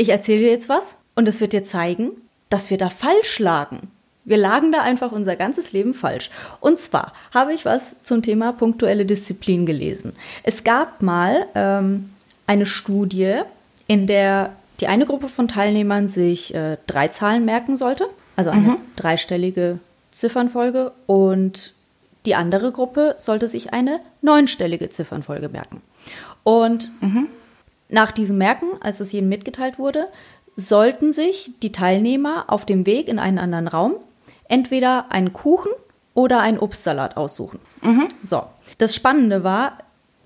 ich 0.00 0.08
erzähle 0.08 0.40
dir 0.40 0.50
jetzt 0.50 0.70
was 0.70 0.96
und 1.14 1.28
es 1.28 1.42
wird 1.42 1.52
dir 1.52 1.62
zeigen, 1.62 2.12
dass 2.48 2.70
wir 2.70 2.78
da 2.78 2.88
falsch 2.88 3.38
lagen. 3.38 3.90
Wir 4.24 4.38
lagen 4.38 4.72
da 4.72 4.80
einfach 4.80 5.12
unser 5.12 5.36
ganzes 5.36 5.72
Leben 5.72 5.92
falsch. 5.92 6.30
Und 6.60 6.80
zwar 6.80 7.12
habe 7.34 7.52
ich 7.52 7.66
was 7.66 7.96
zum 8.02 8.22
Thema 8.22 8.52
punktuelle 8.52 9.04
Disziplin 9.04 9.66
gelesen. 9.66 10.14
Es 10.42 10.64
gab 10.64 11.02
mal 11.02 11.46
ähm, 11.54 12.10
eine 12.46 12.64
Studie, 12.64 13.40
in 13.88 14.06
der 14.06 14.56
die 14.80 14.86
eine 14.86 15.04
Gruppe 15.04 15.28
von 15.28 15.48
Teilnehmern 15.48 16.08
sich 16.08 16.54
äh, 16.54 16.78
drei 16.86 17.08
Zahlen 17.08 17.44
merken 17.44 17.76
sollte, 17.76 18.08
also 18.36 18.48
eine 18.48 18.62
mhm. 18.62 18.76
dreistellige 18.96 19.78
Ziffernfolge, 20.12 20.92
und 21.04 21.74
die 22.24 22.34
andere 22.34 22.72
Gruppe 22.72 23.16
sollte 23.18 23.48
sich 23.48 23.74
eine 23.74 24.00
neunstellige 24.22 24.88
Ziffernfolge 24.88 25.50
merken. 25.50 25.82
Und 26.42 26.88
mhm. 27.02 27.28
Nach 27.90 28.12
diesem 28.12 28.38
Merken, 28.38 28.68
als 28.80 29.00
es 29.00 29.12
jedem 29.12 29.28
mitgeteilt 29.28 29.78
wurde, 29.78 30.08
sollten 30.56 31.12
sich 31.12 31.52
die 31.62 31.72
Teilnehmer 31.72 32.44
auf 32.48 32.64
dem 32.66 32.86
Weg 32.86 33.08
in 33.08 33.18
einen 33.18 33.38
anderen 33.38 33.68
Raum 33.68 33.94
entweder 34.48 35.10
einen 35.10 35.32
Kuchen 35.32 35.70
oder 36.12 36.40
einen 36.40 36.58
Obstsalat 36.58 37.16
aussuchen. 37.16 37.60
Mhm. 37.82 38.08
So. 38.22 38.42
Das 38.78 38.94
Spannende 38.94 39.44
war, 39.44 39.78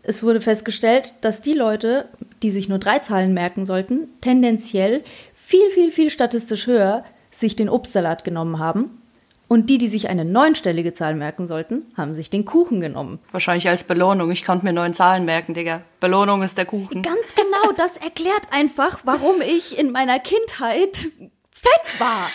es 0.03 0.23
wurde 0.23 0.41
festgestellt, 0.41 1.15
dass 1.21 1.43
die 1.43 1.53
Leute, 1.53 2.09
die 2.43 2.51
sich 2.51 2.69
nur 2.69 2.79
drei 2.79 2.99
Zahlen 2.99 3.35
merken 3.35 3.67
sollten, 3.67 4.09
tendenziell 4.21 5.03
viel, 5.35 5.71
viel, 5.71 5.91
viel 5.91 6.11
statistisch 6.11 6.67
höher 6.67 7.05
sich 7.31 7.55
den 7.57 7.69
Obstsalat 7.69 8.25
genommen 8.25 8.59
haben. 8.59 9.03
Und 9.47 9.69
die, 9.69 9.79
die 9.79 9.89
sich 9.89 10.09
eine 10.09 10.25
neunstellige 10.25 10.95
Zahl 10.95 11.15
merken 11.15 11.47
sollten, 11.47 11.83
haben 11.97 12.15
sich 12.15 12.31
den 12.31 12.45
Kuchen 12.45 12.81
genommen. 12.81 13.19
Wahrscheinlich 13.31 13.69
als 13.69 13.85
Belohnung. 13.85 14.31
Ich 14.31 14.45
konnte 14.45 14.65
mir 14.65 14.73
neun 14.73 14.95
Zahlen 14.95 15.25
merken, 15.25 15.55
Digga. 15.55 15.83
Belohnung 16.01 16.43
ist 16.43 16.57
der 16.57 16.65
Kuchen. 16.65 17.03
Ganz 17.03 17.35
genau, 17.35 17.73
das 17.77 17.97
erklärt 17.99 18.49
einfach, 18.51 19.01
warum 19.05 19.41
ich 19.41 19.79
in 19.79 19.93
meiner 19.93 20.19
Kindheit 20.19 21.11
fett 21.51 22.01
war. 22.01 22.31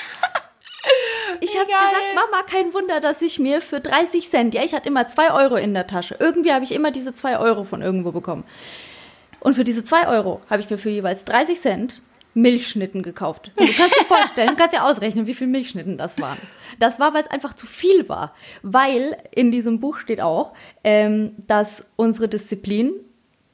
Ich 1.42 1.56
habe 1.56 1.66
gesagt, 1.66 2.16
Mama, 2.16 2.44
kein 2.44 2.74
Wunder, 2.74 3.02
dass 3.02 3.22
ich 3.22 3.40
mir 3.40 3.62
für 3.62 3.80
30 3.80 4.30
Cent, 4.30 4.56
ja, 4.56 4.64
ich 4.64 4.74
hatte 4.74 4.88
immer 4.88 5.08
2 5.08 5.34
Euro 5.34 5.56
in 5.56 5.74
der 5.74 5.88
Tasche. 5.88 6.16
Irgendwie 6.20 6.54
habe 6.54 6.64
ich 6.64 6.74
immer 6.74 6.92
diese 6.92 7.14
2 7.14 7.38
Euro 7.38 7.64
von 7.64 7.82
irgendwo 7.82 8.12
bekommen. 8.12 8.44
Und 9.40 9.56
für 9.56 9.64
diese 9.64 9.84
2 9.84 10.08
Euro 10.08 10.42
habe 10.50 10.62
ich 10.62 10.70
mir 10.70 10.78
für 10.78 10.90
jeweils 10.90 11.26
30 11.26 11.60
Cent 11.60 12.02
Milchschnitten 12.42 13.04
gekauft. 13.04 13.52
Du 13.56 13.66
kannst 13.66 13.96
dir 14.00 14.06
vorstellen, 14.06 14.50
du 14.50 14.56
kannst 14.56 14.76
dir 14.76 14.84
ausrechnen, 14.84 15.28
wie 15.28 15.34
viele 15.34 15.50
Milchschnitten 15.50 15.98
das 15.98 16.20
waren. 16.20 16.38
Das 16.80 17.00
war, 17.00 17.14
weil 17.14 17.22
es 17.22 17.32
einfach 17.32 17.54
zu 17.54 17.68
viel 17.68 18.10
war. 18.10 18.34
Weil 18.62 19.18
in 19.32 19.52
diesem 19.52 19.80
Buch 19.80 19.98
steht 19.98 20.22
auch, 20.22 20.54
ähm, 20.84 21.34
dass 21.48 21.88
unsere 21.96 22.28
Disziplin 22.28 22.94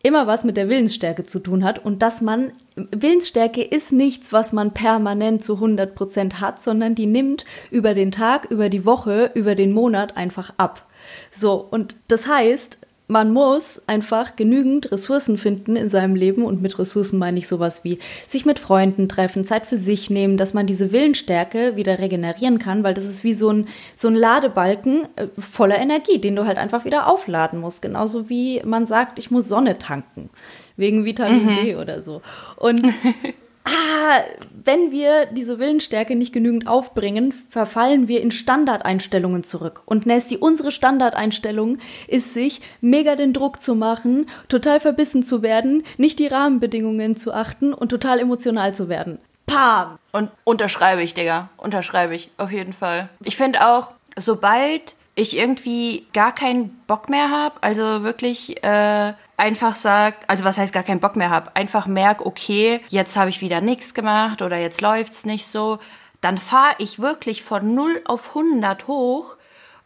immer 0.06 0.28
was 0.28 0.44
mit 0.44 0.56
der 0.56 0.70
Willensstärke 0.70 1.24
zu 1.24 1.40
tun 1.40 1.64
hat 1.64 1.84
und 1.84 2.04
dass 2.04 2.22
man 2.22 2.52
Willensstärke 2.76 3.64
ist 3.64 3.92
nichts, 3.92 4.32
was 4.32 4.54
man 4.54 4.72
permanent 4.72 5.44
zu 5.44 5.56
100 5.56 5.96
Prozent 5.96 6.40
hat, 6.40 6.62
sondern 6.62 6.94
die 6.94 7.08
nimmt 7.08 7.46
über 7.72 7.96
den 7.96 8.12
Tag, 8.12 8.46
über 8.52 8.70
die 8.70 8.86
Woche, 8.86 9.32
über 9.34 9.56
den 9.56 9.72
Monat 9.72 10.16
einfach 10.16 10.54
ab. 10.58 10.86
So, 11.32 11.56
und 11.56 11.96
das 12.08 12.28
heißt, 12.28 12.78
man 13.08 13.32
muss 13.32 13.82
einfach 13.88 14.36
genügend 14.36 14.92
Ressourcen 14.92 15.38
finden 15.38 15.76
in 15.76 15.90
seinem 15.90 16.16
Leben 16.16 16.44
und 16.44 16.62
mit 16.62 16.80
Ressourcen 16.80 17.20
meine 17.20 17.38
ich 17.38 17.48
sowas 17.48 17.84
wie 17.84 18.00
sich 18.28 18.46
mit 18.46 18.58
Freunden 18.58 19.08
treffen, 19.08 19.46
Zeit 19.46 19.68
für 19.68 19.78
sich 19.78 20.10
nehmen, 20.10 20.38
dass 20.38 20.54
man 20.54 20.66
diese 20.66 20.92
Willensstärke 20.92 21.76
wieder 21.76 22.00
regenerieren 22.00 22.58
kann, 22.58 22.84
weil 22.84 22.96
das 22.96 23.06
ist 23.06 23.24
wie 23.24 23.34
so 23.34 23.52
ein, 23.52 23.68
so 23.96 24.08
ein 24.08 24.16
Ladebalken 24.16 25.08
äh, 25.16 25.28
voller 25.38 25.78
Energie, 25.78 26.20
den 26.20 26.36
du 26.36 26.46
halt 26.46 26.58
einfach 26.58 26.86
wieder 26.86 27.08
aufladen 27.08 27.60
musst. 27.60 27.82
Genauso 27.82 28.30
wie 28.30 28.62
man 28.66 28.88
sagt, 28.88 29.20
ich 29.20 29.30
muss 29.30 29.48
Sonne 29.48 29.78
tanken. 29.78 30.30
Wegen 30.78 31.06
Vitamin 31.06 31.46
mhm. 31.46 31.56
D 31.56 31.76
oder 31.76 32.02
so. 32.02 32.22
Und 32.58 32.84
ah, 33.66 34.22
wenn 34.64 34.92
wir 34.92 35.28
diese 35.28 35.60
Willensstärke 35.60 36.16
nicht 36.16 36.34
genügend 36.34 36.68
aufbringen, 36.68 37.34
verfallen 37.50 38.08
wir 38.08 38.22
in 38.22 38.32
Standardeinstellungen 38.32 39.44
zurück. 39.44 39.82
Und 39.86 40.06
Nasty, 40.06 40.38
unsere 40.38 40.72
Standardeinstellung 40.72 41.80
ist 42.08 42.34
sich 42.34 42.62
mega 42.82 43.16
den 43.16 43.34
Druck 43.34 43.62
zu 43.62 43.76
machen, 43.76 44.28
total 44.48 44.80
verbissen 44.80 45.24
zu 45.24 45.42
werden, 45.42 45.84
nicht 45.98 46.20
die 46.20 46.28
Rahmenbedingungen 46.28 47.16
zu 47.16 47.34
achten 47.34 47.74
und 47.74 47.90
total 47.90 48.20
emotional 48.20 48.74
zu 48.74 48.90
werden. 48.90 49.20
Pam! 49.46 50.00
Und 50.12 50.32
unterschreibe 50.44 51.04
ich, 51.04 51.14
Digga. 51.14 51.50
Unterschreibe 51.58 52.16
ich, 52.16 52.32
auf 52.38 52.52
jeden 52.52 52.74
Fall. 52.74 53.10
Ich 53.24 53.38
finde 53.38 53.68
auch, 53.68 53.92
sobald 54.18 54.96
ich 55.16 55.38
irgendwie 55.38 56.06
gar 56.14 56.34
keinen 56.34 56.70
Bock 56.88 57.10
mehr 57.10 57.30
habe, 57.30 57.56
also 57.62 58.04
wirklich 58.04 58.64
äh, 58.64 59.14
einfach 59.38 59.76
sagt, 59.76 60.30
also 60.30 60.44
was 60.44 60.58
heißt 60.58 60.74
gar 60.74 60.84
keinen 60.84 61.00
Bock 61.00 61.16
mehr 61.16 61.30
habe, 61.30 61.56
einfach 61.56 61.88
merk, 61.88 62.26
okay, 62.26 62.82
jetzt 62.90 63.18
habe 63.18 63.30
ich 63.30 63.42
wieder 63.42 63.62
nichts 63.62 63.94
gemacht 63.94 64.42
oder 64.42 64.58
jetzt 64.58 64.82
läuft's 64.82 65.26
nicht 65.26 65.48
so, 65.48 65.80
dann 66.22 66.38
fahre 66.38 66.76
ich 66.80 67.00
wirklich 67.00 67.44
von 67.44 67.76
0 67.76 68.02
auf 68.06 68.30
100 68.30 68.88
hoch, 68.88 69.36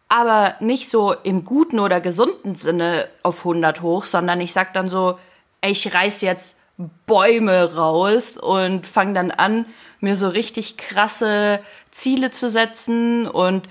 aber 0.08 0.56
nicht 0.60 0.90
so 0.90 1.14
im 1.14 1.44
guten 1.46 1.80
oder 1.80 2.02
gesunden 2.02 2.56
Sinne 2.56 3.08
auf 3.24 3.40
100 3.40 3.82
hoch, 3.82 4.06
sondern 4.06 4.42
ich 4.42 4.54
sag 4.54 4.74
dann 4.74 4.90
so, 4.90 5.20
ich 5.62 5.94
reiß 5.94 6.22
jetzt 6.22 6.58
Bäume 7.06 7.76
raus 7.76 8.38
und 8.38 8.88
fange 8.88 9.14
dann 9.14 9.32
an, 9.32 9.66
mir 10.00 10.16
so 10.16 10.30
richtig 10.30 10.78
krasse 10.78 11.60
Ziele 11.92 12.32
zu 12.32 12.50
setzen 12.50 13.28
und 13.28 13.68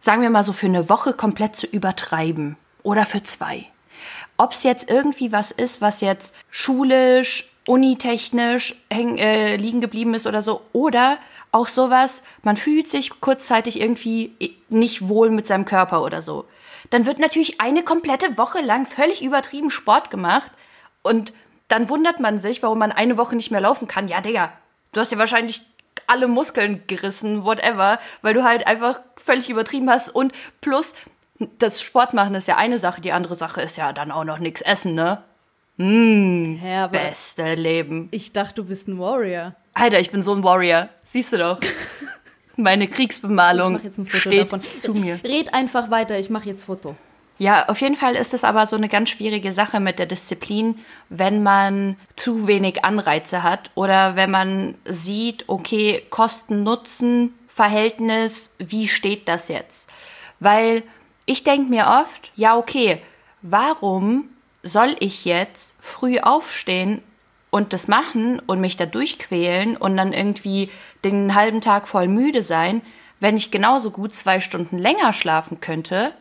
sagen 0.00 0.22
wir 0.22 0.30
mal 0.30 0.42
so 0.42 0.52
für 0.52 0.66
eine 0.66 0.88
Woche 0.88 1.12
komplett 1.12 1.54
zu 1.54 1.66
übertreiben 1.66 2.56
oder 2.82 3.06
für 3.06 3.22
zwei. 3.22 3.66
Ob 4.42 4.54
es 4.54 4.64
jetzt 4.64 4.90
irgendwie 4.90 5.30
was 5.30 5.52
ist, 5.52 5.80
was 5.80 6.00
jetzt 6.00 6.34
schulisch, 6.50 7.48
unitechnisch 7.68 8.74
häng, 8.90 9.16
äh, 9.16 9.54
liegen 9.54 9.80
geblieben 9.80 10.14
ist 10.14 10.26
oder 10.26 10.42
so. 10.42 10.62
Oder 10.72 11.18
auch 11.52 11.68
sowas, 11.68 12.24
man 12.42 12.56
fühlt 12.56 12.88
sich 12.88 13.20
kurzzeitig 13.20 13.80
irgendwie 13.80 14.58
nicht 14.68 15.08
wohl 15.08 15.30
mit 15.30 15.46
seinem 15.46 15.64
Körper 15.64 16.02
oder 16.02 16.22
so. 16.22 16.44
Dann 16.90 17.06
wird 17.06 17.20
natürlich 17.20 17.60
eine 17.60 17.84
komplette 17.84 18.36
Woche 18.36 18.60
lang 18.62 18.86
völlig 18.86 19.22
übertrieben 19.22 19.70
Sport 19.70 20.10
gemacht 20.10 20.50
Und 21.04 21.32
dann 21.68 21.88
wundert 21.88 22.18
man 22.18 22.40
sich, 22.40 22.64
warum 22.64 22.80
man 22.80 22.90
eine 22.90 23.16
Woche 23.16 23.36
nicht 23.36 23.52
mehr 23.52 23.60
laufen 23.60 23.86
kann. 23.86 24.08
Ja, 24.08 24.20
Digga, 24.20 24.52
du 24.90 24.98
hast 24.98 25.12
ja 25.12 25.18
wahrscheinlich 25.18 25.62
alle 26.08 26.26
Muskeln 26.26 26.82
gerissen, 26.88 27.44
whatever, 27.44 28.00
weil 28.22 28.34
du 28.34 28.42
halt 28.42 28.66
einfach 28.66 28.98
völlig 29.24 29.48
übertrieben 29.48 29.88
hast. 29.88 30.08
Und 30.08 30.32
plus, 30.60 30.94
das 31.58 31.80
Sport 31.82 32.14
machen 32.14 32.34
ist 32.34 32.48
ja 32.48 32.56
eine 32.56 32.78
Sache, 32.78 33.00
die 33.00 33.12
andere 33.12 33.34
Sache 33.36 33.60
ist 33.62 33.76
ja 33.76 33.92
dann 33.92 34.10
auch 34.10 34.24
noch 34.24 34.38
nichts 34.38 34.60
essen, 34.60 34.94
ne? 34.94 35.22
Mmh, 35.78 36.58
Ja, 36.64 36.84
aber 36.84 36.98
beste 36.98 37.54
Leben. 37.54 38.08
ich 38.10 38.32
dachte, 38.32 38.56
du 38.56 38.64
bist 38.64 38.88
ein 38.88 38.98
Warrior. 38.98 39.54
Alter, 39.74 40.00
ich 40.00 40.10
bin 40.10 40.22
so 40.22 40.34
ein 40.34 40.44
Warrior. 40.44 40.88
Siehst 41.02 41.32
du 41.32 41.38
doch. 41.38 41.58
Meine 42.56 42.84
Ich 42.84 42.90
Kriegsbemalung 42.90 43.74
mache 43.74 43.84
jetzt 43.84 43.98
ein 43.98 44.06
Foto 44.06 44.18
steht 44.18 44.52
davon. 44.52 44.60
zu 44.62 44.92
mir. 44.92 45.18
Red 45.24 45.54
einfach 45.54 45.90
weiter, 45.90 46.18
ich 46.18 46.28
mache 46.28 46.46
jetzt 46.48 46.64
Foto. 46.64 46.94
Ja, 47.38 47.68
auf 47.68 47.80
jeden 47.80 47.96
Fall 47.96 48.14
ist 48.14 48.34
es 48.34 48.44
aber 48.44 48.66
so 48.66 48.76
eine 48.76 48.90
ganz 48.90 49.08
schwierige 49.08 49.50
Sache 49.52 49.80
mit 49.80 49.98
der 49.98 50.04
Disziplin, 50.06 50.78
wenn 51.08 51.42
man 51.42 51.96
zu 52.14 52.46
wenig 52.46 52.84
Anreize 52.84 53.42
hat 53.42 53.70
oder 53.74 54.14
wenn 54.14 54.30
man 54.30 54.74
sieht, 54.84 55.44
okay, 55.48 56.02
Kosten-Nutzen-Verhältnis, 56.10 58.54
wie 58.58 58.88
steht 58.88 59.28
das 59.28 59.48
jetzt? 59.48 59.88
Weil 60.40 60.82
ich 61.26 61.44
denke 61.44 61.70
mir 61.70 61.86
oft, 62.00 62.32
ja, 62.34 62.56
okay, 62.56 63.00
warum 63.42 64.28
soll 64.62 64.96
ich 65.00 65.24
jetzt 65.24 65.74
früh 65.80 66.18
aufstehen 66.18 67.02
und 67.50 67.72
das 67.72 67.88
machen 67.88 68.40
und 68.40 68.60
mich 68.60 68.76
da 68.76 68.86
durchquälen 68.86 69.76
und 69.76 69.96
dann 69.96 70.12
irgendwie 70.12 70.70
den 71.04 71.34
halben 71.34 71.60
Tag 71.60 71.88
voll 71.88 72.08
müde 72.08 72.42
sein, 72.42 72.82
wenn 73.20 73.36
ich 73.36 73.50
genauso 73.50 73.90
gut 73.90 74.14
zwei 74.14 74.40
Stunden 74.40 74.78
länger 74.78 75.12
schlafen 75.12 75.60
könnte 75.60 76.12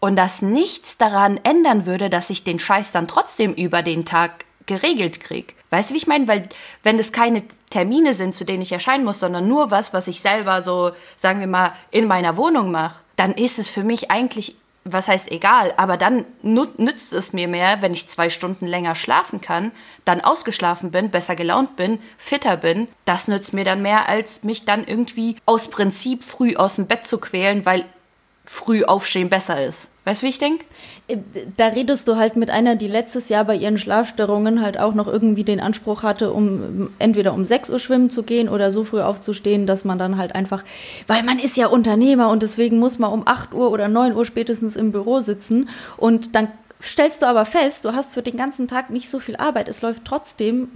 und 0.00 0.16
das 0.16 0.42
nichts 0.42 0.96
daran 0.96 1.38
ändern 1.42 1.84
würde, 1.84 2.08
dass 2.08 2.30
ich 2.30 2.44
den 2.44 2.58
Scheiß 2.58 2.92
dann 2.92 3.08
trotzdem 3.08 3.52
über 3.54 3.82
den 3.82 4.04
Tag 4.04 4.44
geregelt 4.66 5.20
krieg. 5.20 5.56
Weißt 5.70 5.90
du, 5.90 5.94
wie 5.94 5.98
ich 5.98 6.06
meine? 6.06 6.28
Weil 6.28 6.48
wenn 6.82 6.98
es 6.98 7.12
keine 7.12 7.42
Termine 7.70 8.14
sind, 8.14 8.34
zu 8.34 8.44
denen 8.44 8.62
ich 8.62 8.72
erscheinen 8.72 9.04
muss, 9.04 9.20
sondern 9.20 9.48
nur 9.48 9.70
was, 9.70 9.92
was 9.92 10.06
ich 10.06 10.20
selber 10.20 10.62
so, 10.62 10.92
sagen 11.16 11.40
wir 11.40 11.46
mal, 11.46 11.72
in 11.90 12.06
meiner 12.06 12.36
Wohnung 12.36 12.70
mache, 12.70 13.00
dann 13.18 13.34
ist 13.34 13.58
es 13.58 13.68
für 13.68 13.82
mich 13.82 14.12
eigentlich, 14.12 14.54
was 14.84 15.08
heißt 15.08 15.32
egal, 15.32 15.74
aber 15.76 15.96
dann 15.96 16.24
nützt 16.42 17.12
es 17.12 17.32
mir 17.32 17.48
mehr, 17.48 17.82
wenn 17.82 17.92
ich 17.92 18.08
zwei 18.08 18.30
Stunden 18.30 18.64
länger 18.64 18.94
schlafen 18.94 19.40
kann, 19.40 19.72
dann 20.04 20.20
ausgeschlafen 20.20 20.92
bin, 20.92 21.10
besser 21.10 21.34
gelaunt 21.34 21.74
bin, 21.74 21.98
fitter 22.16 22.56
bin. 22.56 22.86
Das 23.04 23.26
nützt 23.26 23.52
mir 23.52 23.64
dann 23.64 23.82
mehr, 23.82 24.08
als 24.08 24.44
mich 24.44 24.64
dann 24.64 24.86
irgendwie 24.86 25.36
aus 25.46 25.68
Prinzip 25.68 26.22
früh 26.22 26.54
aus 26.54 26.76
dem 26.76 26.86
Bett 26.86 27.04
zu 27.04 27.18
quälen, 27.18 27.66
weil 27.66 27.84
früh 28.44 28.84
aufstehen 28.84 29.28
besser 29.28 29.62
ist. 29.66 29.90
Weißt 30.08 30.22
du, 30.22 30.26
wie 30.26 30.30
ich 30.30 30.38
denke? 30.38 30.64
Äh, 31.06 31.18
Da 31.58 31.66
redest 31.66 32.08
du 32.08 32.16
halt 32.16 32.36
mit 32.36 32.48
einer, 32.48 32.76
die 32.76 32.88
letztes 32.88 33.28
Jahr 33.28 33.44
bei 33.44 33.54
ihren 33.54 33.76
Schlafstörungen 33.76 34.62
halt 34.62 34.78
auch 34.80 34.94
noch 34.94 35.06
irgendwie 35.06 35.44
den 35.44 35.60
Anspruch 35.60 36.02
hatte, 36.02 36.32
um 36.32 36.90
entweder 36.98 37.34
um 37.34 37.44
6 37.44 37.68
Uhr 37.68 37.78
schwimmen 37.78 38.08
zu 38.08 38.22
gehen 38.22 38.48
oder 38.48 38.70
so 38.70 38.84
früh 38.84 39.02
aufzustehen, 39.02 39.66
dass 39.66 39.84
man 39.84 39.98
dann 39.98 40.16
halt 40.16 40.34
einfach, 40.34 40.64
weil 41.08 41.22
man 41.24 41.38
ist 41.38 41.58
ja 41.58 41.66
Unternehmer 41.66 42.30
und 42.30 42.42
deswegen 42.42 42.78
muss 42.78 42.98
man 42.98 43.12
um 43.12 43.22
8 43.26 43.52
Uhr 43.52 43.70
oder 43.70 43.88
9 43.88 44.14
Uhr 44.16 44.24
spätestens 44.24 44.76
im 44.76 44.92
Büro 44.92 45.20
sitzen 45.20 45.68
und 45.98 46.34
dann 46.34 46.48
stellst 46.82 47.20
du 47.20 47.26
aber 47.26 47.44
fest, 47.44 47.84
du 47.84 47.92
hast 47.92 48.14
für 48.14 48.22
den 48.22 48.38
ganzen 48.38 48.66
Tag 48.66 48.88
nicht 48.88 49.10
so 49.10 49.18
viel 49.18 49.36
Arbeit. 49.36 49.68
Es 49.68 49.82
läuft 49.82 50.06
trotzdem 50.06 50.68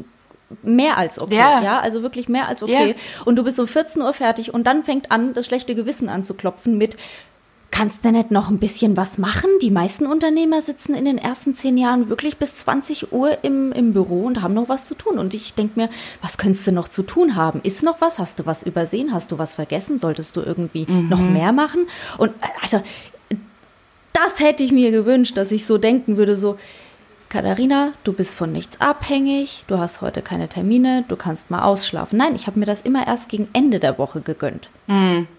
mehr 0.62 0.99
als 0.99 1.18
okay, 1.18 1.37
Ja. 1.37 1.62
ja, 1.62 1.81
also 1.81 2.03
wirklich 2.03 2.29
mehr 2.29 2.49
als 2.49 2.62
okay. 2.62 2.88
Ja. 2.90 3.23
Und 3.25 3.37
du 3.37 3.45
bist 3.45 3.59
um 3.59 3.66
14 3.66 4.03
Uhr 4.03 4.12
fertig 4.12 4.53
und 4.53 4.66
dann 4.66 4.85
fängt 4.85 5.11
an, 5.11 5.33
das 5.33 5.47
schlechte 5.47 5.75
Gewissen 5.75 6.11
anzuklopfen 6.11 6.77
mit, 6.77 6.97
Kannst 7.72 8.04
du 8.04 8.12
nicht 8.12 8.30
noch 8.30 8.50
ein 8.50 8.58
bisschen 8.58 8.98
was 8.98 9.16
machen? 9.16 9.48
Die 9.62 9.70
meisten 9.70 10.06
Unternehmer 10.06 10.61
sitzen 10.61 10.94
in 10.94 11.06
den 11.06 11.16
ersten 11.16 11.56
zehn 11.56 11.78
Jahren 11.78 12.11
wirklich 12.11 12.37
bis 12.37 12.54
20 12.54 13.12
Uhr 13.12 13.42
im, 13.42 13.72
im 13.72 13.94
Büro 13.94 14.26
und 14.26 14.42
haben 14.42 14.52
noch 14.52 14.68
was 14.68 14.85
zu 14.85 14.94
tun. 14.94 15.18
Und 15.18 15.32
ich 15.32 15.54
denke 15.54 15.80
mir, 15.80 15.88
was 16.20 16.37
könntest 16.37 16.66
du 16.66 16.72
noch 16.72 16.88
zu 16.88 17.02
tun 17.02 17.35
haben? 17.35 17.61
Ist 17.62 17.82
noch 17.82 18.02
was? 18.02 18.18
Hast 18.18 18.38
du 18.38 18.46
was 18.46 18.62
übersehen? 18.62 19.14
Hast 19.14 19.32
du 19.32 19.38
was 19.38 19.54
vergessen? 19.54 19.96
Solltest 19.96 20.37
du 20.37 20.42
irgendwie 20.42 20.85
noch 20.85 21.22
mehr 21.22 21.52
machen? 21.52 21.87
Und 22.18 22.32
äh, 22.42 22.48
also, 22.61 22.82
das 24.12 24.38
hätte 24.38 24.62
ich 24.62 24.70
mir 24.70 24.90
gewünscht, 24.90 25.38
dass 25.38 25.50
ich 25.50 25.64
so 25.64 25.78
denken 25.78 26.18
würde, 26.18 26.37
so, 26.37 26.58
Katharina, 27.30 27.92
du 28.04 28.12
bist 28.12 28.35
von 28.35 28.52
nichts 28.52 28.82
abhängig, 28.82 29.64
du 29.66 29.78
hast 29.78 30.02
heute 30.02 30.20
keine 30.20 30.50
Termine, 30.50 31.06
du 31.08 31.16
kannst 31.16 31.50
mal 31.50 31.62
ausschlafen. 31.62 32.18
Nein, 32.18 32.35
ich 32.35 32.46
habe 32.46 32.58
mir 32.58 32.66
das 32.66 32.82
immer 32.82 33.06
erst 33.06 33.30
gegen 33.30 33.48
Ende 33.54 33.80
der 33.80 33.96
Woche 33.96 34.20
gegönnt. 34.20 34.68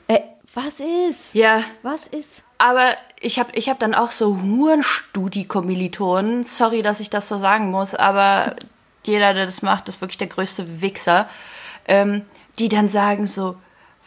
Äh, 0.07 0.19
was 0.53 0.79
ist? 0.79 1.33
Ja. 1.33 1.63
Was 1.81 2.07
ist? 2.07 2.43
Aber 2.57 2.95
ich 3.19 3.39
habe 3.39 3.51
ich 3.53 3.69
hab 3.69 3.79
dann 3.79 3.95
auch 3.95 4.11
so 4.11 4.41
Hurenstudi-Kommilitonen. 4.41 6.45
Sorry, 6.45 6.81
dass 6.81 6.99
ich 6.99 7.09
das 7.09 7.27
so 7.27 7.37
sagen 7.37 7.71
muss, 7.71 7.95
aber 7.95 8.55
jeder, 9.03 9.33
der 9.33 9.45
das 9.45 9.61
macht, 9.61 9.89
ist 9.89 10.01
wirklich 10.01 10.17
der 10.17 10.27
größte 10.27 10.81
Wichser. 10.81 11.29
Ähm, 11.85 12.25
die 12.59 12.69
dann 12.69 12.87
sagen 12.87 13.25
so, 13.25 13.57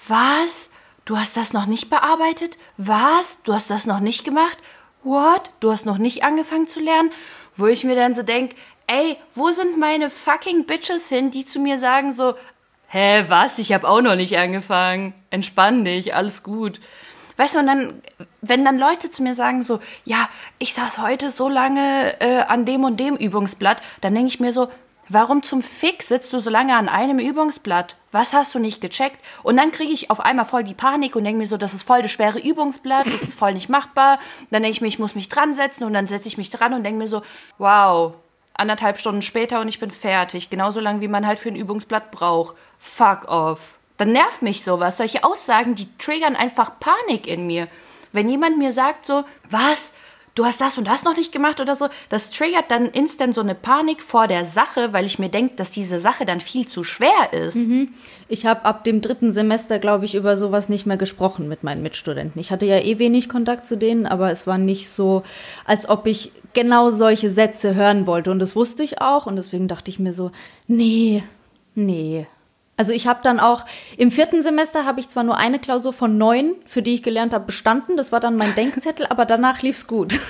was? 0.09 0.70
Du 1.04 1.18
hast 1.18 1.37
das 1.37 1.52
noch 1.52 1.66
nicht 1.66 1.90
bearbeitet? 1.90 2.59
Was? 2.76 3.42
Du 3.42 3.52
hast 3.52 3.70
das 3.70 3.87
noch 3.87 4.00
nicht 4.00 4.24
gemacht? 4.24 4.59
What? 5.02 5.50
Du 5.61 5.70
hast 5.70 5.87
noch 5.87 5.98
nicht 5.98 6.24
angefangen 6.24 6.68
zu 6.68 6.80
lernen? 6.80 7.11
Wo 7.56 7.66
ich 7.66 7.85
mir 7.85 7.96
dann 7.96 8.14
so 8.14 8.22
denk, 8.22 8.52
ey, 8.87 9.16
wo 9.35 9.50
sind 9.50 9.78
meine 9.78 10.11
fucking 10.11 10.66
Bitches 10.66 11.09
hin, 11.09 11.30
die 11.30 11.44
zu 11.44 11.59
mir 11.59 11.78
sagen 11.78 12.12
so, 12.12 12.35
hä, 12.88 13.25
was? 13.29 13.59
Ich 13.59 13.72
habe 13.72 13.88
auch 13.88 14.01
noch 14.01 14.16
nicht 14.16 14.37
angefangen. 14.37 15.14
Entspann 15.31 15.85
dich, 15.85 16.14
alles 16.14 16.42
gut. 16.42 16.81
Weißt 17.37 17.55
du, 17.55 17.59
und 17.59 17.66
dann, 17.66 18.03
wenn 18.40 18.64
dann 18.64 18.79
Leute 18.79 19.11
zu 19.11 19.22
mir 19.22 19.35
sagen 19.35 19.62
so, 19.62 19.81
ja, 20.05 20.29
ich 20.59 20.72
saß 20.72 20.99
heute 20.99 21.31
so 21.31 21.49
lange 21.49 22.18
äh, 22.20 22.40
an 22.40 22.64
dem 22.64 22.85
und 22.85 22.99
dem 22.99 23.16
Übungsblatt, 23.16 23.83
dann 24.01 24.14
denke 24.14 24.29
ich 24.29 24.40
mir 24.40 24.53
so, 24.53 24.68
warum 25.09 25.42
zum 25.42 25.62
Fick 25.62 26.03
sitzt 26.03 26.33
du 26.33 26.38
so 26.38 26.49
lange 26.49 26.75
an 26.75 26.88
einem 26.88 27.18
Übungsblatt? 27.18 27.96
Was 28.11 28.33
hast 28.33 28.55
du 28.55 28.59
nicht 28.59 28.81
gecheckt? 28.81 29.18
Und 29.42 29.59
dann 29.59 29.70
kriege 29.70 29.92
ich 29.92 30.11
auf 30.11 30.20
einmal 30.20 30.46
voll 30.46 30.64
die 30.64 30.75
Panik 30.75 31.14
und 31.14 31.25
denke 31.25 31.38
mir 31.38 31.46
so, 31.46 31.59
das 31.59 31.75
ist 31.75 31.83
voll 31.83 32.01
das 32.01 32.11
schwere 32.11 32.38
Übungsblatt, 32.38 33.07
das 33.07 33.22
ist 33.22 33.35
voll 33.35 33.53
nicht 33.53 33.68
machbar. 33.68 34.18
Dann 34.51 34.62
denke 34.62 34.77
ich 34.77 34.81
mir, 34.81 34.88
ich 34.88 34.99
muss 34.99 35.14
mich 35.14 35.29
dran 35.29 35.53
setzen 35.53 35.85
und 35.85 35.92
dann 35.92 36.09
setze 36.09 36.29
ich 36.29 36.38
mich 36.38 36.49
dran 36.49 36.72
und 36.72 36.85
denke 36.85 36.99
mir 36.99 37.09
so, 37.09 37.20
wow, 37.59 38.14
anderthalb 38.57 38.99
Stunden 38.99 39.23
später 39.23 39.61
und 39.61 39.69
ich 39.69 39.81
bin 39.81 39.90
fertig. 39.90 40.51
Genauso 40.51 40.81
lang, 40.81 41.01
wie 41.01 41.09
man 41.09 41.27
halt 41.27 41.38
für 41.38 41.49
ein 41.49 41.57
Übungsblatt 41.57 42.11
braucht. 42.11 42.57
Fuck 42.79 43.29
off. 43.29 43.75
Dann 43.97 44.12
nervt 44.12 44.42
mich 44.42 44.62
sowas. 44.62 44.97
Solche 44.97 45.25
Aussagen, 45.25 45.75
die 45.75 45.88
triggern 45.99 46.37
einfach 46.37 46.79
Panik 46.79 47.27
in 47.27 47.47
mir. 47.47 47.69
Wenn 48.12 48.29
jemand 48.29 48.59
mir 48.59 48.73
sagt 48.73 49.07
so, 49.07 49.25
was? 49.49 49.92
Du 50.37 50.44
hast 50.44 50.61
das 50.61 50.79
und 50.79 50.87
das 50.87 51.03
noch 51.03 51.16
nicht 51.16 51.33
gemacht 51.33 51.61
oder 51.61 51.75
so, 51.75 51.88
das 52.11 52.31
triggert 52.31 52.70
dann 52.70 52.87
instant 52.87 53.35
so 53.35 53.40
eine 53.40 53.55
Panik 53.55 54.03
vor 54.03 54.29
der 54.29 54.44
Sache, 54.44 54.92
weil 54.92 55.07
ich 55.07 55.18
mir 55.18 55.31
denke, 55.31 55.57
dass 55.57 55.70
diese 55.70 55.99
Sache 55.99 56.27
dann 56.27 56.40
viel 56.40 56.68
zu 56.68 56.85
schwer 56.85 57.33
ist. 57.33 57.57
Ich 58.29 58.44
habe 58.44 58.66
ab 58.66 58.85
dem 58.85 59.01
dritten 59.01 59.33
Semester, 59.33 59.79
glaube 59.79 60.05
ich, 60.05 60.14
über 60.14 60.37
sowas 60.37 60.68
nicht 60.68 60.85
mehr 60.85 60.99
gesprochen 60.99 61.49
mit 61.49 61.64
meinen 61.64 61.83
Mitstudenten. 61.83 62.38
Ich 62.38 62.51
hatte 62.51 62.66
ja 62.66 62.79
eh 62.79 62.99
wenig 62.99 63.29
Kontakt 63.31 63.64
zu 63.64 63.77
denen, 63.77 64.07
aber 64.07 64.31
es 64.31 64.46
war 64.46 64.59
nicht 64.59 64.90
so, 64.90 65.22
als 65.64 65.88
ob 65.88 66.07
ich 66.07 66.33
genau 66.53 66.90
solche 66.90 67.31
Sätze 67.31 67.75
hören 67.75 68.07
wollte. 68.07 68.31
Und 68.31 68.38
das 68.38 68.55
wusste 68.55 68.83
ich 68.83 69.01
auch. 69.01 69.27
Und 69.27 69.37
deswegen 69.37 69.68
dachte 69.68 69.90
ich 69.90 69.99
mir 69.99 70.12
so, 70.12 70.33
nee, 70.68 71.25
nee. 71.75 72.27
Also 72.76 72.92
ich 72.92 73.06
habe 73.06 73.20
dann 73.22 73.40
auch 73.40 73.64
im 73.96 74.10
vierten 74.10 74.42
Semester 74.42 74.84
habe 74.84 75.00
ich 75.00 75.08
zwar 75.08 75.22
nur 75.22 75.36
eine 75.38 75.58
Klausur 75.58 75.92
von 75.94 76.18
neun, 76.18 76.54
für 76.66 76.82
die 76.82 76.94
ich 76.94 77.02
gelernt 77.02 77.32
habe, 77.32 77.44
bestanden. 77.46 77.96
Das 77.96 78.12
war 78.12 78.20
dann 78.20 78.36
mein 78.36 78.54
Denkzettel, 78.54 79.06
aber 79.06 79.24
danach 79.24 79.62
lief's 79.62 79.86
gut. 79.86 80.20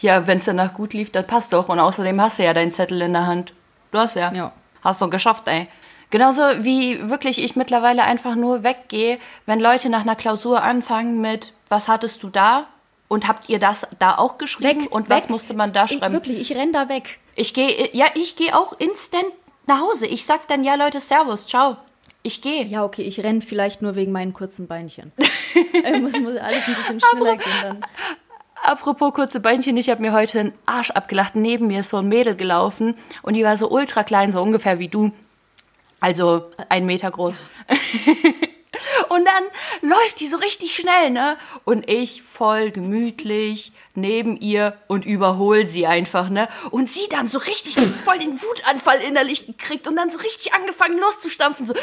Ja, 0.00 0.26
wenn 0.26 0.38
es 0.38 0.44
danach 0.46 0.74
gut 0.74 0.92
lief, 0.94 1.10
dann 1.12 1.26
passt 1.26 1.52
doch. 1.52 1.68
Und 1.68 1.78
außerdem 1.78 2.20
hast 2.20 2.38
du 2.38 2.44
ja 2.44 2.54
deinen 2.54 2.72
Zettel 2.72 3.00
in 3.02 3.12
der 3.12 3.26
Hand. 3.26 3.52
Du 3.90 3.98
hast 3.98 4.16
ja. 4.16 4.32
Ja. 4.32 4.52
Hast 4.82 5.00
du 5.00 5.08
geschafft, 5.10 5.48
ey. 5.48 5.66
Genauso 6.10 6.42
wie 6.60 7.10
wirklich 7.10 7.42
ich 7.42 7.56
mittlerweile 7.56 8.04
einfach 8.04 8.36
nur 8.36 8.62
weggehe, 8.62 9.18
wenn 9.46 9.60
Leute 9.60 9.88
nach 9.90 10.02
einer 10.02 10.16
Klausur 10.16 10.62
anfangen 10.62 11.20
mit, 11.20 11.52
was 11.68 11.88
hattest 11.88 12.22
du 12.22 12.28
da? 12.28 12.66
Und 13.08 13.28
habt 13.28 13.48
ihr 13.48 13.58
das 13.58 13.86
da 13.98 14.16
auch 14.16 14.38
geschrieben? 14.38 14.86
und 14.86 15.10
was 15.10 15.24
weg. 15.24 15.30
musste 15.30 15.54
man 15.54 15.72
da 15.72 15.84
Ich, 15.84 15.92
schreiben? 15.98 16.14
wirklich, 16.14 16.40
ich 16.40 16.56
renn 16.56 16.72
da 16.72 16.88
weg. 16.88 17.18
Ich 17.34 17.52
gehe, 17.52 17.90
ja, 17.94 18.06
ich 18.14 18.36
gehe 18.36 18.56
auch 18.56 18.78
instant 18.78 19.26
nach 19.66 19.80
Hause. 19.80 20.06
Ich 20.06 20.24
sag 20.24 20.48
dann, 20.48 20.64
ja, 20.64 20.74
Leute, 20.74 21.00
Servus, 21.00 21.46
ciao. 21.46 21.76
Ich 22.22 22.40
gehe. 22.40 22.64
Ja, 22.64 22.84
okay, 22.84 23.02
ich 23.02 23.22
renn 23.22 23.42
vielleicht 23.42 23.82
nur 23.82 23.96
wegen 23.96 24.12
meinen 24.12 24.32
kurzen 24.32 24.66
Beinchen. 24.66 25.12
Äh, 25.84 26.00
muss, 26.00 26.18
muss 26.18 26.36
alles 26.36 26.66
ein 26.66 26.74
bisschen 26.74 27.00
schneller 27.00 27.36
gehen 27.36 27.52
dann. 27.62 27.84
Apropos 28.64 29.14
kurze 29.14 29.38
Beinchen, 29.38 29.76
ich 29.76 29.88
habe 29.88 30.00
mir 30.00 30.12
heute 30.12 30.40
einen 30.40 30.52
Arsch 30.66 30.90
abgelacht. 30.90 31.36
Neben 31.36 31.68
mir 31.68 31.80
ist 31.80 31.90
so 31.90 31.98
ein 31.98 32.08
Mädel 32.08 32.34
gelaufen 32.34 32.96
und 33.22 33.34
die 33.34 33.44
war 33.44 33.56
so 33.56 33.70
ultra 33.70 34.02
klein, 34.02 34.32
so 34.32 34.42
ungefähr 34.42 34.80
wie 34.80 34.88
du. 34.88 35.12
Also 36.00 36.50
ein 36.68 36.86
Meter 36.86 37.10
groß. 37.10 37.40
Und 39.14 39.24
dann 39.26 39.90
läuft 39.90 40.18
die 40.18 40.26
so 40.26 40.38
richtig 40.38 40.74
schnell, 40.74 41.10
ne? 41.10 41.36
Und 41.64 41.88
ich 41.88 42.22
voll 42.22 42.72
gemütlich 42.72 43.70
neben 43.94 44.36
ihr 44.36 44.76
und 44.88 45.06
überhole 45.06 45.64
sie 45.64 45.86
einfach, 45.86 46.30
ne? 46.30 46.48
Und 46.72 46.90
sie 46.90 47.08
dann 47.10 47.28
so 47.28 47.38
richtig 47.38 47.76
voll 48.04 48.18
den 48.18 48.42
Wutanfall 48.42 48.98
innerlich 49.06 49.46
gekriegt 49.46 49.86
und 49.86 49.94
dann 49.94 50.10
so 50.10 50.18
richtig 50.18 50.52
angefangen 50.52 50.98
loszustampfen, 50.98 51.64
so. 51.64 51.74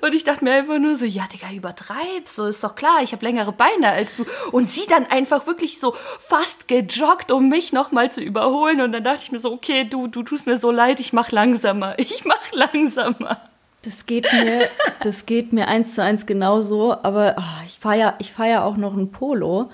Und 0.00 0.14
ich 0.14 0.24
dachte 0.24 0.44
mir 0.44 0.54
einfach 0.54 0.78
nur 0.78 0.96
so, 0.96 1.04
ja, 1.04 1.26
Digga, 1.30 1.52
übertreib, 1.52 2.26
so 2.26 2.46
ist 2.46 2.64
doch 2.64 2.74
klar, 2.74 3.02
ich 3.02 3.12
habe 3.12 3.26
längere 3.26 3.52
Beine 3.52 3.90
als 3.90 4.14
du. 4.14 4.24
Und 4.50 4.70
sie 4.70 4.86
dann 4.86 5.04
einfach 5.04 5.46
wirklich 5.46 5.78
so 5.78 5.94
fast 6.26 6.68
gejoggt, 6.68 7.30
um 7.30 7.50
mich 7.50 7.74
nochmal 7.74 8.10
zu 8.10 8.22
überholen. 8.22 8.80
Und 8.80 8.92
dann 8.92 9.04
dachte 9.04 9.24
ich 9.24 9.32
mir 9.32 9.40
so, 9.40 9.52
okay, 9.52 9.84
du, 9.84 10.06
du 10.06 10.22
tust 10.22 10.46
mir 10.46 10.56
so 10.56 10.70
leid, 10.70 11.00
ich 11.00 11.12
mach 11.12 11.30
langsamer, 11.32 11.98
ich 11.98 12.24
mach 12.24 12.50
langsamer. 12.52 13.51
Das 13.82 14.06
geht 14.06 14.32
mir, 14.32 14.68
das 15.02 15.26
geht 15.26 15.52
mir 15.52 15.68
eins 15.68 15.94
zu 15.94 16.02
eins 16.02 16.26
genauso, 16.26 16.92
aber 17.02 17.34
oh, 17.38 17.64
ich 17.66 17.78
fahre 17.78 17.98
ja, 17.98 18.14
ich 18.20 18.32
fahr 18.32 18.46
ja 18.46 18.64
auch 18.64 18.76
noch 18.76 18.94
ein 18.94 19.10
Polo 19.10 19.70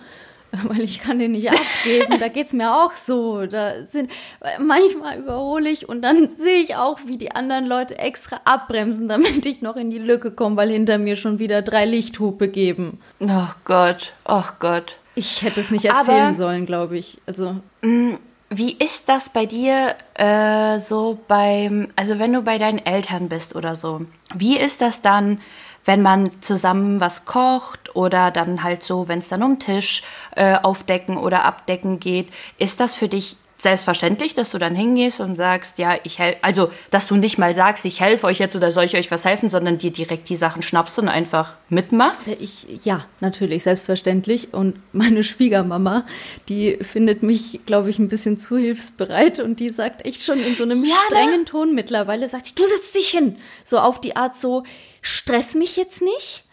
weil 0.64 0.80
ich 0.80 1.00
kann 1.00 1.18
den 1.18 1.32
nicht 1.32 1.50
abgeben. 1.50 2.18
da 2.18 2.28
geht's 2.28 2.52
mir 2.52 2.74
auch 2.74 2.92
so. 2.92 3.46
Da 3.46 3.84
sind 3.84 4.10
manchmal 4.58 5.18
überhole 5.18 5.68
ich 5.68 5.88
und 5.88 6.02
dann 6.02 6.30
sehe 6.30 6.62
ich 6.62 6.76
auch, 6.76 7.00
wie 7.06 7.18
die 7.18 7.32
anderen 7.32 7.66
Leute 7.66 7.98
extra 7.98 8.40
abbremsen, 8.44 9.08
damit 9.08 9.44
ich 9.46 9.62
noch 9.62 9.76
in 9.76 9.90
die 9.90 9.98
Lücke 9.98 10.30
komme, 10.30 10.56
weil 10.56 10.70
hinter 10.70 10.98
mir 10.98 11.16
schon 11.16 11.38
wieder 11.38 11.62
drei 11.62 11.84
Lichthupe 11.84 12.48
geben. 12.48 13.00
Oh 13.20 13.48
Gott, 13.64 14.12
oh 14.26 14.44
Gott. 14.58 14.96
Ich 15.14 15.42
hätte 15.42 15.60
es 15.60 15.70
nicht 15.70 15.84
erzählen 15.84 16.26
Aber, 16.26 16.34
sollen, 16.34 16.64
glaube 16.64 16.96
ich. 16.96 17.18
Also 17.26 17.56
mm, 17.82 18.14
wie 18.50 18.72
ist 18.72 19.08
das 19.08 19.28
bei 19.28 19.46
dir 19.46 19.94
äh, 20.14 20.80
so 20.80 21.18
beim, 21.28 21.88
also 21.96 22.18
wenn 22.18 22.32
du 22.32 22.42
bei 22.42 22.58
deinen 22.58 22.84
Eltern 22.84 23.28
bist 23.28 23.54
oder 23.54 23.76
so? 23.76 24.02
Wie 24.34 24.58
ist 24.58 24.80
das 24.80 25.02
dann? 25.02 25.40
wenn 25.88 26.02
man 26.02 26.30
zusammen 26.42 27.00
was 27.00 27.24
kocht 27.24 27.96
oder 27.96 28.30
dann 28.30 28.62
halt 28.62 28.82
so, 28.82 29.08
wenn 29.08 29.20
es 29.20 29.28
dann 29.28 29.42
um 29.42 29.58
Tisch 29.58 30.02
äh, 30.36 30.54
aufdecken 30.54 31.16
oder 31.16 31.46
abdecken 31.46 31.98
geht, 31.98 32.28
ist 32.58 32.78
das 32.78 32.94
für 32.94 33.08
dich 33.08 33.38
selbstverständlich, 33.60 34.34
dass 34.34 34.50
du 34.50 34.58
dann 34.58 34.74
hingehst 34.74 35.18
und 35.18 35.36
sagst, 35.36 35.78
ja, 35.78 35.96
ich 36.04 36.18
helfe, 36.18 36.38
also, 36.42 36.70
dass 36.90 37.08
du 37.08 37.16
nicht 37.16 37.38
mal 37.38 37.54
sagst, 37.54 37.84
ich 37.84 38.00
helfe 38.00 38.26
euch 38.26 38.38
jetzt 38.38 38.54
oder 38.54 38.70
soll 38.70 38.84
ich 38.84 38.96
euch 38.96 39.10
was 39.10 39.24
helfen, 39.24 39.48
sondern 39.48 39.78
dir 39.78 39.90
direkt 39.90 40.28
die 40.28 40.36
Sachen 40.36 40.62
schnappst 40.62 40.98
und 41.00 41.08
einfach 41.08 41.56
mitmachst? 41.68 42.28
Äh, 42.28 42.36
ich, 42.40 42.66
ja, 42.84 43.04
natürlich, 43.20 43.64
selbstverständlich. 43.64 44.54
Und 44.54 44.80
meine 44.92 45.24
Schwiegermama, 45.24 46.06
die 46.48 46.78
findet 46.82 47.24
mich, 47.24 47.60
glaube 47.66 47.90
ich, 47.90 47.98
ein 47.98 48.08
bisschen 48.08 48.38
zu 48.38 48.56
hilfsbereit 48.56 49.40
und 49.40 49.58
die 49.58 49.70
sagt 49.70 50.04
echt 50.04 50.22
schon 50.22 50.38
in 50.38 50.54
so 50.54 50.62
einem 50.62 50.84
ja, 50.84 50.94
strengen 51.06 51.44
Ton 51.44 51.74
mittlerweile, 51.74 52.28
sagt 52.28 52.46
sie, 52.46 52.54
du 52.54 52.62
setzt 52.62 52.94
dich 52.94 53.08
hin. 53.08 53.36
So 53.64 53.80
auf 53.80 54.00
die 54.00 54.14
Art 54.14 54.36
so, 54.36 54.62
stress 55.02 55.54
mich 55.54 55.76
jetzt 55.76 56.00
nicht 56.00 56.44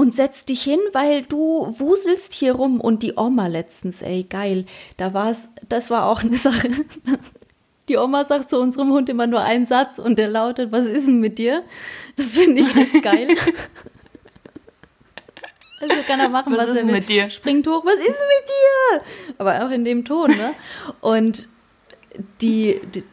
und 0.00 0.14
setz 0.14 0.46
dich 0.46 0.62
hin, 0.62 0.80
weil 0.92 1.24
du 1.24 1.74
wuselst 1.78 2.32
hier 2.32 2.54
rum. 2.54 2.80
Und 2.80 3.02
die 3.02 3.18
Oma 3.18 3.48
letztens, 3.48 4.00
ey, 4.00 4.24
geil, 4.24 4.64
da 4.96 5.12
war's, 5.12 5.50
das 5.68 5.90
war 5.90 6.06
auch 6.06 6.22
eine 6.22 6.36
Sache. 6.38 6.70
Die 7.86 7.98
Oma 7.98 8.24
sagt 8.24 8.48
zu 8.48 8.58
unserem 8.58 8.90
Hund 8.92 9.10
immer 9.10 9.26
nur 9.26 9.42
einen 9.42 9.66
Satz 9.66 9.98
und 9.98 10.18
der 10.18 10.28
lautet, 10.28 10.72
was 10.72 10.86
ist 10.86 11.06
denn 11.06 11.20
mit 11.20 11.38
dir? 11.38 11.64
Das 12.16 12.28
finde 12.28 12.62
ich 12.62 12.74
echt 12.74 13.02
geil. 13.02 13.28
Also 15.80 15.96
kann 16.06 16.20
er 16.20 16.30
machen, 16.30 16.54
was, 16.56 16.70
was 16.70 16.78
er 16.78 16.86
will. 16.86 16.92
mit 16.92 17.10
dir? 17.10 17.28
Springt 17.28 17.66
hoch, 17.66 17.84
was 17.84 17.96
ist 17.96 18.08
mit 18.08 18.48
dir? 18.48 19.02
Aber 19.36 19.66
auch 19.66 19.70
in 19.70 19.84
dem 19.84 20.06
Ton, 20.06 20.30
ne? 20.30 20.54
Und 21.02 21.46
die, 22.40 22.80
die 22.94 23.04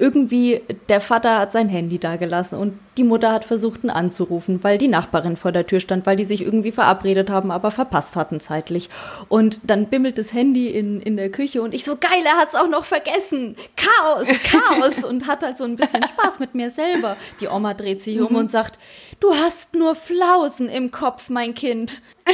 irgendwie, 0.00 0.62
der 0.88 1.00
Vater 1.00 1.38
hat 1.38 1.52
sein 1.52 1.68
Handy 1.68 1.98
da 1.98 2.16
gelassen 2.16 2.56
und 2.56 2.78
die 2.96 3.04
Mutter 3.04 3.32
hat 3.32 3.44
versucht, 3.44 3.84
ihn 3.84 3.90
anzurufen, 3.90 4.64
weil 4.64 4.78
die 4.78 4.88
Nachbarin 4.88 5.36
vor 5.36 5.52
der 5.52 5.66
Tür 5.66 5.80
stand, 5.80 6.06
weil 6.06 6.16
die 6.16 6.24
sich 6.24 6.40
irgendwie 6.42 6.72
verabredet 6.72 7.28
haben, 7.28 7.50
aber 7.50 7.70
verpasst 7.70 8.16
hatten 8.16 8.40
zeitlich. 8.40 8.88
Und 9.28 9.60
dann 9.70 9.86
bimmelt 9.86 10.16
das 10.16 10.32
Handy 10.32 10.68
in, 10.68 11.00
in 11.00 11.16
der 11.16 11.30
Küche 11.30 11.60
und 11.60 11.74
ich 11.74 11.84
so, 11.84 11.96
geil, 11.96 12.22
er 12.24 12.38
hat's 12.38 12.54
auch 12.54 12.68
noch 12.68 12.86
vergessen. 12.86 13.56
Chaos, 13.76 14.26
Chaos. 14.44 15.04
und 15.04 15.26
hat 15.26 15.42
halt 15.42 15.58
so 15.58 15.64
ein 15.64 15.76
bisschen 15.76 16.02
Spaß 16.02 16.38
mit 16.38 16.54
mir 16.54 16.70
selber. 16.70 17.16
Die 17.40 17.48
Oma 17.48 17.74
dreht 17.74 18.00
sich 18.00 18.16
mhm. 18.16 18.26
um 18.26 18.36
und 18.36 18.50
sagt, 18.50 18.78
du 19.20 19.34
hast 19.34 19.74
nur 19.74 19.94
Flausen 19.94 20.68
im 20.70 20.90
Kopf, 20.90 21.28
mein 21.28 21.54
Kind. 21.54 22.02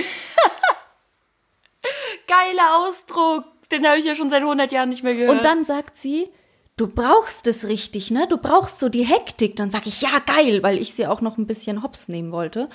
Geiler 2.28 2.78
Ausdruck. 2.78 3.44
Den 3.72 3.86
habe 3.86 3.98
ich 3.98 4.04
ja 4.04 4.14
schon 4.14 4.30
seit 4.30 4.42
100 4.42 4.70
Jahren 4.70 4.90
nicht 4.90 5.02
mehr 5.02 5.16
gehört. 5.16 5.36
Und 5.36 5.44
dann 5.44 5.64
sagt 5.64 5.96
sie, 5.96 6.28
du 6.76 6.86
brauchst 6.86 7.46
es 7.46 7.66
richtig, 7.66 8.10
ne? 8.10 8.26
Du 8.28 8.36
brauchst 8.36 8.78
so 8.78 8.88
die 8.88 9.04
Hektik. 9.04 9.56
Dann 9.56 9.70
sag 9.70 9.86
ich, 9.86 10.02
ja, 10.02 10.18
geil, 10.24 10.62
weil 10.62 10.78
ich 10.78 10.94
sie 10.94 11.06
auch 11.06 11.20
noch 11.20 11.38
ein 11.38 11.46
bisschen 11.46 11.82
hops 11.82 12.08
nehmen 12.08 12.32
wollte. 12.32 12.68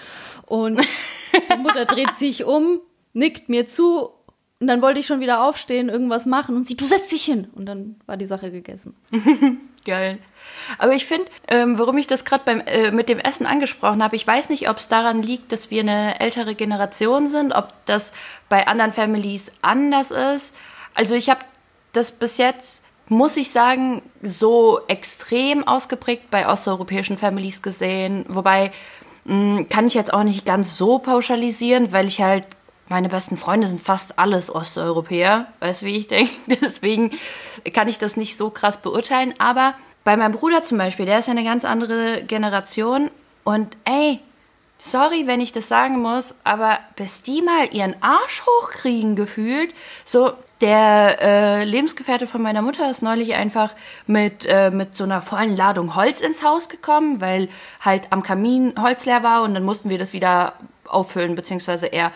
Und 0.45 0.81
die 1.33 1.57
Mutter 1.57 1.85
dreht 1.85 2.15
sich 2.15 2.43
um, 2.43 2.81
nickt 3.13 3.49
mir 3.49 3.67
zu 3.67 4.11
und 4.61 4.67
dann 4.67 4.83
wollte 4.83 4.99
ich 4.99 5.07
schon 5.07 5.21
wieder 5.21 5.43
aufstehen, 5.43 5.89
irgendwas 5.89 6.27
machen 6.27 6.55
und 6.55 6.67
sie, 6.67 6.77
du 6.77 6.85
setzt 6.85 7.11
dich 7.11 7.25
hin. 7.25 7.47
Und 7.55 7.65
dann 7.65 7.95
war 8.05 8.15
die 8.15 8.27
Sache 8.27 8.51
gegessen. 8.51 8.95
Geil. 9.85 10.19
Aber 10.77 10.93
ich 10.93 11.07
finde, 11.07 11.25
ähm, 11.47 11.79
warum 11.79 11.97
ich 11.97 12.05
das 12.05 12.25
gerade 12.25 12.63
äh, 12.67 12.91
mit 12.91 13.09
dem 13.09 13.17
Essen 13.17 13.47
angesprochen 13.47 14.03
habe, 14.03 14.15
ich 14.15 14.27
weiß 14.27 14.49
nicht, 14.49 14.69
ob 14.69 14.77
es 14.77 14.87
daran 14.87 15.23
liegt, 15.23 15.51
dass 15.51 15.71
wir 15.71 15.81
eine 15.81 16.19
ältere 16.19 16.53
Generation 16.53 17.25
sind, 17.25 17.53
ob 17.53 17.73
das 17.87 18.13
bei 18.49 18.67
anderen 18.67 18.93
Families 18.93 19.51
anders 19.63 20.11
ist. 20.11 20.55
Also 20.93 21.15
ich 21.15 21.31
habe 21.31 21.41
das 21.91 22.11
bis 22.11 22.37
jetzt 22.37 22.80
muss 23.11 23.35
ich 23.35 23.51
sagen, 23.51 24.01
so 24.21 24.79
extrem 24.87 25.67
ausgeprägt 25.67 26.31
bei 26.31 26.47
osteuropäischen 26.47 27.17
Families 27.17 27.61
gesehen. 27.61 28.23
Wobei 28.29 28.71
mh, 29.25 29.57
hm, 29.57 29.69
kann 29.69 29.85
ich 29.85 29.95
jetzt 29.95 30.13
auch 30.13 30.23
nicht 30.23 30.45
ganz 30.45 30.77
so 30.77 30.97
pauschalisieren, 30.97 31.91
weil 31.91 32.07
ich 32.07 32.21
halt 32.21 32.47
meine 32.87 33.09
besten 33.09 33.35
Freunde 33.35 33.67
sind 33.67 33.81
fast 33.81 34.17
alles 34.17 34.49
Osteuropäer, 34.49 35.47
weißt 35.59 35.81
du, 35.81 35.87
wie 35.87 35.97
ich 35.97 36.07
denke. 36.07 36.31
Deswegen 36.61 37.11
kann 37.73 37.89
ich 37.89 37.99
das 37.99 38.15
nicht 38.15 38.37
so 38.37 38.49
krass 38.49 38.81
beurteilen. 38.81 39.33
Aber 39.39 39.73
bei 40.05 40.15
meinem 40.15 40.31
Bruder 40.31 40.63
zum 40.63 40.77
Beispiel, 40.77 41.05
der 41.05 41.19
ist 41.19 41.27
ja 41.27 41.31
eine 41.31 41.43
ganz 41.43 41.65
andere 41.65 42.23
Generation. 42.23 43.11
Und 43.43 43.75
ey, 43.83 44.21
sorry, 44.77 45.27
wenn 45.27 45.41
ich 45.41 45.51
das 45.51 45.67
sagen 45.67 45.99
muss, 45.99 46.35
aber 46.45 46.79
bis 46.95 47.23
die 47.23 47.41
mal 47.41 47.73
ihren 47.73 48.01
Arsch 48.01 48.43
hochkriegen 48.45 49.17
gefühlt, 49.17 49.73
so 50.05 50.31
der 50.61 51.17
äh, 51.21 51.63
Lebensgefährte 51.65 52.27
von 52.27 52.41
meiner 52.41 52.61
Mutter 52.61 52.89
ist 52.89 53.01
neulich 53.01 53.33
einfach 53.33 53.73
mit, 54.05 54.45
äh, 54.47 54.69
mit 54.69 54.95
so 54.95 55.03
einer 55.03 55.21
vollen 55.21 55.55
Ladung 55.55 55.95
Holz 55.95 56.21
ins 56.21 56.43
Haus 56.43 56.69
gekommen, 56.69 57.19
weil 57.19 57.49
halt 57.79 58.07
am 58.11 58.21
Kamin 58.21 58.75
Holz 58.79 59.05
leer 59.05 59.23
war 59.23 59.41
und 59.41 59.55
dann 59.55 59.63
mussten 59.63 59.89
wir 59.89 59.97
das 59.97 60.13
wieder 60.13 60.53
auffüllen, 60.87 61.35
beziehungsweise 61.35 61.87
er. 61.87 62.11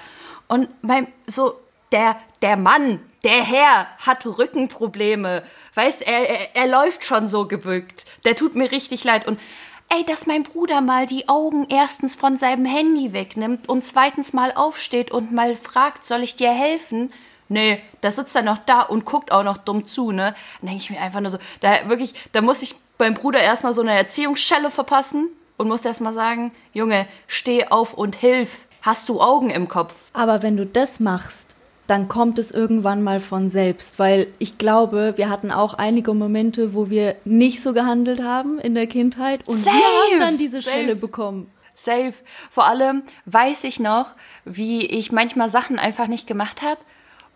Und 0.47 0.69
beim, 0.84 1.08
so, 1.25 1.55
der, 1.91 2.17
der 2.41 2.55
Mann, 2.55 2.99
der 3.23 3.43
Herr 3.43 3.88
hat 3.97 4.25
Rückenprobleme. 4.25 5.43
Weißt, 5.73 6.03
er, 6.05 6.29
er, 6.29 6.55
er 6.55 6.67
läuft 6.67 7.03
schon 7.05 7.27
so 7.27 7.47
gebückt. 7.47 8.05
Der 8.25 8.36
tut 8.36 8.55
mir 8.55 8.71
richtig 8.71 9.03
leid. 9.03 9.25
Und 9.27 9.39
ey, 9.89 10.03
dass 10.05 10.27
mein 10.27 10.43
Bruder 10.43 10.81
mal 10.81 11.08
die 11.08 11.27
Augen 11.29 11.65
erstens 11.69 12.13
von 12.15 12.38
seinem 12.38 12.65
Handy 12.65 13.13
wegnimmt 13.13 13.67
und 13.67 13.84
zweitens 13.84 14.34
mal 14.34 14.51
aufsteht 14.53 15.10
und 15.10 15.31
mal 15.31 15.55
fragt, 15.55 16.05
soll 16.05 16.21
ich 16.21 16.36
dir 16.36 16.51
helfen? 16.51 17.12
Nee, 17.47 17.81
da 18.01 18.12
sitzt 18.12 18.36
er 18.36 18.41
noch 18.41 18.58
da 18.58 18.81
und 18.81 19.05
guckt 19.05 19.31
auch 19.31 19.43
noch 19.43 19.58
dumm 19.58 19.86
zu, 19.86 20.12
ne? 20.12 20.34
Dann 20.62 20.69
denke 20.69 20.81
ich 20.81 20.89
mir 20.89 20.99
einfach 20.99 21.21
nur 21.21 21.31
so, 21.31 21.38
da 21.62 21.88
wirklich, 21.89 22.13
da 22.31 22.41
muss 22.41 22.62
ich 22.62 22.75
beim 22.97 23.13
Bruder 23.13 23.39
erstmal 23.39 23.73
so 23.73 23.81
eine 23.81 23.93
Erziehungsschelle 23.93 24.71
verpassen 24.71 25.29
und 25.58 25.67
muss 25.67 25.86
erstmal 25.86 26.13
sagen, 26.13 26.51
Junge, 26.73 27.08
steh 27.27 27.67
auf 27.67 27.93
und 27.93 28.15
hilf. 28.15 28.65
Hast 28.81 29.10
du 29.10 29.21
Augen 29.21 29.49
im 29.49 29.67
Kopf? 29.67 29.93
Aber 30.13 30.43
wenn 30.43 30.58
du 30.58 30.65
das 30.65 30.99
machst, 30.99 31.55
dann 31.88 32.08
kommt 32.08 32.39
es 32.39 32.51
irgendwann 32.51 33.03
mal 33.03 33.19
von 33.19 33.47
selbst, 33.47 33.99
weil 33.99 34.27
ich 34.39 34.58
glaube, 34.58 35.13
wir 35.17 35.29
hatten 35.29 35.51
auch 35.51 35.75
einige 35.75 36.13
Momente, 36.13 36.73
wo 36.73 36.89
wir 36.89 37.15
nicht 37.25 37.62
so 37.62 37.73
gehandelt 37.73 38.23
haben 38.23 38.60
in 38.60 38.73
der 38.73 38.88
Kindheit 38.88 39.47
und 39.47 39.58
Safe. 39.58 39.75
wir 39.75 39.84
haben 39.84 40.19
dann 40.19 40.38
diese 40.38 40.62
Safe. 40.62 40.75
Schelle 40.75 40.95
bekommen. 40.95 41.51
Safe. 41.75 42.13
Vor 42.49 42.65
allem 42.65 43.03
weiß 43.25 43.65
ich 43.65 43.79
noch, 43.79 44.08
wie 44.45 44.86
ich 44.86 45.12
manchmal 45.12 45.49
Sachen 45.49 45.77
einfach 45.77 46.08
nicht 46.08 46.25
gemacht 46.25 46.62
habe 46.62 46.79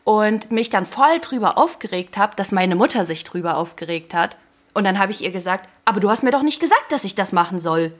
und 0.10 0.50
mich 0.50 0.72
dann 0.72 0.88
voll 0.88 1.20
drüber 1.20 1.60
aufgeregt 1.60 2.18
habe, 2.18 2.36
dass 2.36 2.52
meine 2.52 2.76
Mutter 2.76 3.06
sich 3.06 3.24
drüber 3.24 3.58
aufgeregt 3.58 4.16
hat. 4.16 4.38
Und 4.74 4.84
dann 4.84 4.98
habe 4.98 5.12
ich 5.12 5.24
ihr 5.24 5.30
gesagt, 5.30 5.70
aber 5.86 6.00
du 6.00 6.10
hast 6.10 6.24
mir 6.24 6.32
doch 6.32 6.42
nicht 6.42 6.60
gesagt, 6.60 6.92
dass 6.92 7.04
ich 7.04 7.14
das 7.14 7.32
machen 7.32 7.60
soll. 7.60 7.94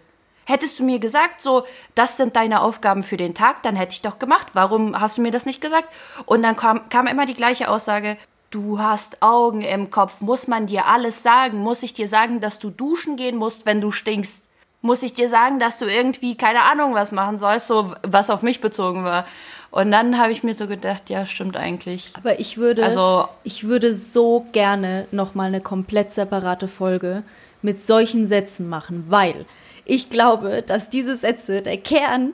Hättest 0.46 0.80
du 0.80 0.84
mir 0.84 0.98
gesagt, 0.98 1.44
so, 1.44 1.66
das 1.94 2.18
sind 2.18 2.36
deine 2.36 2.64
Aufgaben 2.64 3.04
für 3.04 3.16
den 3.16 3.36
Tag, 3.36 3.62
dann 3.62 3.76
hätte 3.76 3.94
ich 3.94 4.02
doch 4.02 4.18
gemacht. 4.18 4.48
Warum 4.54 5.00
hast 5.00 5.20
du 5.20 5.22
mir 5.22 5.30
das 5.30 5.46
nicht 5.46 5.62
gesagt? 5.62 5.88
Und 6.26 6.42
dann 6.42 6.56
kam, 6.56 6.90
kam 6.90 7.06
immer 7.06 7.28
die 7.28 7.36
gleiche 7.36 7.70
Aussage, 7.70 8.18
du 8.50 8.80
hast 8.80 9.22
Augen 9.22 9.62
im 9.62 9.92
Kopf, 9.92 10.20
muss 10.20 10.48
man 10.48 10.66
dir 10.66 10.88
alles 10.88 11.22
sagen? 11.22 11.60
Muss 11.60 11.84
ich 11.84 11.94
dir 11.94 12.08
sagen, 12.08 12.42
dass 12.42 12.58
du 12.58 12.72
duschen 12.72 13.18
gehen 13.18 13.38
musst, 13.38 13.68
wenn 13.68 13.82
du 13.82 13.92
stinkst? 13.92 14.49
Muss 14.82 15.04
ich 15.04 15.14
dir 15.14 15.28
sagen, 15.28 15.60
dass 15.60 15.78
du 15.78 15.86
irgendwie 15.86 16.36
keine 16.36 16.64
Ahnung 16.64 16.94
was 16.94 17.12
machen 17.12 17.38
sollst, 17.38 17.68
so 17.68 17.94
was 18.04 18.30
auf 18.30 18.42
mich 18.42 18.62
bezogen 18.62 19.04
war? 19.04 19.26
Und 19.72 19.92
dann 19.92 20.18
habe 20.18 20.32
ich 20.32 20.42
mir 20.42 20.54
so 20.54 20.68
gedacht, 20.68 21.10
ja, 21.10 21.26
stimmt 21.26 21.58
eigentlich. 21.58 22.12
Aber 22.16 22.40
ich 22.40 22.58
würde, 22.58 22.84
also, 22.84 23.28
ich 23.44 23.66
würde 23.68 23.94
so 23.94 24.46
gerne 24.52 25.06
nochmal 25.12 25.48
eine 25.48 25.62
komplett 25.62 26.14
separate 26.14 26.68
Folge 26.68 27.24
mit 27.62 27.84
solchen 27.84 28.26
Sätzen 28.26 28.70
machen, 28.70 29.06
weil 29.10 29.46
ich 29.86 30.10
glaube, 30.10 30.64
dass 30.66 30.90
diese 30.90 31.16
Sätze 31.18 31.62
der 31.62 31.78
Kern 31.78 32.34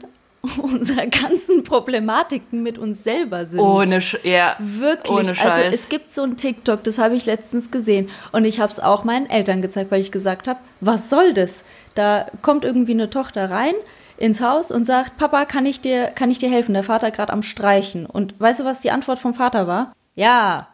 unserer 0.62 1.08
ganzen 1.08 1.64
Problematiken 1.64 2.64
mit 2.64 2.78
uns 2.78 3.04
selber 3.04 3.46
sind. 3.46 3.60
Ohne, 3.60 4.02
Sch 4.02 4.18
ja. 4.24 4.56
Wirklich. 4.60 5.12
Ohne 5.12 5.30
also 5.30 5.36
Scheiß. 5.36 5.54
Also 5.58 5.76
es 5.76 5.90
gibt 5.90 6.14
so 6.14 6.24
ein 6.24 6.38
TikTok, 6.38 6.84
das 6.84 6.98
habe 6.98 7.16
ich 7.16 7.26
letztens 7.26 7.72
gesehen 7.72 8.10
und 8.32 8.46
ich 8.46 8.60
habe 8.60 8.72
es 8.72 8.80
auch 8.80 9.04
meinen 9.04 9.30
Eltern 9.30 9.62
gezeigt, 9.62 9.92
weil 9.92 10.02
ich 10.02 10.12
gesagt 10.12 10.48
habe, 10.48 10.60
was 10.82 11.10
soll 11.10 11.34
das? 11.34 11.66
Da 11.96 12.28
kommt 12.42 12.66
irgendwie 12.66 12.94
eine 12.94 13.10
Tochter 13.10 13.50
rein 13.50 13.74
ins 14.18 14.42
Haus 14.42 14.72
und 14.72 14.86
sagt, 14.86 15.18
Papa, 15.18 15.46
kann 15.46 15.66
ich 15.66 15.82
dir, 15.82 16.08
kann 16.08 16.32
ich 16.32 16.38
dir 16.38 16.50
helfen? 16.50 16.74
Der 16.74 16.84
Vater 16.84 17.12
gerade 17.12 17.34
am 17.34 17.44
Streichen. 17.44 18.06
Und 18.06 18.40
weißt 18.40 18.62
du, 18.62 18.66
was 18.66 18.82
die 18.82 18.92
Antwort 18.92 19.20
vom 19.20 19.34
Vater 19.34 19.68
war? 19.68 19.94
Ja. 20.14 20.68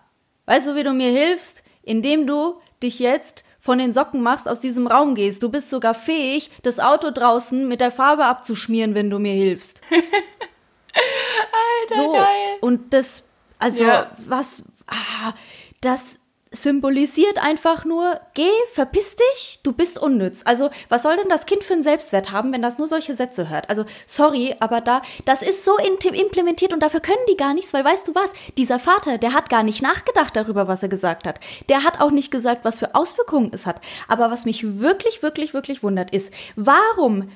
Weißt 0.46 0.68
du, 0.68 0.76
wie 0.76 0.84
du 0.84 0.94
mir 0.94 1.10
hilfst? 1.10 1.64
Indem 1.84 2.28
du 2.28 2.56
dich 2.84 3.00
jetzt 3.00 3.44
von 3.62 3.78
den 3.78 3.94
Socken 3.94 4.22
machst, 4.22 4.50
aus 4.50 4.60
diesem 4.60 4.88
Raum 4.88 5.14
gehst. 5.14 5.44
Du 5.44 5.50
bist 5.50 5.70
sogar 5.70 5.94
fähig, 5.94 6.50
das 6.64 6.80
Auto 6.80 7.12
draußen 7.12 7.68
mit 7.68 7.80
der 7.80 7.92
Farbe 7.92 8.26
abzuschmieren, 8.26 8.96
wenn 8.96 9.12
du 9.12 9.20
mir 9.20 9.34
hilfst. 9.34 9.82
Alter, 9.92 11.96
so. 11.96 12.12
geil. 12.12 12.58
Und 12.60 12.94
das, 12.94 13.28
also, 13.60 13.86
ja. 13.86 14.10
was, 14.18 14.64
ah, 14.88 15.34
das 15.82 16.18
symbolisiert 16.52 17.38
einfach 17.38 17.86
nur, 17.86 18.20
geh, 18.34 18.52
verpiss 18.74 19.16
dich, 19.16 19.62
du 19.64 19.72
bist 19.72 19.98
unnütz. 19.98 20.44
Also, 20.46 20.70
was 20.90 21.04
soll 21.04 21.16
denn 21.16 21.30
das 21.30 21.46
Kind 21.46 21.64
für 21.64 21.74
einen 21.74 21.84
Selbstwert 21.84 22.32
haben, 22.32 22.52
wenn 22.52 22.62
das 22.62 22.78
nur 22.78 22.90
solche 22.90 23.16
Sätze 23.16 23.48
hört? 23.50 23.70
Also, 23.70 23.86
sorry, 24.06 24.56
aber 24.60 24.82
da, 24.82 25.02
das 25.24 25.44
ist 25.44 25.64
so 25.64 25.78
implementiert 25.78 26.74
und 26.74 26.84
dafür 26.84 27.00
können 27.00 27.26
die 27.30 27.38
gar 27.38 27.54
nichts, 27.54 27.74
weil 27.74 27.86
weißt 27.86 28.10
du 28.10 28.16
was? 28.16 28.34
Dieser 28.58 28.80
Vater, 28.80 29.18
der 29.18 29.34
hat 29.34 29.50
gar 29.50 29.64
nicht 29.64 29.82
nachgedacht 29.82 30.36
darüber, 30.36 30.68
was 30.68 30.84
er 30.84 30.90
gesagt 30.90 31.26
hat. 31.26 31.40
Der 31.70 31.86
hat 31.86 32.02
auch 32.02 32.12
nicht 32.12 32.32
gesagt, 32.32 32.66
was 32.66 32.80
für 32.80 32.96
Auswirkungen 32.96 33.52
es 33.54 33.66
hat. 33.66 33.80
Aber 34.10 34.30
was 34.30 34.44
mich 34.44 34.80
wirklich, 34.80 35.24
wirklich, 35.24 35.54
wirklich 35.54 35.84
wundert, 35.84 36.14
ist, 36.14 36.34
warum 36.58 37.30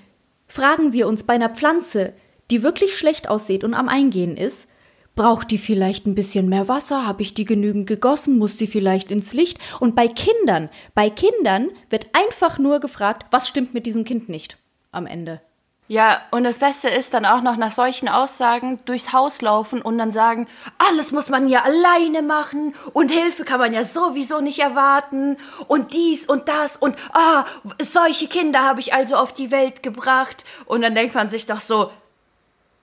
fragen 0.47 0.91
wir 0.91 1.08
uns 1.08 1.23
bei 1.23 1.34
einer 1.34 1.49
Pflanze, 1.49 2.13
die 2.51 2.63
wirklich 2.63 2.97
schlecht 2.97 3.30
aussieht 3.30 3.63
und 3.63 3.73
am 3.73 3.88
Eingehen 3.88 4.36
ist, 4.36 4.69
Braucht 5.15 5.49
die 5.51 5.58
vielleicht 5.58 6.06
ein 6.06 6.15
bisschen 6.15 6.49
mehr 6.49 6.67
Wasser? 6.67 7.08
Habe 7.08 7.21
ich 7.21 7.34
die 7.34 7.45
genügend 7.45 7.88
gegossen? 7.88 8.38
Muss 8.38 8.58
die 8.58 8.67
vielleicht 8.67 9.12
ins 9.12 9.34
Licht? 9.34 9.60
Und 9.80 9.95
bei 9.95 10.10
Kindern, 10.10 10.69
bei 10.93 11.10
Kindern 11.10 11.69
wird 11.89 12.08
einfach 12.13 12.60
nur 12.60 12.82
gefragt, 12.82 13.25
was 13.32 13.47
stimmt 13.47 13.73
mit 13.73 13.86
diesem 13.86 14.04
Kind 14.04 14.28
nicht 14.28 14.58
am 14.91 15.06
Ende. 15.08 15.41
Ja, 15.88 16.21
und 16.32 16.43
das 16.43 16.58
Beste 16.58 16.89
ist 16.89 17.13
dann 17.13 17.28
auch 17.28 17.41
noch 17.41 17.58
nach 17.58 17.71
solchen 17.71 18.10
Aussagen 18.10 18.80
durchs 18.86 19.13
Haus 19.13 19.43
laufen 19.43 19.84
und 19.84 19.99
dann 19.99 20.12
sagen, 20.12 20.47
alles 20.80 21.12
muss 21.12 21.30
man 21.30 21.47
ja 21.47 21.62
alleine 21.62 22.23
machen 22.23 22.73
und 22.93 23.12
Hilfe 23.12 23.43
kann 23.45 23.60
man 23.60 23.71
ja 23.71 23.86
sowieso 23.86 24.41
nicht 24.41 24.58
erwarten 24.58 25.38
und 25.67 25.93
dies 25.93 26.25
und 26.25 26.49
das 26.49 26.75
und 26.75 26.95
ah, 27.13 27.45
solche 27.80 28.28
Kinder 28.28 28.63
habe 28.63 28.80
ich 28.80 28.95
also 28.95 29.15
auf 29.15 29.32
die 29.32 29.51
Welt 29.51 29.84
gebracht. 29.84 30.43
Und 30.65 30.82
dann 30.82 30.95
denkt 30.95 31.13
man 31.13 31.30
sich 31.30 31.45
doch 31.45 31.62
so, 31.62 31.91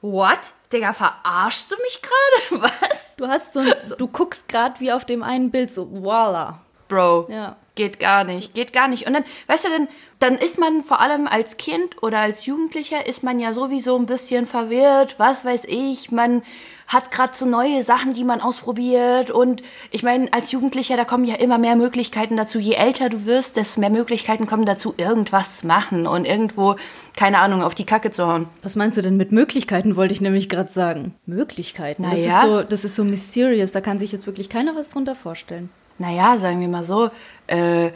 what? 0.01 0.39
Digga, 0.73 0.93
verarschst 0.93 1.71
du 1.71 1.77
mich 1.83 2.01
gerade? 2.03 2.63
Was? 2.81 3.17
Du 3.17 3.29
hast 3.29 3.53
so, 3.53 3.63
du 3.99 4.09
guckst 4.09 4.49
gerade 4.49 4.81
wie 4.81 4.93
auf 4.93 5.05
dem 5.05 5.23
einen 5.23 5.51
Bild 5.51 5.71
so, 5.71 5.89
voila. 5.91 6.61
Bro, 6.89 7.29
ja. 7.31 7.57
geht 7.75 8.01
gar 8.01 8.25
nicht, 8.25 8.55
geht 8.55 8.73
gar 8.73 8.89
nicht. 8.89 9.07
Und 9.07 9.15
dann, 9.15 9.25
weißt 9.47 9.65
du, 9.65 9.69
dann, 9.71 9.89
dann 10.19 10.35
ist 10.37 10.59
man 10.59 10.85
vor 10.85 11.01
allem 11.01 11.27
als 11.27 11.57
Kind 11.57 12.03
oder 12.03 12.19
als 12.19 12.45
Jugendlicher 12.45 13.07
ist 13.07 13.23
man 13.23 13.41
ja 13.41 13.53
sowieso 13.53 13.97
ein 13.97 14.07
bisschen 14.07 14.47
verwirrt, 14.47 15.19
was 15.19 15.45
weiß 15.45 15.65
ich, 15.65 16.11
man 16.11 16.43
hat 16.93 17.11
gerade 17.11 17.35
so 17.35 17.47
neue 17.47 17.83
Sachen, 17.83 18.13
die 18.13 18.25
man 18.25 18.41
ausprobiert. 18.41 19.31
Und 19.31 19.63
ich 19.91 20.03
meine, 20.03 20.33
als 20.33 20.53
Jugendlicher, 20.53 20.97
da 20.97 21.05
kommen 21.05 21.25
ja 21.25 21.37
immer 21.37 21.59
mehr 21.59 21.77
Möglichkeiten 21.77 22.37
dazu. 22.37 22.59
Je 22.59 22.75
älter 22.75 23.09
du 23.09 23.25
wirst, 23.25 23.57
desto 23.57 23.81
mehr 23.81 23.91
Möglichkeiten 23.91 24.47
kommen 24.47 24.67
dazu, 24.67 24.95
irgendwas 24.97 25.59
zu 25.59 25.67
machen 25.67 26.07
und 26.07 26.27
irgendwo, 26.27 26.77
keine 27.17 27.39
Ahnung, 27.39 27.63
auf 27.63 27.75
die 27.75 27.87
Kacke 27.87 28.11
zu 28.11 28.27
hauen. 28.27 28.47
Was 28.63 28.77
meinst 28.77 28.99
du 28.99 29.03
denn 29.03 29.17
mit 29.17 29.33
Möglichkeiten, 29.33 29.97
wollte 29.97 30.13
ich 30.13 30.21
nämlich 30.21 30.49
gerade 30.49 30.71
sagen. 30.71 31.15
Möglichkeiten? 31.25 32.03
Naja. 32.03 32.27
Das, 32.27 32.35
ist 32.35 32.43
so, 32.43 32.63
das 32.63 32.85
ist 32.85 32.97
so 32.97 33.05
mysterious, 33.05 33.73
da 33.73 33.81
kann 33.81 33.99
sich 33.99 34.13
jetzt 34.13 34.27
wirklich 34.27 34.49
keiner 34.49 34.77
was 34.77 34.91
drunter 34.91 35.15
vorstellen. 35.15 35.71
Naja, 35.99 36.37
sagen 36.37 36.61
wir 36.61 36.69
mal 36.69 36.85
so, 36.85 37.11
äh, 37.47 37.91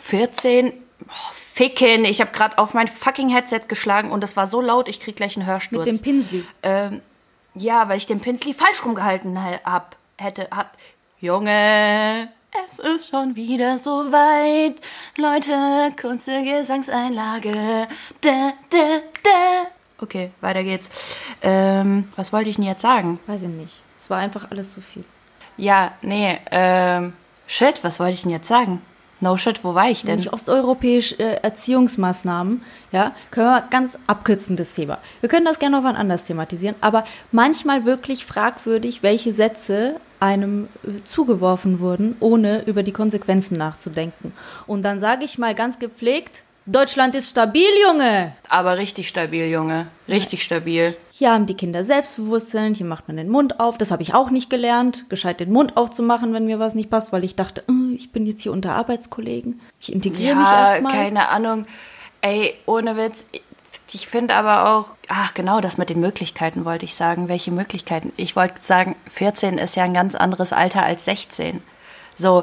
14, 0.00 0.72
oh, 1.02 1.12
Ficken, 1.54 2.04
ich 2.04 2.20
habe 2.20 2.32
gerade 2.32 2.58
auf 2.58 2.74
mein 2.74 2.86
fucking 2.86 3.30
Headset 3.30 3.62
geschlagen 3.66 4.10
und 4.10 4.22
das 4.22 4.36
war 4.36 4.46
so 4.46 4.60
laut, 4.60 4.88
ich 4.88 5.00
krieg 5.00 5.16
gleich 5.16 5.36
einen 5.36 5.46
Hörsturz. 5.46 5.86
Mit 5.86 5.94
dem 5.94 6.02
Pinsel. 6.02 6.44
Ähm, 6.62 7.00
ja, 7.58 7.88
weil 7.88 7.98
ich 7.98 8.06
den 8.06 8.20
Pinsel 8.20 8.54
falsch 8.54 8.84
rumgehalten 8.84 9.38
hab, 9.64 9.96
hätte, 10.16 10.48
hab. 10.50 10.76
Junge, 11.18 12.28
es 12.70 12.78
ist 12.78 13.08
schon 13.08 13.36
wieder 13.36 13.78
so 13.78 14.12
weit. 14.12 14.76
Leute, 15.16 15.94
kurze 16.00 16.42
Gesangseinlage. 16.42 17.88
Da, 18.20 18.52
da, 18.70 19.00
da. 19.22 19.66
Okay, 19.98 20.30
weiter 20.42 20.62
geht's. 20.62 20.90
Ähm, 21.40 22.12
was 22.16 22.32
wollte 22.32 22.50
ich 22.50 22.56
denn 22.56 22.66
jetzt 22.66 22.82
sagen? 22.82 23.18
Weiß 23.26 23.42
ich 23.42 23.48
nicht. 23.48 23.80
Es 23.96 24.10
war 24.10 24.18
einfach 24.18 24.50
alles 24.50 24.72
zu 24.72 24.82
viel. 24.82 25.04
Ja, 25.56 25.92
nee, 26.02 26.38
ähm, 26.50 27.14
shit, 27.46 27.82
was 27.82 27.98
wollte 27.98 28.14
ich 28.14 28.22
denn 28.22 28.30
jetzt 28.30 28.48
sagen? 28.48 28.82
No 29.20 29.36
shit, 29.38 29.64
wo 29.64 29.74
war 29.74 29.88
ich 29.88 30.02
denn? 30.02 30.16
Nicht 30.16 30.32
osteuropäische 30.32 31.18
äh, 31.18 31.40
Erziehungsmaßnahmen, 31.42 32.62
ja, 32.92 33.14
können 33.30 33.46
wir 33.46 33.62
ganz 33.70 33.98
abkürzen 34.06 34.56
das 34.56 34.74
Thema. 34.74 34.98
Wir 35.20 35.30
können 35.30 35.46
das 35.46 35.58
gerne 35.58 35.76
noch 35.76 35.84
wann 35.84 35.96
anders 35.96 36.24
thematisieren, 36.24 36.76
aber 36.82 37.04
manchmal 37.32 37.86
wirklich 37.86 38.26
fragwürdig, 38.26 39.02
welche 39.02 39.32
Sätze 39.32 39.96
einem 40.20 40.68
äh, 40.84 41.02
zugeworfen 41.04 41.80
wurden, 41.80 42.16
ohne 42.20 42.62
über 42.66 42.82
die 42.82 42.92
Konsequenzen 42.92 43.56
nachzudenken. 43.56 44.32
Und 44.66 44.82
dann 44.82 45.00
sage 45.00 45.24
ich 45.24 45.38
mal 45.38 45.54
ganz 45.54 45.78
gepflegt, 45.78 46.44
Deutschland 46.68 47.14
ist 47.14 47.30
stabil, 47.30 47.68
Junge. 47.86 48.32
Aber 48.48 48.76
richtig 48.76 49.06
stabil, 49.06 49.46
Junge. 49.48 49.86
Richtig 50.08 50.42
stabil. 50.42 50.96
Hier 51.12 51.32
haben 51.32 51.46
die 51.46 51.54
Kinder 51.54 51.84
Selbstbewusstsein, 51.84 52.74
hier 52.74 52.86
macht 52.86 53.06
man 53.06 53.16
den 53.16 53.28
Mund 53.28 53.60
auf. 53.60 53.78
Das 53.78 53.92
habe 53.92 54.02
ich 54.02 54.14
auch 54.14 54.30
nicht 54.30 54.50
gelernt, 54.50 55.08
gescheit 55.08 55.38
den 55.38 55.52
Mund 55.52 55.76
aufzumachen, 55.76 56.34
wenn 56.34 56.46
mir 56.46 56.58
was 56.58 56.74
nicht 56.74 56.90
passt, 56.90 57.12
weil 57.12 57.22
ich 57.22 57.36
dachte, 57.36 57.62
äh, 57.68 57.94
ich 57.94 58.10
bin 58.10 58.26
jetzt 58.26 58.42
hier 58.42 58.52
unter 58.52 58.74
Arbeitskollegen. 58.74 59.60
Ich 59.80 59.92
integriere 59.92 60.30
ja, 60.30 60.34
mich 60.34 60.50
erstmal. 60.50 60.92
keine 60.92 61.28
Ahnung. 61.28 61.66
Ey, 62.20 62.54
ohne 62.66 62.96
Witz. 62.96 63.26
Ich 63.92 64.08
finde 64.08 64.34
aber 64.34 64.68
auch, 64.68 64.88
ach 65.06 65.34
genau, 65.34 65.60
das 65.60 65.78
mit 65.78 65.88
den 65.88 66.00
Möglichkeiten 66.00 66.64
wollte 66.64 66.84
ich 66.84 66.96
sagen. 66.96 67.28
Welche 67.28 67.52
Möglichkeiten? 67.52 68.12
Ich 68.16 68.34
wollte 68.34 68.60
sagen, 68.60 68.96
14 69.08 69.58
ist 69.58 69.76
ja 69.76 69.84
ein 69.84 69.94
ganz 69.94 70.16
anderes 70.16 70.52
Alter 70.52 70.82
als 70.82 71.04
16. 71.04 71.62
So, 72.16 72.42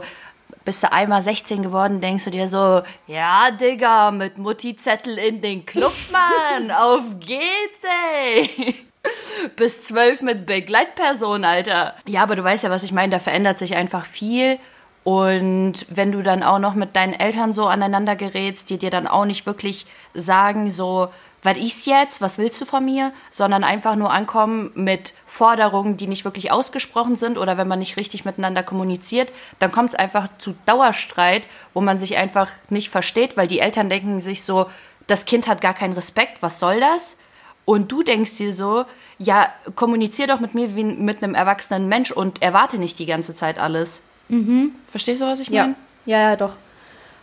bist 0.65 0.83
du 0.83 0.91
einmal 0.91 1.21
16 1.21 1.63
geworden, 1.63 2.01
denkst 2.01 2.25
du 2.25 2.31
dir 2.31 2.47
so, 2.47 2.81
ja, 3.07 3.51
Digga, 3.51 4.11
mit 4.11 4.37
Mutti-Zettel 4.37 5.17
in 5.17 5.41
den 5.41 5.65
Club, 5.65 5.93
Mann, 6.11 6.71
auf 6.71 7.01
geht's, 7.19 7.83
ey. 8.23 8.75
Bis 9.55 9.83
zwölf 9.83 10.21
mit 10.21 10.45
Begleitperson, 10.45 11.43
Alter. 11.43 11.95
Ja, 12.07 12.23
aber 12.23 12.35
du 12.35 12.43
weißt 12.43 12.63
ja, 12.63 12.69
was 12.69 12.83
ich 12.83 12.93
meine, 12.93 13.11
da 13.11 13.19
verändert 13.19 13.57
sich 13.57 13.75
einfach 13.75 14.05
viel. 14.05 14.59
Und 15.03 15.85
wenn 15.89 16.13
du 16.13 16.21
dann 16.21 16.43
auch 16.43 16.59
noch 16.59 16.75
mit 16.75 16.95
deinen 16.95 17.13
Eltern 17.13 17.51
so 17.51 17.65
aneinander 17.65 18.15
gerätst, 18.15 18.69
die 18.69 18.77
dir 18.77 18.89
dann 18.89 19.07
auch 19.07 19.25
nicht 19.25 19.45
wirklich 19.45 19.85
sagen, 20.13 20.71
so, 20.71 21.09
was 21.43 21.57
ist 21.57 21.85
jetzt, 21.85 22.21
was 22.21 22.37
willst 22.37 22.59
du 22.61 22.65
von 22.65 22.83
mir, 22.83 23.11
sondern 23.31 23.63
einfach 23.63 23.95
nur 23.95 24.11
ankommen 24.11 24.71
mit 24.75 25.13
Forderungen, 25.27 25.97
die 25.97 26.07
nicht 26.07 26.25
wirklich 26.25 26.51
ausgesprochen 26.51 27.17
sind 27.17 27.37
oder 27.37 27.57
wenn 27.57 27.67
man 27.67 27.79
nicht 27.79 27.97
richtig 27.97 28.25
miteinander 28.25 28.63
kommuniziert, 28.63 29.31
dann 29.59 29.71
kommt 29.71 29.89
es 29.89 29.95
einfach 29.95 30.29
zu 30.37 30.55
Dauerstreit, 30.65 31.43
wo 31.73 31.81
man 31.81 31.97
sich 31.97 32.17
einfach 32.17 32.49
nicht 32.69 32.89
versteht, 32.89 33.35
weil 33.35 33.47
die 33.47 33.59
Eltern 33.59 33.89
denken 33.89 34.19
sich 34.19 34.43
so, 34.43 34.67
das 35.07 35.25
Kind 35.25 35.47
hat 35.47 35.59
gar 35.59 35.73
keinen 35.73 35.93
Respekt, 35.93 36.41
was 36.41 36.59
soll 36.59 36.79
das? 36.79 37.17
Und 37.65 37.91
du 37.91 38.03
denkst 38.03 38.37
dir 38.37 38.53
so, 38.53 38.85
ja, 39.17 39.49
kommunizier 39.75 40.27
doch 40.27 40.39
mit 40.39 40.53
mir 40.53 40.75
wie 40.75 40.83
mit 40.83 41.23
einem 41.23 41.35
erwachsenen 41.35 41.87
Mensch 41.87 42.11
und 42.11 42.41
erwarte 42.41 42.77
nicht 42.77 42.99
die 42.99 43.05
ganze 43.05 43.33
Zeit 43.33 43.57
alles. 43.59 44.01
Mhm. 44.27 44.75
Verstehst 44.87 45.21
du, 45.21 45.25
was 45.25 45.39
ich 45.39 45.49
meine? 45.49 45.75
Ja. 46.05 46.17
ja, 46.17 46.29
ja, 46.29 46.35
doch. 46.35 46.55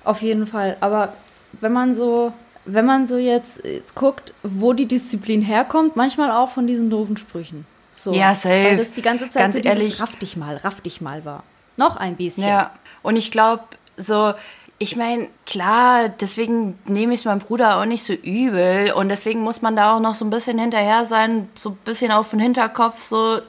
Auf 0.05 0.23
jeden 0.23 0.47
Fall. 0.47 0.77
Aber 0.81 1.13
wenn 1.61 1.73
man 1.73 1.95
so 1.95 2.33
wenn 2.65 2.85
man 2.85 3.07
so 3.07 3.17
jetzt, 3.17 3.65
jetzt 3.65 3.95
guckt, 3.95 4.33
wo 4.43 4.73
die 4.73 4.87
Disziplin 4.87 5.43
herkommt, 5.43 5.97
manchmal 5.97 6.31
auch 6.31 6.51
von 6.51 6.67
diesen 6.67 6.91
doofen 6.91 7.17
Sprüchen. 7.17 7.67
So, 7.91 8.13
ja, 8.13 8.35
safe. 8.35 8.65
Weil 8.65 8.77
das 8.77 8.93
die 8.93 9.03
ganze 9.03 9.29
Zeit 9.31 9.43
Ganz 9.43 9.55
so 9.55 9.61
dieses 9.61 9.79
ehrlich. 9.79 10.01
raff 10.01 10.17
dich 10.17 10.37
mal, 10.37 10.57
raff 10.57 10.81
dich 10.81 11.01
mal 11.01 11.25
war. 11.25 11.43
Noch 11.77 11.97
ein 11.97 12.17
bisschen. 12.17 12.47
Ja, 12.47 12.73
und 13.03 13.17
ich 13.17 13.31
glaube, 13.31 13.65
so, 13.97 14.35
ich 14.79 14.97
meine, 14.97 15.29
klar, 15.45 16.09
deswegen 16.09 16.79
nehme 16.87 17.13
ich 17.15 17.21
es 17.21 17.27
meinem 17.27 17.41
Bruder 17.41 17.79
auch 17.79 17.85
nicht 17.85 18.05
so 18.05 18.13
übel 18.13 18.93
und 18.93 19.09
deswegen 19.09 19.41
muss 19.41 19.61
man 19.61 19.77
da 19.77 19.97
auch 19.97 20.01
noch 20.01 20.15
so 20.15 20.25
ein 20.25 20.31
bisschen 20.31 20.59
hinterher 20.59 21.05
sein, 21.05 21.49
so 21.55 21.71
ein 21.71 21.79
bisschen 21.85 22.13
auf 22.13 22.31
den 22.31 22.41
Hinterkopf, 22.41 23.03
so, 23.03 23.41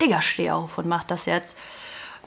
Digga, 0.00 0.22
steh 0.22 0.50
auf 0.50 0.78
und 0.78 0.86
mach 0.86 1.04
das 1.04 1.26
jetzt. 1.26 1.56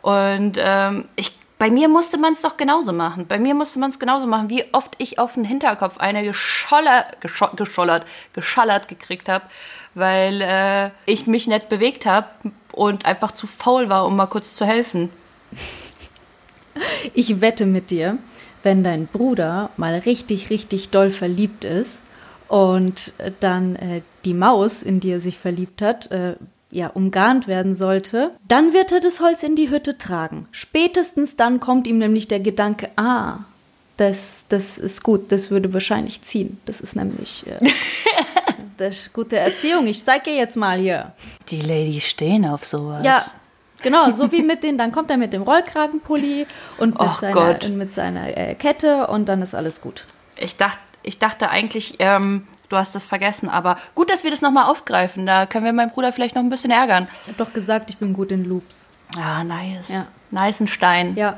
Und 0.01 0.57
ähm, 0.57 1.05
ich 1.15 1.31
bei 1.61 1.69
mir 1.69 1.89
musste 1.89 2.17
man 2.17 2.33
es 2.33 2.41
doch 2.41 2.57
genauso 2.57 2.91
machen. 2.91 3.27
Bei 3.27 3.37
mir 3.37 3.53
musste 3.53 3.77
man 3.77 3.91
es 3.91 3.99
genauso 3.99 4.25
machen, 4.25 4.49
wie 4.49 4.63
oft 4.71 4.95
ich 4.97 5.19
auf 5.19 5.35
den 5.35 5.43
Hinterkopf 5.43 5.99
eine 5.99 6.23
gescholler, 6.23 7.05
gescho 7.19 7.49
geschollert, 7.55 8.07
geschallert 8.33 8.87
gekriegt 8.87 9.29
habe, 9.29 9.45
weil 9.93 10.41
äh, 10.41 10.89
ich 11.05 11.27
mich 11.27 11.45
nicht 11.45 11.69
bewegt 11.69 12.07
habe 12.07 12.25
und 12.73 13.05
einfach 13.05 13.33
zu 13.33 13.45
faul 13.45 13.89
war, 13.89 14.07
um 14.07 14.15
mal 14.15 14.25
kurz 14.25 14.55
zu 14.55 14.65
helfen. 14.65 15.11
Ich 17.13 17.41
wette 17.41 17.67
mit 17.67 17.91
dir, 17.91 18.17
wenn 18.63 18.83
dein 18.83 19.05
Bruder 19.05 19.69
mal 19.77 19.99
richtig, 19.99 20.49
richtig 20.49 20.89
doll 20.89 21.11
verliebt 21.11 21.63
ist 21.63 22.01
und 22.47 23.13
dann 23.39 23.75
äh, 23.75 24.01
die 24.25 24.33
Maus, 24.33 24.81
in 24.81 24.99
die 24.99 25.11
er 25.11 25.19
sich 25.19 25.37
verliebt 25.37 25.83
hat, 25.83 26.09
äh, 26.09 26.37
ja, 26.71 26.87
umgarnt 26.87 27.47
werden 27.47 27.75
sollte, 27.75 28.31
dann 28.47 28.73
wird 28.73 28.91
er 28.91 28.99
das 28.99 29.19
Holz 29.19 29.43
in 29.43 29.55
die 29.55 29.69
Hütte 29.69 29.97
tragen. 29.97 30.47
Spätestens 30.51 31.35
dann 31.35 31.59
kommt 31.59 31.85
ihm 31.85 31.97
nämlich 31.97 32.27
der 32.27 32.39
Gedanke, 32.39 32.89
ah, 32.95 33.39
das, 33.97 34.45
das 34.49 34.77
ist 34.77 35.03
gut, 35.03 35.31
das 35.31 35.51
würde 35.51 35.73
wahrscheinlich 35.73 36.21
ziehen. 36.21 36.59
Das 36.65 36.81
ist 36.81 36.95
nämlich 36.95 37.45
äh, 37.45 37.59
das 38.77 38.97
ist 38.97 39.13
gute 39.13 39.37
Erziehung. 39.37 39.85
Ich 39.85 40.03
zeige 40.03 40.31
jetzt 40.31 40.57
mal 40.57 40.79
hier. 40.79 41.13
Die 41.49 41.61
Ladies 41.61 42.05
stehen 42.05 42.45
auf 42.45 42.65
sowas. 42.65 43.05
Ja, 43.05 43.23
genau, 43.81 44.11
so 44.11 44.31
wie 44.31 44.41
mit 44.41 44.63
den, 44.63 44.77
dann 44.77 44.91
kommt 44.91 45.11
er 45.11 45.17
mit 45.17 45.33
dem 45.33 45.43
Rollkragenpulli 45.43 46.47
und 46.77 46.99
mit 46.99 47.17
seiner, 47.19 47.69
mit 47.69 47.91
seiner 47.93 48.37
äh, 48.37 48.55
Kette 48.55 49.07
und 49.07 49.29
dann 49.29 49.41
ist 49.41 49.53
alles 49.53 49.81
gut. 49.81 50.07
Ich 50.35 50.57
dachte, 50.57 50.79
ich 51.03 51.19
dachte 51.19 51.49
eigentlich, 51.49 51.95
ähm, 51.99 52.47
du 52.71 52.77
hast 52.77 52.95
das 52.95 53.05
vergessen, 53.05 53.49
aber 53.49 53.75
gut, 53.95 54.09
dass 54.09 54.23
wir 54.23 54.31
das 54.31 54.41
nochmal 54.41 54.69
aufgreifen. 54.69 55.25
Da 55.25 55.45
können 55.45 55.65
wir 55.65 55.73
meinen 55.73 55.91
Bruder 55.91 56.13
vielleicht 56.13 56.35
noch 56.35 56.43
ein 56.43 56.49
bisschen 56.49 56.71
ärgern. 56.71 57.07
Ich 57.23 57.33
habe 57.33 57.43
doch 57.43 57.53
gesagt, 57.53 57.89
ich 57.89 57.97
bin 57.97 58.13
gut 58.13 58.31
in 58.31 58.45
Loops. 58.45 58.87
Ah, 59.17 59.43
nice. 59.43 59.89
Ja. 59.89 60.07
Stein. 60.65 61.15
Ja. 61.17 61.35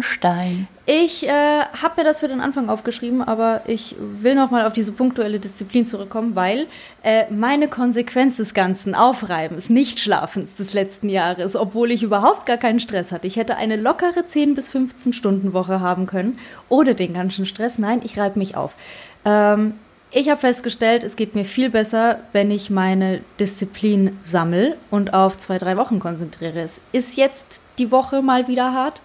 Stein. 0.00 0.68
Ich 0.88 1.26
äh, 1.26 1.30
habe 1.30 1.94
mir 1.96 2.04
das 2.04 2.20
für 2.20 2.28
den 2.28 2.40
Anfang 2.40 2.68
aufgeschrieben, 2.68 3.20
aber 3.20 3.62
ich 3.66 3.96
will 3.98 4.36
nochmal 4.36 4.66
auf 4.66 4.72
diese 4.72 4.92
punktuelle 4.92 5.40
Disziplin 5.40 5.84
zurückkommen, 5.84 6.36
weil 6.36 6.68
äh, 7.02 7.24
meine 7.32 7.66
Konsequenz 7.66 8.36
des 8.36 8.54
ganzen 8.54 8.94
Aufreibens, 8.94 9.68
Nichtschlafens 9.68 10.54
des 10.54 10.74
letzten 10.74 11.08
Jahres, 11.08 11.56
obwohl 11.56 11.90
ich 11.90 12.04
überhaupt 12.04 12.46
gar 12.46 12.56
keinen 12.56 12.78
Stress 12.78 13.10
hatte, 13.10 13.26
ich 13.26 13.34
hätte 13.34 13.56
eine 13.56 13.74
lockere 13.74 14.28
10 14.28 14.54
bis 14.54 14.68
15 14.68 15.12
Stunden 15.12 15.52
Woche 15.52 15.80
haben 15.80 16.06
können, 16.06 16.38
ohne 16.68 16.94
den 16.94 17.14
ganzen 17.14 17.46
Stress. 17.46 17.80
Nein, 17.80 18.00
ich 18.04 18.16
reibe 18.16 18.38
mich 18.38 18.56
auf. 18.56 18.76
Ähm, 19.24 19.74
ich 20.16 20.30
habe 20.30 20.40
festgestellt, 20.40 21.04
es 21.04 21.14
geht 21.14 21.34
mir 21.34 21.44
viel 21.44 21.68
besser, 21.68 22.20
wenn 22.32 22.50
ich 22.50 22.70
meine 22.70 23.20
Disziplin 23.38 24.18
sammle 24.24 24.76
und 24.90 25.12
auf 25.12 25.36
zwei, 25.36 25.58
drei 25.58 25.76
Wochen 25.76 25.98
konzentriere. 25.98 26.60
Es 26.60 26.80
ist 26.92 27.18
jetzt 27.18 27.62
die 27.76 27.92
Woche 27.92 28.22
mal 28.22 28.48
wieder 28.48 28.72
hart. 28.72 29.02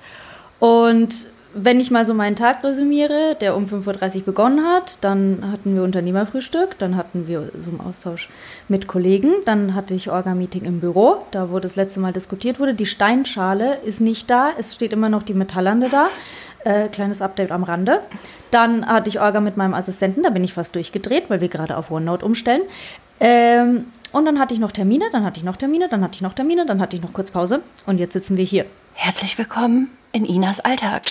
Und 0.59 1.28
wenn 1.53 1.82
ich 1.82 1.91
mal 1.91 2.05
so 2.05 2.14
meinen 2.14 2.38
Tag 2.38 2.64
resümiere, 2.64 3.36
der 3.41 3.57
um 3.57 3.66
5.30 3.66 4.20
Uhr 4.20 4.22
begonnen 4.24 4.66
hat, 4.66 4.99
dann 5.01 5.51
hatten 5.51 5.76
wir 5.76 5.84
Unternehmerfrühstück, 5.84 6.80
dann 6.80 6.95
hatten 6.95 7.28
wir 7.28 7.51
so 7.57 7.72
einen 7.72 7.82
Austausch 7.82 8.30
mit 8.70 8.88
Kollegen, 8.88 9.34
dann 9.43 9.76
hatte 9.76 9.93
ich 9.93 10.09
Orga-Meeting 10.09 10.64
im 10.64 10.80
Büro, 10.80 11.26
da 11.32 11.51
wo 11.51 11.59
das 11.59 11.76
letzte 11.76 11.99
Mal 11.99 12.14
diskutiert 12.14 12.57
wurde. 12.57 12.74
Die 12.74 12.86
Steinschale 12.86 13.80
ist 13.84 13.99
nicht 13.99 14.30
da, 14.30 14.51
es 14.57 14.76
steht 14.76 14.93
immer 14.93 15.09
noch 15.09 15.24
die 15.24 15.34
Metallande 15.34 15.89
da. 15.89 16.07
Äh, 16.64 16.89
kleines 16.89 17.22
Update 17.22 17.51
am 17.51 17.64
Rande. 17.64 18.01
Dann 18.51 18.86
hatte 18.86 19.09
ich 19.09 19.20
Orga 19.20 19.39
mit 19.39 19.57
meinem 19.57 19.74
Assistenten, 19.74 20.24
da 20.24 20.30
bin 20.30 20.43
ich 20.43 20.53
fast 20.53 20.76
durchgedreht, 20.76 21.30
weil 21.30 21.41
wir 21.41 21.47
gerade 21.47 21.76
auf 21.78 21.89
OneNote 21.89 22.26
umstellen. 22.26 22.62
Ähm, 23.20 23.86
und 24.12 24.26
dann 24.26 24.39
hatte 24.39 24.53
ich 24.53 24.59
noch 24.59 24.72
Termine, 24.72 25.05
dann 25.12 25.24
hatte 25.24 25.39
ich 25.39 25.43
noch 25.43 25.55
Termine, 25.55 25.88
dann 25.89 26.03
hatte 26.03 26.16
ich 26.16 26.22
noch 26.22 26.34
Termine, 26.34 26.66
dann 26.66 26.82
hatte 26.82 26.95
ich 26.95 27.01
noch 27.01 27.14
kurz 27.14 27.32
Pause 27.32 27.62
und 27.86 27.97
jetzt 27.97 28.14
sitzen 28.14 28.38
wir 28.38 28.43
hier. 28.43 28.66
Herzlich 28.93 29.38
willkommen 29.38 29.89
in 30.12 30.26
Inas 30.26 30.59
Alltag. 30.59 31.03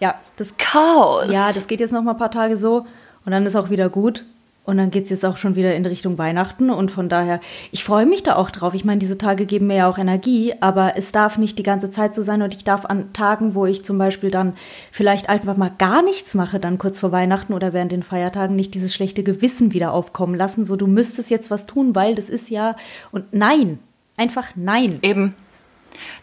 Ja, 0.00 0.16
das 0.36 0.56
Chaos. 0.56 1.32
Ja, 1.32 1.52
das 1.52 1.68
geht 1.68 1.80
jetzt 1.80 1.92
noch 1.92 2.02
mal 2.02 2.12
ein 2.12 2.18
paar 2.18 2.30
Tage 2.30 2.56
so 2.56 2.86
und 3.24 3.32
dann 3.32 3.46
ist 3.46 3.54
auch 3.54 3.70
wieder 3.70 3.88
gut. 3.88 4.24
Und 4.64 4.76
dann 4.76 4.92
geht 4.92 5.04
es 5.04 5.10
jetzt 5.10 5.24
auch 5.24 5.38
schon 5.38 5.56
wieder 5.56 5.74
in 5.74 5.84
Richtung 5.84 6.18
Weihnachten. 6.18 6.70
Und 6.70 6.92
von 6.92 7.08
daher, 7.08 7.40
ich 7.72 7.82
freue 7.82 8.06
mich 8.06 8.22
da 8.22 8.36
auch 8.36 8.50
drauf. 8.50 8.74
Ich 8.74 8.84
meine, 8.84 9.00
diese 9.00 9.18
Tage 9.18 9.44
geben 9.44 9.66
mir 9.66 9.76
ja 9.76 9.90
auch 9.90 9.98
Energie, 9.98 10.54
aber 10.60 10.96
es 10.96 11.10
darf 11.10 11.36
nicht 11.36 11.58
die 11.58 11.64
ganze 11.64 11.90
Zeit 11.90 12.14
so 12.14 12.22
sein. 12.22 12.42
Und 12.42 12.54
ich 12.54 12.62
darf 12.62 12.84
an 12.84 13.12
Tagen, 13.12 13.56
wo 13.56 13.66
ich 13.66 13.84
zum 13.84 13.98
Beispiel 13.98 14.30
dann 14.30 14.54
vielleicht 14.92 15.28
einfach 15.28 15.56
mal 15.56 15.72
gar 15.78 16.02
nichts 16.02 16.34
mache, 16.34 16.60
dann 16.60 16.78
kurz 16.78 17.00
vor 17.00 17.10
Weihnachten 17.10 17.54
oder 17.54 17.72
während 17.72 17.90
den 17.90 18.04
Feiertagen, 18.04 18.54
nicht 18.54 18.74
dieses 18.74 18.94
schlechte 18.94 19.24
Gewissen 19.24 19.72
wieder 19.72 19.92
aufkommen 19.92 20.36
lassen. 20.36 20.64
So, 20.64 20.76
du 20.76 20.86
müsstest 20.86 21.30
jetzt 21.30 21.50
was 21.50 21.66
tun, 21.66 21.96
weil 21.96 22.14
das 22.14 22.30
ist 22.30 22.48
ja. 22.48 22.76
Und 23.10 23.34
nein, 23.34 23.80
einfach 24.16 24.50
nein. 24.54 25.00
Eben. 25.02 25.34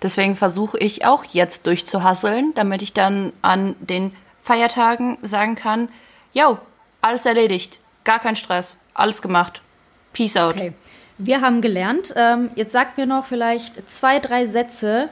Deswegen 0.02 0.38
versuche 0.38 0.80
ich 0.80 1.04
auch 1.06 1.26
jetzt 1.26 1.68
durchzuhasseln, 1.68 2.54
damit 2.56 2.82
ich 2.84 2.94
dann 2.94 3.34
an 3.42 3.76
den 3.82 4.14
Feiertagen 4.42 5.18
sagen 5.24 5.56
kann, 5.56 5.90
yo, 6.32 6.58
alles 7.02 7.26
erledigt 7.26 7.80
Gar 8.10 8.18
kein 8.18 8.36
Stress. 8.36 8.76
Alles 8.96 9.22
gemacht. 9.22 9.62
Peace 10.14 10.36
out. 10.36 10.56
Okay. 10.56 10.74
Wir 11.20 11.42
haben 11.42 11.62
gelernt. 11.62 12.12
Ähm, 12.16 12.50
jetzt 12.56 12.72
sagt 12.72 12.98
mir 12.98 13.06
noch 13.06 13.24
vielleicht 13.24 13.88
zwei, 13.88 14.18
drei 14.18 14.48
Sätze 14.48 15.10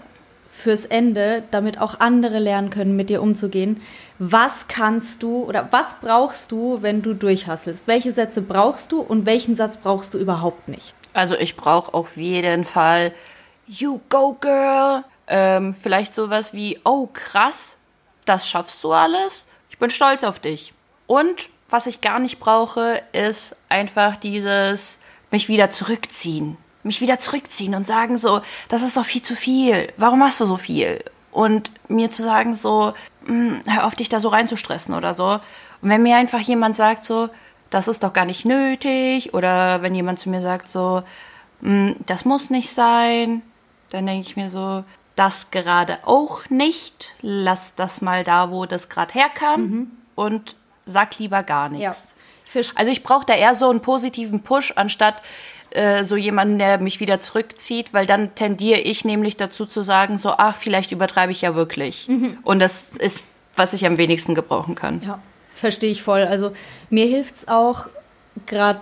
fürs 0.50 0.84
Ende, 0.84 1.44
damit 1.52 1.80
auch 1.80 2.00
andere 2.00 2.40
lernen 2.40 2.72
können, 2.72 2.96
mit 2.96 3.12
dir 3.12 3.22
umzugehen. 3.22 3.84
Was 4.18 4.68
kannst 4.68 5.22
du 5.22 5.44
oder 5.44 5.68
was 5.70 6.00
brauchst 6.00 6.52
du, 6.52 6.82
wenn 6.82 7.04
du 7.04 7.14
durchhasselst? 7.14 7.88
Welche 7.88 8.12
Sätze 8.12 8.42
brauchst 8.42 8.92
du 8.92 9.02
und 9.02 9.28
welchen 9.28 9.54
Satz 9.54 9.78
brauchst 9.78 10.16
du 10.16 10.18
überhaupt 10.18 10.68
nicht? 10.68 10.96
Also 11.14 11.36
ich 11.36 11.56
brauche 11.56 11.94
auf 11.94 12.18
jeden 12.18 12.66
Fall 12.66 13.14
You 13.68 14.00
go 14.10 14.34
girl. 14.42 15.04
Ähm, 15.28 15.76
vielleicht 15.76 16.16
sowas 16.16 16.52
wie 16.52 16.80
Oh 16.84 17.08
krass, 17.14 17.78
das 18.26 18.50
schaffst 18.50 18.84
du 18.84 18.92
alles. 18.92 19.46
Ich 19.70 19.78
bin 19.78 19.92
stolz 19.92 20.24
auf 20.24 20.40
dich. 20.40 20.74
Und 21.06 21.50
was 21.70 21.86
ich 21.86 22.02
gar 22.02 22.20
nicht 22.20 22.40
brauche, 22.40 23.02
ist 23.12 23.56
einfach 23.70 24.18
dieses 24.18 24.98
mich 25.32 25.50
wieder 25.50 25.70
zurückziehen. 25.72 26.58
Mich 26.84 27.02
wieder 27.02 27.20
zurückziehen 27.20 27.76
und 27.76 27.86
sagen 27.86 28.18
so, 28.18 28.42
das 28.70 28.82
ist 28.82 28.96
doch 28.96 29.06
viel 29.06 29.22
zu 29.22 29.36
viel. 29.36 29.92
Warum 29.98 30.20
machst 30.20 30.40
du 30.40 30.46
so 30.46 30.58
viel? 30.58 31.04
Und 31.32 31.70
mir 31.90 32.10
zu 32.10 32.24
sagen 32.24 32.56
so, 32.56 32.94
hm, 33.26 33.62
hör 33.68 33.86
auf 33.86 33.96
dich 33.96 34.10
da 34.10 34.20
so 34.20 34.30
reinzustressen 34.30 34.94
oder 34.94 35.14
so. 35.14 35.40
Und 35.82 35.90
wenn 35.90 36.04
mir 36.04 36.16
einfach 36.16 36.40
jemand 36.40 36.76
sagt 36.76 37.04
so, 37.04 37.30
das 37.70 37.90
ist 37.90 38.04
doch 38.04 38.14
gar 38.14 38.26
nicht 38.26 38.46
nötig 38.46 39.34
oder 39.34 39.82
wenn 39.82 39.94
jemand 39.94 40.20
zu 40.20 40.30
mir 40.30 40.42
sagt 40.42 40.70
so, 40.70 41.04
hm, 41.62 41.98
das 42.06 42.24
muss 42.24 42.50
nicht 42.50 42.74
sein, 42.74 43.42
dann 43.90 44.06
denke 44.06 44.28
ich 44.28 44.38
mir 44.38 44.50
so, 44.50 44.84
das 45.16 45.52
gerade 45.52 46.00
auch 46.06 46.50
nicht. 46.50 47.14
Lass 47.22 47.76
das 47.76 48.02
mal 48.02 48.24
da, 48.24 48.52
wo 48.52 48.66
das 48.66 48.88
gerade 48.88 49.14
herkam. 49.14 49.62
Mhm. 49.62 49.92
Und 50.16 50.56
sag 50.88 51.20
lieber 51.20 51.44
gar 51.44 51.70
nichts. 51.70 52.16
Ja. 52.54 52.62
Also 52.76 52.92
ich 52.92 53.04
brauche 53.04 53.26
da 53.26 53.36
eher 53.36 53.54
so 53.54 53.70
einen 53.70 53.82
positiven 53.82 54.42
Push, 54.42 54.74
anstatt 54.76 55.22
äh, 55.72 56.04
so 56.04 56.16
jemanden, 56.16 56.58
der 56.58 56.80
mich 56.80 57.00
wieder 57.00 57.20
zurückzieht, 57.20 57.94
weil 57.94 58.06
dann 58.06 58.34
tendiere 58.36 58.80
ich 58.80 59.06
nämlich 59.06 59.38
dazu 59.38 59.66
zu 59.66 59.82
sagen, 59.82 60.18
so, 60.18 60.32
ach, 60.32 60.56
vielleicht 60.56 60.92
übertreibe 60.92 61.32
ich 61.32 61.42
ja 61.42 61.56
wirklich. 61.56 62.08
Mhm. 62.08 62.40
Und 62.44 62.60
das 62.60 62.94
ist, 62.94 63.26
was 63.56 63.74
ich 63.74 63.86
am 63.86 63.98
wenigsten 63.98 64.34
gebrauchen 64.34 64.76
kann. 64.76 65.02
Ja, 65.06 65.20
verstehe 65.54 65.92
ich 65.92 66.02
voll. 66.02 66.24
Also 66.24 66.54
mir 66.90 67.06
hilft 67.06 67.36
es 67.36 67.48
auch 67.48 67.88
gerade 68.46 68.80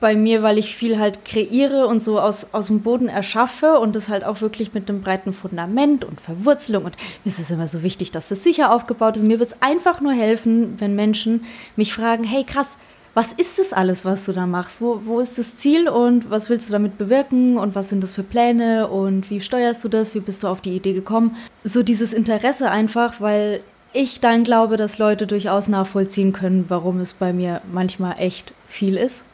bei 0.00 0.14
mir, 0.14 0.42
weil 0.42 0.58
ich 0.58 0.76
viel 0.76 0.98
halt 0.98 1.24
kreiere 1.24 1.86
und 1.86 2.02
so 2.02 2.20
aus, 2.20 2.54
aus 2.54 2.68
dem 2.68 2.82
Boden 2.82 3.08
erschaffe 3.08 3.80
und 3.80 3.96
das 3.96 4.08
halt 4.08 4.24
auch 4.24 4.40
wirklich 4.40 4.72
mit 4.74 4.88
einem 4.88 5.00
breiten 5.00 5.32
Fundament 5.32 6.04
und 6.04 6.20
Verwurzelung. 6.20 6.84
Und 6.84 6.96
mir 7.24 7.30
ist 7.30 7.40
es 7.40 7.50
immer 7.50 7.66
so 7.66 7.82
wichtig, 7.82 8.12
dass 8.12 8.28
das 8.28 8.44
sicher 8.44 8.72
aufgebaut 8.72 9.16
ist. 9.16 9.24
Mir 9.24 9.40
wird 9.40 9.50
es 9.50 9.62
einfach 9.62 10.00
nur 10.00 10.12
helfen, 10.12 10.74
wenn 10.78 10.94
Menschen 10.94 11.44
mich 11.74 11.92
fragen, 11.92 12.22
hey 12.24 12.44
krass, 12.44 12.78
was 13.14 13.32
ist 13.32 13.58
das 13.58 13.72
alles, 13.72 14.04
was 14.04 14.26
du 14.26 14.32
da 14.32 14.46
machst? 14.46 14.80
Wo, 14.80 15.00
wo 15.04 15.18
ist 15.18 15.38
das 15.38 15.56
Ziel 15.56 15.88
und 15.88 16.30
was 16.30 16.48
willst 16.48 16.68
du 16.68 16.72
damit 16.72 16.98
bewirken 16.98 17.58
und 17.58 17.74
was 17.74 17.88
sind 17.88 18.00
das 18.02 18.12
für 18.12 18.22
Pläne 18.22 18.86
und 18.86 19.28
wie 19.30 19.40
steuerst 19.40 19.82
du 19.82 19.88
das? 19.88 20.14
Wie 20.14 20.20
bist 20.20 20.44
du 20.44 20.48
auf 20.48 20.60
die 20.60 20.76
Idee 20.76 20.92
gekommen? 20.92 21.36
So 21.64 21.82
dieses 21.82 22.12
Interesse 22.12 22.70
einfach, 22.70 23.20
weil 23.20 23.60
ich 23.92 24.20
dann 24.20 24.44
glaube, 24.44 24.76
dass 24.76 24.98
Leute 24.98 25.26
durchaus 25.26 25.66
nachvollziehen 25.66 26.32
können, 26.32 26.66
warum 26.68 27.00
es 27.00 27.14
bei 27.14 27.32
mir 27.32 27.62
manchmal 27.72 28.14
echt 28.18 28.52
viel 28.68 28.96
ist 28.96 29.24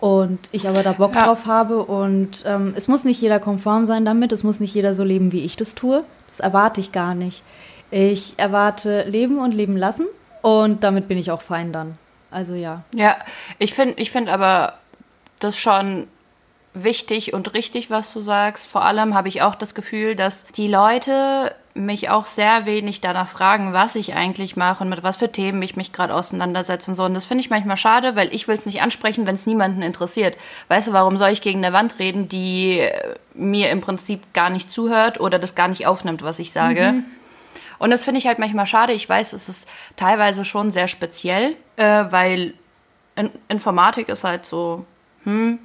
und 0.00 0.38
ich 0.52 0.68
aber 0.68 0.82
da 0.82 0.92
Bock 0.92 1.14
ja. 1.14 1.26
drauf 1.26 1.46
habe. 1.46 1.84
Und 1.84 2.44
ähm, 2.46 2.72
es 2.76 2.88
muss 2.88 3.04
nicht 3.04 3.20
jeder 3.20 3.40
konform 3.40 3.84
sein 3.84 4.04
damit, 4.04 4.32
es 4.32 4.44
muss 4.44 4.60
nicht 4.60 4.74
jeder 4.74 4.94
so 4.94 5.04
leben, 5.04 5.32
wie 5.32 5.44
ich 5.44 5.56
das 5.56 5.74
tue. 5.74 6.04
Das 6.28 6.40
erwarte 6.40 6.80
ich 6.80 6.92
gar 6.92 7.14
nicht. 7.14 7.42
Ich 7.90 8.34
erwarte 8.36 9.04
leben 9.08 9.38
und 9.38 9.54
leben 9.54 9.76
lassen 9.76 10.06
und 10.42 10.84
damit 10.84 11.08
bin 11.08 11.18
ich 11.18 11.30
auch 11.30 11.42
fein 11.42 11.72
dann. 11.72 11.96
Also 12.30 12.54
ja. 12.54 12.82
Ja, 12.94 13.16
ich 13.58 13.74
finde 13.74 13.94
ich 13.96 14.10
find 14.10 14.28
aber 14.28 14.74
das 15.40 15.58
schon 15.58 16.06
wichtig 16.74 17.32
und 17.32 17.54
richtig, 17.54 17.90
was 17.90 18.12
du 18.12 18.20
sagst. 18.20 18.66
Vor 18.66 18.84
allem 18.84 19.14
habe 19.14 19.28
ich 19.28 19.42
auch 19.42 19.54
das 19.54 19.74
Gefühl, 19.74 20.14
dass 20.14 20.46
die 20.56 20.68
Leute 20.68 21.54
mich 21.78 22.10
auch 22.10 22.26
sehr 22.26 22.66
wenig 22.66 23.00
danach 23.00 23.28
fragen, 23.28 23.72
was 23.72 23.94
ich 23.94 24.14
eigentlich 24.14 24.56
mache 24.56 24.82
und 24.82 24.90
mit 24.90 25.02
was 25.02 25.16
für 25.16 25.30
Themen 25.30 25.62
ich 25.62 25.76
mich 25.76 25.92
gerade 25.92 26.14
auseinandersetze 26.14 26.90
und 26.90 26.94
so. 26.94 27.04
Und 27.04 27.14
das 27.14 27.24
finde 27.24 27.42
ich 27.42 27.50
manchmal 27.50 27.76
schade, 27.76 28.16
weil 28.16 28.34
ich 28.34 28.48
will 28.48 28.56
es 28.56 28.66
nicht 28.66 28.82
ansprechen, 28.82 29.26
wenn 29.26 29.34
es 29.34 29.46
niemanden 29.46 29.82
interessiert. 29.82 30.36
Weißt 30.68 30.88
du, 30.88 30.92
warum 30.92 31.16
soll 31.16 31.30
ich 31.30 31.40
gegen 31.40 31.64
eine 31.64 31.74
Wand 31.74 31.98
reden, 31.98 32.28
die 32.28 32.80
äh, 32.80 33.14
mir 33.34 33.70
im 33.70 33.80
Prinzip 33.80 34.32
gar 34.34 34.50
nicht 34.50 34.70
zuhört 34.70 35.20
oder 35.20 35.38
das 35.38 35.54
gar 35.54 35.68
nicht 35.68 35.86
aufnimmt, 35.86 36.22
was 36.22 36.38
ich 36.38 36.52
sage? 36.52 36.92
Mhm. 36.92 37.04
Und 37.78 37.90
das 37.90 38.04
finde 38.04 38.18
ich 38.18 38.26
halt 38.26 38.38
manchmal 38.38 38.66
schade. 38.66 38.92
Ich 38.92 39.08
weiß, 39.08 39.32
es 39.32 39.48
ist 39.48 39.68
teilweise 39.96 40.44
schon 40.44 40.70
sehr 40.70 40.88
speziell, 40.88 41.54
äh, 41.76 42.04
weil 42.10 42.54
in 43.14 43.30
Informatik 43.48 44.08
ist 44.08 44.24
halt 44.24 44.46
so, 44.46 44.84
hm, 45.24 45.58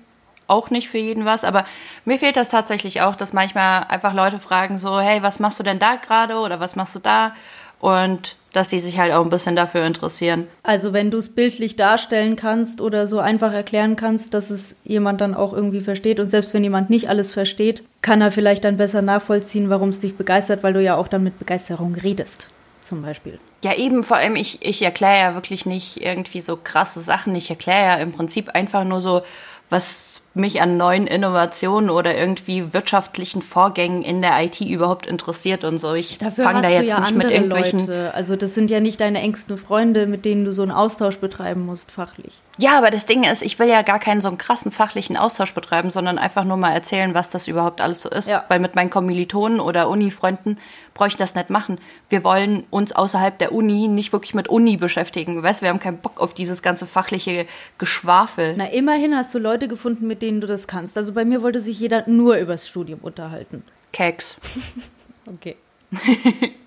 auch 0.47 0.69
nicht 0.69 0.89
für 0.89 0.97
jeden 0.97 1.25
was, 1.25 1.43
aber 1.43 1.65
mir 2.05 2.17
fehlt 2.17 2.35
das 2.35 2.49
tatsächlich 2.49 3.01
auch, 3.01 3.15
dass 3.15 3.33
manchmal 3.33 3.85
einfach 3.85 4.13
Leute 4.13 4.39
fragen 4.39 4.77
so, 4.77 4.99
hey, 4.99 5.21
was 5.21 5.39
machst 5.39 5.59
du 5.59 5.63
denn 5.63 5.79
da 5.79 5.95
gerade 5.95 6.35
oder 6.35 6.59
was 6.59 6.75
machst 6.75 6.95
du 6.95 6.99
da? 6.99 7.33
Und 7.79 8.35
dass 8.53 8.69
die 8.69 8.79
sich 8.79 8.97
halt 8.97 9.11
auch 9.11 9.23
ein 9.23 9.29
bisschen 9.29 9.55
dafür 9.55 9.85
interessieren. 9.85 10.47
Also 10.61 10.93
wenn 10.93 11.11
du 11.11 11.17
es 11.17 11.33
bildlich 11.33 11.75
darstellen 11.75 12.35
kannst 12.35 12.79
oder 12.79 13.07
so 13.07 13.19
einfach 13.19 13.51
erklären 13.51 13.95
kannst, 13.95 14.33
dass 14.33 14.51
es 14.51 14.77
jemand 14.83 15.19
dann 15.21 15.33
auch 15.33 15.53
irgendwie 15.53 15.81
versteht 15.81 16.19
und 16.19 16.29
selbst 16.29 16.53
wenn 16.53 16.63
jemand 16.63 16.89
nicht 16.89 17.09
alles 17.09 17.31
versteht, 17.31 17.83
kann 18.01 18.21
er 18.21 18.31
vielleicht 18.31 18.63
dann 18.63 18.77
besser 18.77 19.01
nachvollziehen, 19.01 19.69
warum 19.69 19.89
es 19.89 19.99
dich 19.99 20.15
begeistert, 20.15 20.61
weil 20.63 20.73
du 20.73 20.81
ja 20.81 20.95
auch 20.95 21.07
dann 21.07 21.23
mit 21.23 21.39
Begeisterung 21.39 21.95
redest, 21.95 22.47
zum 22.79 23.01
Beispiel. 23.01 23.39
Ja, 23.63 23.73
eben, 23.73 24.03
vor 24.03 24.17
allem, 24.17 24.35
ich, 24.35 24.63
ich 24.63 24.83
erkläre 24.83 25.19
ja 25.19 25.33
wirklich 25.33 25.65
nicht 25.65 26.01
irgendwie 26.01 26.41
so 26.41 26.57
krasse 26.61 27.01
Sachen. 27.01 27.33
Ich 27.33 27.49
erkläre 27.49 27.85
ja 27.85 27.95
im 27.95 28.11
Prinzip 28.11 28.49
einfach 28.49 28.83
nur 28.83 29.01
so, 29.01 29.23
was 29.69 30.12
mich 30.35 30.61
an 30.61 30.77
neuen 30.77 31.05
Innovationen 31.05 31.91
oder 31.91 32.17
irgendwie 32.17 32.73
wirtschaftlichen 32.73 33.43
Vorgängen 33.43 34.01
in 34.01 34.21
der 34.21 34.43
IT 34.43 34.61
überhaupt 34.61 35.05
interessiert 35.05 35.63
und 35.63 35.77
so. 35.77 35.93
Ich 35.93 36.17
fange 36.17 36.61
da 36.61 36.69
jetzt 36.69 36.89
ja 36.89 37.01
nicht 37.01 37.15
mit 37.15 37.29
irgendwelchen. 37.29 37.81
Leute. 37.81 38.13
Also 38.15 38.35
das 38.35 38.55
sind 38.55 38.71
ja 38.71 38.79
nicht 38.79 38.99
deine 38.99 39.19
engsten 39.21 39.57
Freunde, 39.57 40.07
mit 40.07 40.25
denen 40.25 40.43
du 40.43 40.51
so 40.51 40.63
einen 40.63 40.71
Austausch 40.71 41.17
betreiben 41.17 41.65
musst, 41.65 41.91
fachlich. 41.91 42.33
Ja, 42.57 42.77
aber 42.77 42.89
das 42.89 43.05
Ding 43.05 43.23
ist, 43.23 43.43
ich 43.43 43.59
will 43.59 43.67
ja 43.67 43.83
gar 43.83 43.99
keinen 43.99 44.21
so 44.21 44.27
einen 44.27 44.37
krassen 44.37 44.71
fachlichen 44.71 45.17
Austausch 45.17 45.53
betreiben, 45.53 45.91
sondern 45.91 46.17
einfach 46.17 46.43
nur 46.43 46.57
mal 46.57 46.71
erzählen, 46.71 47.13
was 47.13 47.29
das 47.29 47.47
überhaupt 47.47 47.81
alles 47.81 48.01
so 48.01 48.09
ist. 48.09 48.27
Ja. 48.27 48.43
Weil 48.47 48.59
mit 48.59 48.75
meinen 48.75 48.89
Kommilitonen 48.89 49.59
oder 49.59 49.87
Uni-Freunden 49.89 50.57
brauche 50.93 51.09
ich 51.09 51.17
das 51.17 51.35
nicht 51.35 51.49
machen. 51.49 51.79
Wir 52.09 52.23
wollen 52.23 52.63
uns 52.69 52.91
außerhalb 52.91 53.37
der 53.37 53.51
Uni 53.51 53.87
nicht 53.87 54.13
wirklich 54.13 54.33
mit 54.33 54.47
Uni 54.47 54.77
beschäftigen. 54.77 55.41
Weißt, 55.41 55.61
wir 55.61 55.69
haben 55.69 55.79
keinen 55.79 55.97
Bock 55.97 56.19
auf 56.19 56.33
dieses 56.33 56.61
ganze 56.61 56.85
fachliche 56.85 57.45
Geschwafel. 57.77 58.55
Na, 58.57 58.65
immerhin 58.67 59.15
hast 59.15 59.33
du 59.33 59.39
Leute 59.39 59.67
gefunden, 59.67 60.07
mit 60.07 60.21
denen 60.21 60.41
du 60.41 60.47
das 60.47 60.67
kannst. 60.67 60.97
Also 60.97 61.13
bei 61.13 61.25
mir 61.25 61.41
wollte 61.41 61.59
sich 61.59 61.79
jeder 61.79 62.07
nur 62.07 62.37
übers 62.37 62.67
Studium 62.67 62.99
unterhalten. 63.01 63.63
Keks. 63.91 64.37
okay. 65.25 65.55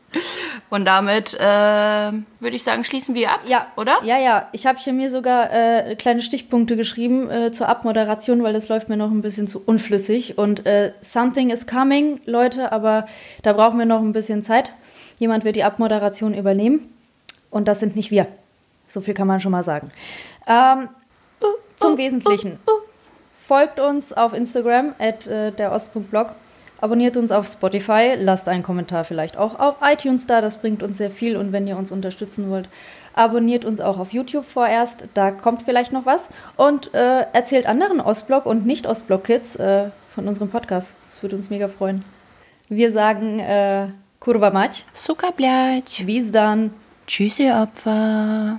Und 0.70 0.84
damit 0.84 1.34
äh, 1.34 1.42
würde 1.42 2.56
ich 2.56 2.62
sagen, 2.62 2.84
schließen 2.84 3.14
wir 3.14 3.30
ab, 3.32 3.40
ja. 3.46 3.66
oder? 3.76 3.98
Ja, 4.02 4.18
ja. 4.18 4.48
Ich 4.52 4.66
habe 4.66 4.78
hier 4.78 4.92
mir 4.92 5.10
sogar 5.10 5.52
äh, 5.52 5.96
kleine 5.96 6.22
Stichpunkte 6.22 6.76
geschrieben 6.76 7.30
äh, 7.30 7.52
zur 7.52 7.68
Abmoderation, 7.68 8.42
weil 8.42 8.52
das 8.52 8.68
läuft 8.68 8.88
mir 8.88 8.96
noch 8.96 9.10
ein 9.10 9.22
bisschen 9.22 9.46
zu 9.46 9.62
unflüssig. 9.64 10.38
Und 10.38 10.66
äh, 10.66 10.92
something 11.00 11.50
is 11.50 11.66
coming, 11.66 12.20
Leute, 12.24 12.72
aber 12.72 13.06
da 13.42 13.52
brauchen 13.52 13.78
wir 13.78 13.86
noch 13.86 14.00
ein 14.00 14.12
bisschen 14.12 14.42
Zeit. 14.42 14.72
Jemand 15.18 15.44
wird 15.44 15.56
die 15.56 15.64
Abmoderation 15.64 16.34
übernehmen. 16.34 16.92
Und 17.50 17.68
das 17.68 17.80
sind 17.80 17.96
nicht 17.96 18.10
wir. 18.10 18.26
So 18.86 19.00
viel 19.00 19.14
kann 19.14 19.26
man 19.26 19.40
schon 19.40 19.52
mal 19.52 19.62
sagen. 19.62 19.90
Ähm, 20.46 20.88
zum 21.76 21.96
Wesentlichen. 21.96 22.58
Folgt 23.36 23.78
uns 23.78 24.12
auf 24.12 24.32
Instagram 24.32 24.94
at 24.98 25.26
äh, 25.26 25.52
der 25.52 25.72
Ost.blog. 25.72 26.32
Abonniert 26.80 27.16
uns 27.16 27.32
auf 27.32 27.46
Spotify, 27.46 28.16
lasst 28.18 28.48
einen 28.48 28.62
Kommentar 28.62 29.04
vielleicht 29.04 29.36
auch 29.36 29.58
auf 29.58 29.76
iTunes 29.82 30.26
da, 30.26 30.40
das 30.40 30.60
bringt 30.60 30.82
uns 30.82 30.98
sehr 30.98 31.10
viel 31.10 31.36
und 31.36 31.52
wenn 31.52 31.66
ihr 31.66 31.76
uns 31.76 31.90
unterstützen 31.90 32.50
wollt, 32.50 32.68
abonniert 33.14 33.64
uns 33.64 33.80
auch 33.80 33.98
auf 33.98 34.12
YouTube 34.12 34.44
vorerst, 34.44 35.08
da 35.14 35.30
kommt 35.30 35.62
vielleicht 35.62 35.92
noch 35.92 36.04
was 36.04 36.30
und 36.56 36.92
äh, 36.94 37.22
erzählt 37.32 37.66
anderen 37.66 38.00
Ostblock 38.00 38.44
und 38.44 38.66
Nicht-Ostblock-Kids 38.66 39.56
äh, 39.56 39.90
von 40.14 40.28
unserem 40.28 40.50
Podcast. 40.50 40.92
Das 41.06 41.22
würde 41.22 41.36
uns 41.36 41.48
mega 41.48 41.68
freuen. 41.68 42.04
Wir 42.68 42.92
sagen 42.92 43.38
äh, 43.40 43.88
Kurva 44.20 44.50
mać. 44.50 44.84
Suka. 44.92 45.32
Bis 46.04 46.32
dann. 46.32 46.72
Tschüss, 47.06 47.38
ihr 47.38 47.54
Opfer. 47.54 48.54